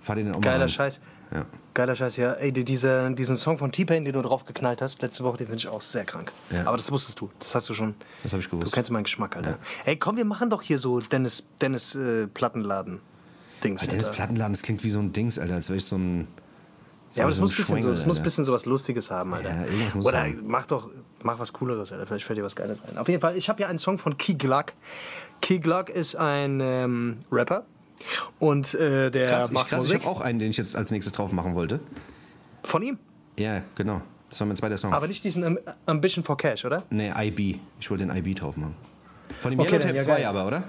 [0.00, 0.66] Fahr den auch mal Geiler.
[0.68, 1.02] Scheiß.
[1.34, 1.44] Ja.
[1.74, 2.32] Geiler Scheiß, ja.
[2.34, 5.58] Ey, die- diese, diesen Song von T-Pain, den du draufgeknallt hast, letzte Woche, den finde
[5.60, 6.32] ich auch sehr krank.
[6.50, 6.66] Ja.
[6.66, 7.30] Aber das wusstest du.
[7.38, 7.94] Das hast du schon.
[8.22, 8.68] Das habe ich gewusst.
[8.68, 9.58] Du kennst meinen Geschmack, Alter.
[9.84, 13.00] Ey, komm, wir machen doch hier so Dennis, Dennis äh, Plattenladen.
[13.64, 13.86] Dings.
[13.86, 14.16] Dennis Alter.
[14.16, 16.28] Plattenladen, das klingt wie so ein Dings, Alter, als wäre ich so ein.
[17.12, 18.66] Ja, aber das so muss ein ein bisschen so, das muss ein bisschen so was
[18.66, 19.48] Lustiges haben, Alter.
[19.50, 20.42] Ja, irgendwas muss Oder haben.
[20.46, 20.90] mach doch,
[21.22, 22.06] mach was Cooleres, Alter.
[22.06, 22.98] Vielleicht fällt dir was Geiles ein.
[22.98, 24.72] Auf jeden Fall, ich habe hier einen Song von Key Gluck.
[25.40, 27.64] Key Gluck ist ein ähm, Rapper.
[28.38, 30.76] Und äh, der Krass, ich, macht krass, ich Musik habe auch einen, den ich jetzt
[30.76, 31.80] als nächstes drauf machen wollte.
[32.62, 32.98] von ihm.
[33.38, 34.00] Ja, genau.
[34.30, 34.92] Das war mein zweiter Song.
[34.92, 36.82] Aber nicht diesen Am Ambition for Cash, oder?
[36.90, 37.58] nee, IB.
[37.80, 38.74] Ich wollte den IB drauf machen.
[39.40, 40.24] Von dem Okay, Yellow dann, Tape ja, 2 geil.
[40.26, 40.64] aber, oder?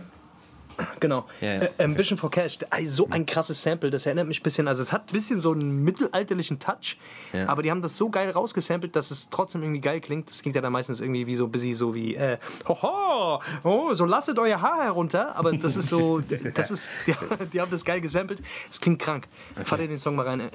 [0.99, 1.25] Genau.
[1.41, 2.59] Ja, ja, Äh, Ambition for Cash.
[2.83, 5.51] So ein krasses Sample, das erinnert mich ein bisschen, also es hat ein bisschen so
[5.51, 6.97] einen mittelalterlichen Touch,
[7.33, 7.47] Ja.
[7.49, 10.29] aber die haben das so geil rausgesampelt, dass es trotzdem irgendwie geil klingt.
[10.29, 12.37] Das klingt ja dann meistens irgendwie wie so bisschen so wie, äh,
[12.67, 16.19] hoho, oh, so lasset euer Haar herunter, aber das ist so,
[16.53, 17.13] das ist, die,
[17.53, 18.41] die haben das geil gesampelt.
[18.69, 19.27] Es klingt krank.
[19.65, 20.39] Fahr dir den Song mal rein.
[20.41, 20.49] Äh,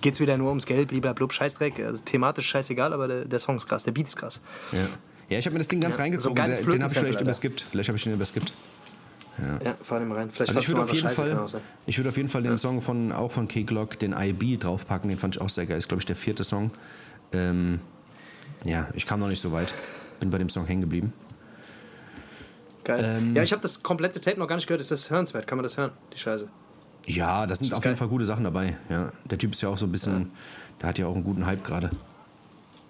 [0.00, 3.66] Geht's wieder nur ums Geld, blub, Scheißdreck, also thematisch scheißegal, aber der, der Song ist
[3.68, 4.42] krass, der Beat ist krass.
[4.72, 4.78] Ja.
[5.28, 6.36] Ja, ich habe mir das Ding ganz Ja, reingezogen.
[6.36, 7.22] so den habe ich vielleicht Alter.
[7.22, 7.66] überskippt.
[7.68, 8.52] Vielleicht habe ich den überskippt.
[9.62, 10.30] Ja, fahr den mal rein.
[10.30, 11.46] Vielleicht Also ich würde auf jeden Fall,
[11.86, 15.08] ich würde auf jeden Fall den Song von auch von K-Glock, den IB draufpacken.
[15.10, 15.76] Den fand ich auch sehr geil.
[15.76, 16.70] Ist glaube ich der vierte Song.
[17.32, 17.80] Ähm,
[18.64, 19.74] ja, ich kam noch nicht so weit.
[20.20, 21.12] Bin bei dem Song hängen geblieben.
[22.84, 23.00] Geil.
[23.02, 24.80] Ähm, ja, ich habe das komplette Tape noch gar nicht gehört.
[24.80, 25.46] Ist das hörenswert?
[25.46, 25.90] Kann man das hören?
[26.14, 26.48] Die Scheiße.
[27.06, 27.92] Ja, da sind das auf geil?
[27.92, 28.76] jeden Fall gute Sachen dabei.
[28.88, 30.32] Ja, der Typ ist ja auch so ein bisschen,
[30.80, 31.90] der hat ja auch einen guten Hype gerade.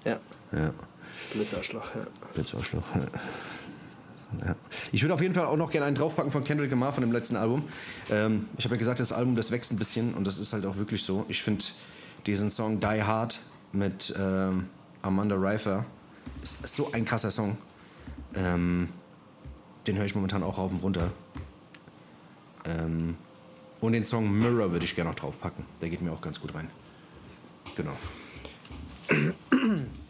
[0.04, 0.18] Ja.
[0.52, 0.70] Ja.
[1.34, 2.06] Blitzarschloch, ja.
[2.34, 2.84] Blitzarschloch.
[2.94, 3.20] Ja.
[4.92, 7.12] Ich würde auf jeden Fall auch noch gerne einen draufpacken von Kendrick Lamar von dem
[7.12, 7.64] letzten Album.
[8.10, 10.66] Ähm, ich habe ja gesagt, das Album, das wächst ein bisschen und das ist halt
[10.66, 11.24] auch wirklich so.
[11.28, 11.64] Ich finde
[12.26, 13.38] diesen Song Die Hard
[13.72, 14.66] mit ähm,
[15.02, 15.84] Amanda Reifer
[16.42, 17.56] ist, ist so ein krasser Song.
[18.34, 18.88] Ähm,
[19.86, 21.10] den höre ich momentan auch rauf und runter.
[22.64, 23.16] Ähm,
[23.80, 25.64] und den Song Mirror würde ich gerne noch draufpacken.
[25.80, 26.68] Der geht mir auch ganz gut rein.
[27.76, 27.92] Genau.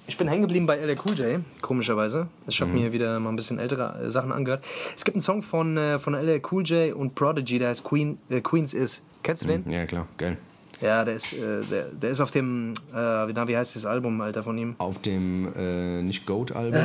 [0.09, 2.29] Ich bin hängen geblieben bei LL Cool J, komischerweise.
[2.47, 2.65] Ich Mhm.
[2.65, 4.65] habe mir wieder mal ein bisschen ältere äh, Sachen angehört.
[4.95, 8.19] Es gibt einen Song von, äh, von LL Cool J und Prodigy, der heißt Queen,
[8.31, 9.03] äh, Queens Is.
[9.23, 9.69] Kennst du den?
[9.69, 10.37] Ja, klar, geil.
[10.81, 13.87] Ja, der ist, äh, der, der ist auf dem, äh, wie, na, wie heißt das
[13.87, 14.75] Album, Alter, von ihm?
[14.79, 16.81] Auf dem, äh, nicht Goat-Album.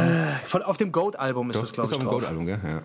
[0.45, 2.09] Von, auf dem Goat-Album ist Doch, das, glaube ist ich, auf dem.
[2.09, 2.59] Goat-Album, gell?
[2.63, 2.81] Ja.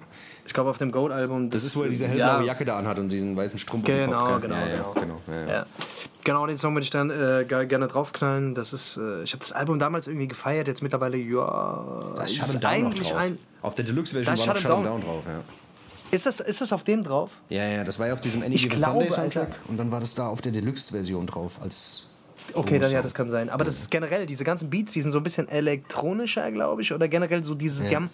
[0.46, 1.50] Ich glaube, auf dem Goat-Album.
[1.50, 4.18] Das ist, wo er diese hellblaue ja, Jacke da anhat und diesen weißen Strumpf Genau,
[4.24, 4.50] Kopf, gell?
[4.50, 5.20] genau, ja, genau.
[5.26, 5.50] genau.
[5.50, 5.66] Ja.
[6.24, 8.54] Genau, den Song würde ich dann äh, ge- gerne draufknallen.
[8.54, 12.12] Das ist, äh, ich habe das Album damals irgendwie gefeiert, jetzt mittlerweile, ja.
[12.16, 13.16] Da ist Shut Down eigentlich drauf.
[13.18, 13.38] ein.
[13.62, 15.40] Auf der Deluxe-Version war noch Shut 'em Down drauf, ja.
[16.12, 17.30] Ist das, ist das auf dem drauf?
[17.48, 19.58] Ja, ja, das war ja auf diesem Any Given Sunday Soundtrack Alter.
[19.68, 22.04] und dann war das da auf der Deluxe-Version drauf als
[22.54, 23.50] Okay, dann ja, das kann sein.
[23.50, 26.92] Aber das ist generell, diese ganzen Beats, die sind so ein bisschen elektronischer, glaube ich.
[26.92, 27.96] Oder generell so dieses, die Ja.
[27.96, 28.10] haben,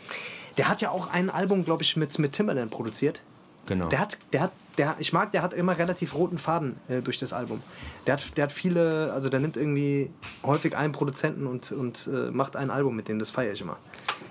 [0.57, 3.23] der hat ja auch ein Album, glaube ich, mit, mit Timbaland produziert.
[3.67, 3.89] Genau.
[3.89, 7.19] Der hat, der hat der, ich mag, der hat immer relativ roten Faden äh, durch
[7.19, 7.63] das Album.
[8.07, 10.11] Der hat, der hat viele, also der nimmt irgendwie
[10.43, 13.77] häufig einen Produzenten und, und äh, macht ein Album mit denen, das feiere ich immer.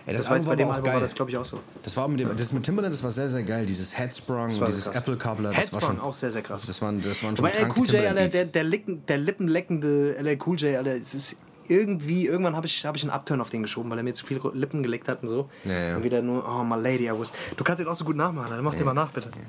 [0.07, 1.01] Ey, das, war jetzt bei dem Album war geil.
[1.01, 1.59] das, glaube ich, auch so.
[1.83, 3.67] Das war mit dem, das mit Timbaland, das war sehr, sehr geil.
[3.67, 4.95] Dieses Headsprung, war dieses krass.
[4.95, 5.99] Apple Cobbler, das war Headsprung schon.
[5.99, 6.65] auch sehr, sehr krass.
[6.65, 9.17] Das waren, das waren schon Aber LL kranke Cool J, Alter, der, der, Licken, der
[9.19, 11.35] lippenleckende LL Cool J, Alter, es ist
[11.71, 14.25] irgendwie, irgendwann habe ich, hab ich einen Upturn auf den geschoben, weil er mir zu
[14.25, 15.49] viele Lippen geleckt hat und so.
[15.63, 15.95] Ja, ja.
[15.95, 17.31] Und wieder nur, oh, my lady, I was.
[17.55, 18.61] Du kannst ihn auch so gut nachmachen, Alter.
[18.61, 19.31] mach den mal nach, bitte.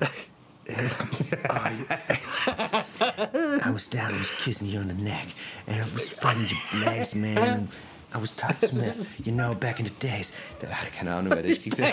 [3.67, 5.27] I was down, I was kissing you on the neck,
[5.67, 7.69] and I was spreading your legs, man.
[8.15, 10.33] I was Todd Smith, you know, back in the days.
[10.71, 11.87] Ach, keine Ahnung, Alter, ich krieg's ja.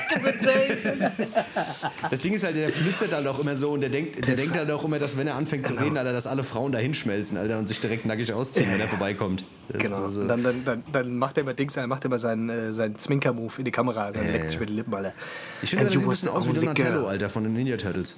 [2.10, 4.58] Das Ding ist halt, der flüstert halt auch immer so und der denkt, der denkt
[4.58, 7.38] halt auch immer, dass wenn er anfängt zu reden, Alter, dass alle Frauen da hinschmelzen,
[7.38, 9.44] Alter, und sich direkt nackig ausziehen, wenn er vorbeikommt.
[9.70, 10.08] Das Genau.
[10.10, 12.74] so- dann, dann, dann, dann macht er immer Dings, dann macht er immer seinen, äh,
[12.74, 14.12] seinen Zwinker-Move in die Kamera.
[14.12, 15.14] Dann leckt sich mit den Lippen, Alter.
[15.62, 17.08] Ich finde, das sieht ein bisschen aus wie Donatello.
[17.08, 18.16] Alter, von den Ninja Turtles.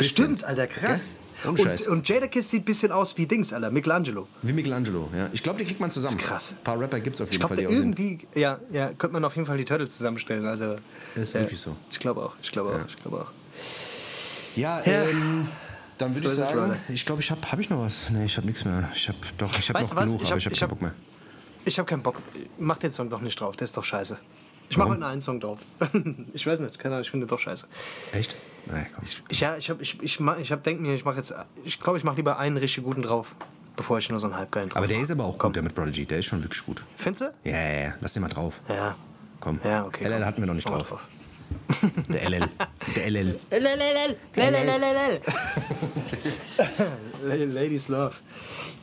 [0.00, 1.10] Stimmt, Alter, krass.
[1.46, 1.86] Ohne Scheiß.
[1.88, 4.28] Und, und Jadakiss sieht ein bisschen aus wie Dings, Alter, Michelangelo.
[4.42, 5.28] Wie Michelangelo, ja.
[5.32, 6.18] Ich glaube, die kriegt man zusammen.
[6.18, 6.52] Krass.
[6.52, 7.94] Ein paar Rapper gibt's auf Ich jeden glaube, Fall, die aussehen.
[7.96, 10.46] irgendwie, ja, ja, könnte man auf jeden Fall die Turtles zusammenstellen.
[10.48, 10.76] Also,
[11.14, 11.76] Ist ja, wirklich so.
[11.90, 13.30] Ich glaube auch, ich glaube auch, ich glaube auch.
[14.56, 15.04] Ja, Ja.
[15.04, 15.48] ähm,
[15.98, 18.10] dann würde So ich es, sagen, ich glaube, ich habe hab ich noch was.
[18.10, 18.88] Nee, ich habe nichts mehr.
[18.94, 20.04] Ich habe doch, ich habe noch was?
[20.06, 20.94] genug, Ich aber hab- ich habe keinen Bock mehr.
[21.66, 22.20] Ich habe keinen Bock.
[22.58, 24.18] Mach den Song doch nicht drauf, der ist doch scheiße.
[24.70, 25.58] Ich mache heute einen Song drauf.
[26.32, 27.66] ich weiß nicht, keine Ahnung, ich finde doch scheiße.
[28.12, 28.36] Echt?
[28.66, 29.04] Komm.
[29.28, 31.34] Ich, ja, ich habe ich, ich, mach- ich hab, denk mir, ich mache jetzt,
[31.64, 33.34] ich glaube, ich mache lieber einen richtig guten drauf,
[33.76, 35.02] bevor ich nur so einen halbgeilen drauf Aber der mach.
[35.04, 36.06] ist aber auch gut, der mit Prodigy.
[36.06, 36.84] Der ist schon wirklich gut.
[36.96, 37.50] Findest du?
[37.50, 37.94] Ja, ja, ja.
[38.00, 38.60] Lass den mal drauf.
[38.68, 38.96] Ja.
[39.40, 39.60] Komm.
[39.64, 40.04] Ja, okay.
[40.04, 40.24] LL komm.
[40.24, 41.00] hatten wir noch nicht mal drauf.
[42.08, 42.48] Der LL.
[42.96, 43.38] Der LL.
[47.22, 48.14] Ladies Love.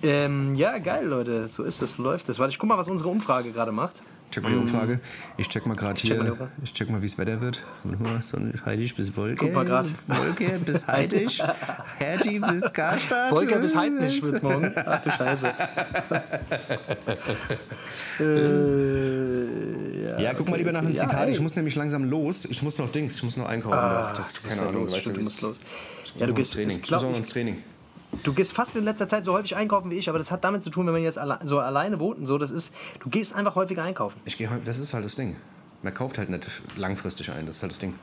[0.03, 1.47] Ähm, ja, geil, Leute.
[1.47, 2.39] So ist es, läuft es.
[2.39, 4.01] Warte, ich guck mal, was unsere Umfrage gerade macht.
[4.31, 4.99] Check mal die Umfrage.
[5.37, 6.31] Ich check mal gerade check mal hier.
[6.31, 6.51] Umfrage.
[6.63, 7.61] Ich check mal, wie es Wetter wird.
[7.83, 8.19] Mal,
[8.65, 9.35] heilig bis Wolke.
[9.45, 9.91] Guck mal grad.
[10.07, 11.41] Wolke bis heilig.
[11.99, 13.29] Hertie bis Karstadt.
[13.29, 14.71] Volker bis Heidnisch wird's morgen.
[14.75, 15.47] Ach du Scheiße.
[18.19, 21.25] äh, ja, Ja, guck mal lieber nach einem Ja, Zitat.
[21.27, 21.31] ey.
[21.31, 22.45] Ich muss nämlich langsam los.
[22.45, 23.15] Ich muss noch Dings.
[23.17, 23.77] Ich muss noch einkaufen.
[23.77, 24.83] Ah, Ach, du keine ja Ahnung.
[24.83, 25.57] los, weißt du es- musst los.
[26.05, 26.69] Ich Ja, du muss gehst, Training.
[26.71, 27.63] ich Ich glaub, muss auch noch ich- ins Training.
[28.23, 30.63] Du gehst fast in letzter Zeit so häufig einkaufen wie ich, aber das hat damit
[30.63, 33.33] zu tun, wenn man jetzt alle, so alleine wohnt und so, das ist, du gehst
[33.33, 34.19] einfach häufiger einkaufen.
[34.25, 35.37] Ich gehe das ist halt das Ding.
[35.81, 37.95] Man kauft halt nicht langfristig ein, das ist halt das Ding.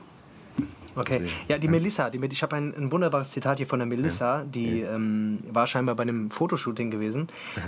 [0.95, 1.19] Okay.
[1.19, 4.43] Deswegen, Ja, die Melissa, die, ich habe ein, ein wunderbares Zitat hier von der Melissa,
[4.43, 7.27] die ähm, war scheinbar bei einem Fotoshooting gewesen.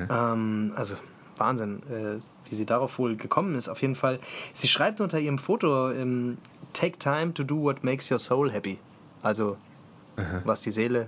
[0.10, 0.96] Ähm, also
[1.38, 2.20] Wahnsinn, äh,
[2.50, 3.70] wie sie darauf wohl gekommen ist.
[3.70, 4.20] Auf jeden Fall,
[4.54, 6.38] sie schreibt unter ihrem Foto, ähm,
[6.74, 8.80] take time to do what makes your soul happy.
[9.22, 9.58] Also,
[10.44, 11.08] was die Seele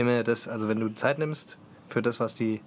[0.00, 2.60] immer das, also wenn du Zeit nimmst für das, was die,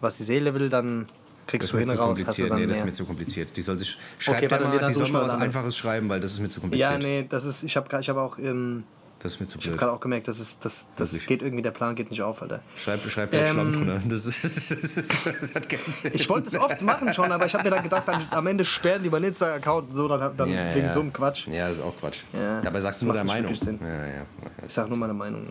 [0.00, 2.18] was die Seele will, dann Das kriegst ist du hin raus.
[2.26, 3.56] Hast du dann Nee, das ist mir zu kompliziert.
[3.56, 3.96] Die soll sich.
[4.18, 5.34] Schreibt Okay, mal, die soll mal was.
[5.34, 6.90] Einfaches schreiben, weil das ist mir zu kompliziert.
[6.92, 8.84] ja, nee, das ist, ich habe ich hab auch, ähm,
[9.18, 9.80] Das ist mir zu ich habe blöd.
[9.80, 11.26] gerade auch gemerkt, das, ist, das, das Wirklich?
[11.28, 12.60] geht irgendwie, der Plan geht nicht auf, Alter.
[12.76, 14.00] Schreib, schreib Ähm, Schlamm drunter.
[14.08, 16.12] Das, ist, das, ist, das hat keinen Sinn.
[16.14, 18.64] Ich wollte es oft machen schon, aber ich habe mir dann gedacht, dann, am Ende
[18.64, 20.92] sperren die meinen Insta-Account so, dann, dann Ja, wegen ja.
[20.94, 21.46] so einem Quatsch.
[21.48, 22.22] Ja, das ist auch Quatsch.
[22.32, 23.52] Ja, Dabei sagst du nur deine Meinung.
[23.54, 24.22] Ja, ja.
[24.66, 25.44] Ich sage nur meine Meinung.
[25.44, 25.50] Ja.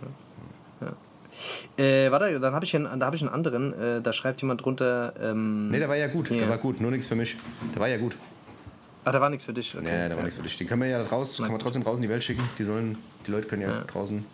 [1.77, 1.83] Ja.
[1.83, 4.41] Äh, warte, dann habe ich, hier einen- da hab ich einen anderen, äh, da schreibt
[4.41, 6.29] jemand drunter, ähm, Nee, der war ja gut.
[6.29, 6.37] Ja.
[6.37, 6.81] Der war gut.
[6.81, 7.37] Nur nichts für mich.
[7.73, 8.17] Der war ja gut.
[9.05, 9.75] ach, da war nichts für dich.
[9.75, 9.85] Okay.
[9.87, 10.57] Ja, der war nichts für dich.
[10.57, 12.43] Den können wir ja raus, kann man trotzdem draußen in die Welt schicken.
[12.59, 14.25] Die sollen, die Leute können ja, draußen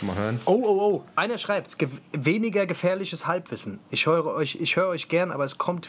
[0.00, 0.40] mal hören.
[0.46, 1.04] Oh, oh, oh.
[1.14, 3.78] Einer schreibt, ge weniger gefährliches Halbwissen.
[3.90, 5.86] Ich höre euch, ich höre euch gern, aber es kommt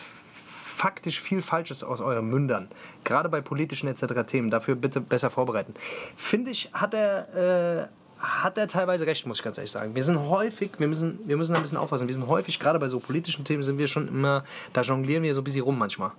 [0.76, 2.68] faktisch viel Falsches aus euren Mündern.
[3.04, 4.24] Gerade bei politischen etc.
[4.28, 4.50] Themen.
[4.50, 5.74] Dafür bitte besser vorbereiten.
[6.16, 7.88] Finde ich, hat er, äh,
[8.22, 9.96] hat er teilweise recht, muss ich ganz ehrlich sagen.
[9.96, 12.08] Wir sind häufig, wir müssen, wir müssen da ein bisschen aufpassen.
[12.08, 15.34] Wir sind häufig, gerade bei so politischen Themen, sind wir schon immer, da jonglieren wir
[15.34, 16.12] so ein bisschen rum manchmal.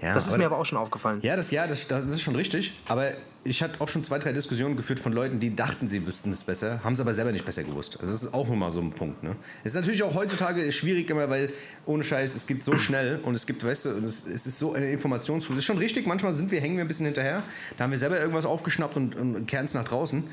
[0.00, 1.20] Ja, das ist mir aber auch schon aufgefallen.
[1.22, 2.72] Ja, das, ja das, das ist schon richtig.
[2.88, 3.10] Aber
[3.44, 6.44] ich hatte auch schon zwei, drei Diskussionen geführt von Leuten, die dachten, sie wüssten es
[6.44, 7.98] besser, haben es aber selber nicht besser gewusst.
[8.00, 9.22] Also das ist auch immer so ein Punkt.
[9.22, 9.36] Ne?
[9.64, 11.50] Es ist natürlich auch heutzutage schwierig immer, weil
[11.84, 14.74] ohne Scheiß, es geht so schnell und es gibt, weißt du, es, es ist so
[14.74, 15.58] eine Informationsflut.
[15.58, 17.42] Es ist schon richtig, manchmal sind wir, hängen wir ein bisschen hinterher.
[17.76, 20.24] Da haben wir selber irgendwas aufgeschnappt und, und kehren es nach draußen.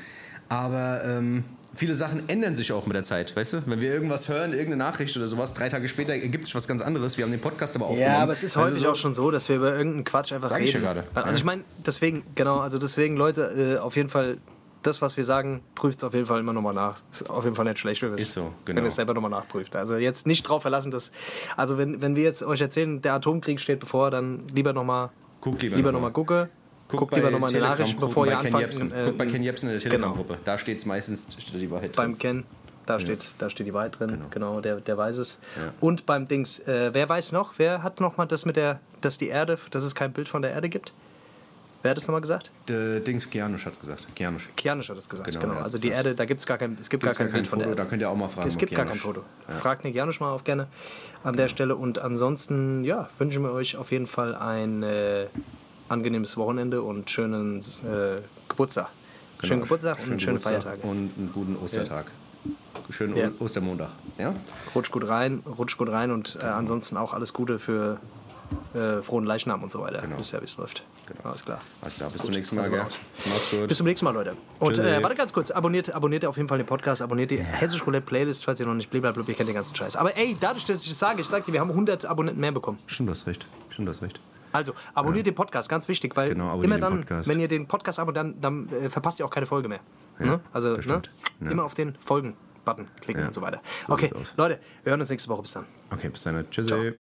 [0.50, 1.44] Aber ähm,
[1.74, 3.62] viele Sachen ändern sich auch mit der Zeit, weißt du?
[3.66, 6.82] Wenn wir irgendwas hören, irgendeine Nachricht oder sowas, drei Tage später ergibt sich was ganz
[6.82, 7.16] anderes.
[7.16, 8.14] Wir haben den Podcast aber aufgenommen.
[8.16, 10.32] Ja, aber es ist Also häufig so- auch schon so, dass wir über irgendeinen Quatsch
[10.32, 10.68] einfach Sag reden.
[10.68, 11.04] ich ja gerade.
[11.14, 14.38] Also ich meine, deswegen, genau, also deswegen, Leute, äh, auf jeden Fall,
[14.82, 17.00] das, was wir sagen, prüft es auf jeden Fall immer nochmal nach.
[17.12, 18.80] Ist auf jeden Fall nicht schlecht, wenn wir es so, wenn genau.
[18.80, 19.76] ihr es selber nochmal nachprüft.
[19.76, 21.12] Also jetzt nicht drauf verlassen, dass,
[21.56, 25.10] also wenn, wenn wir jetzt euch erzählen, der Atomkrieg steht bevor, dann lieber nochmal
[25.42, 26.08] Guckt lieber lieber noch mal.
[26.08, 26.48] nochmal gucke.
[26.98, 28.62] Guckt bei lieber nochmal eine Nachricht, Telegram-Gruppen bevor ihr anfangt.
[28.62, 28.92] Jebsen.
[28.92, 29.90] äh, Guckt bei Ken Jebsen in der genau.
[30.12, 30.38] Telegram-Gruppe.
[30.44, 32.04] Da steht es meistens steht die Wahrheit drin.
[32.12, 32.44] Beim Ken,
[32.86, 35.38] da steht, da steht die Wahrheit drin, genau, der, der weiß es.
[35.80, 39.18] Und beim Dings, äh, wer weiß noch, wer hat noch mal das mit der, dass
[39.18, 40.92] die Erde, dass es kein Bild von der Erde gibt?
[41.82, 42.50] Wer hat das nochmal gesagt?
[42.68, 44.06] Der Dings Gianusch hat es gesagt.
[44.14, 44.50] Gianusch.
[44.54, 45.26] Kianisch hat das gesagt.
[45.30, 45.60] Genau, Genau.
[45.62, 46.04] Also die gesagt.
[46.04, 47.78] Erde, da gibt es gar kein, es gibt Gibt's gar kein Bild von der Foto,
[47.78, 47.82] Erde.
[47.84, 48.48] da könnt ihr auch mal fragen.
[48.48, 49.22] Es gibt gar kein Foto.
[49.60, 50.66] Fragt Nick Janusz mal auf gerne
[51.24, 51.76] an der Stelle.
[51.76, 55.26] Und ansonsten, ja, wünschen wir euch auf jeden Fall ein äh,
[55.90, 58.88] angenehmes Wochenende und schönen äh, Geburtstag.
[59.40, 59.62] schönen Genau.
[59.64, 60.86] Geburtstag und Schönen schöne Geburtstag Feiertage.
[60.88, 62.06] Und einen guten Ostertag.
[62.90, 63.30] Schönen Ja.
[63.38, 63.90] Ostermontag.
[64.18, 64.34] Ja?
[64.74, 67.98] Rutsch gut rein, rutsch gut rein und äh, ansonsten auch alles Gute für
[68.74, 70.00] äh, frohen Leichnam und so weiter.
[70.00, 70.16] Genau.
[70.16, 70.82] Ja, wie es läuft.
[71.24, 71.60] Alles klar.
[71.80, 72.62] Alles klar, bis Gut, zum nächsten Mal.
[72.62, 72.80] also Gell?
[73.26, 73.68] Macht's gut.
[73.68, 74.36] Bis zum nächsten Mal, Leute.
[74.60, 77.84] Und äh, warte ganz kurz, abonniert, abonniert auf jeden Fall den Podcast, abonniert die Hessisch
[77.84, 79.96] Roulette Playlist, falls ihr noch nicht blablabla, ihr kennt den ganzen Scheiß.
[79.96, 82.52] Aber ey, dadurch, dass ich das sage, ich sag dir, wir haben 100 Abonnenten mehr
[82.52, 82.78] bekommen.
[82.86, 83.46] Stimmt, du hast recht.
[83.70, 84.20] Stimmt, du hast recht.
[84.52, 88.24] Also, abonniert den Podcast, ganz wichtig, weil Genau, immer dann, wenn ihr den Podcast abonniert,
[88.40, 89.80] dann, dann äh, verpasst ihr auch keine Folge mehr.
[90.18, 90.40] ne?
[90.52, 91.02] Also, ne?
[91.40, 91.50] Ja.
[91.50, 93.60] immer auf den Folgen-Button klicken Ja, und so weiter.
[93.86, 94.10] so okay.
[94.36, 95.42] Leute, wir hören uns nächste Woche.
[95.42, 95.64] Bis dann.
[95.90, 96.50] Okay, bis dann.
[96.50, 96.94] Tschüssi.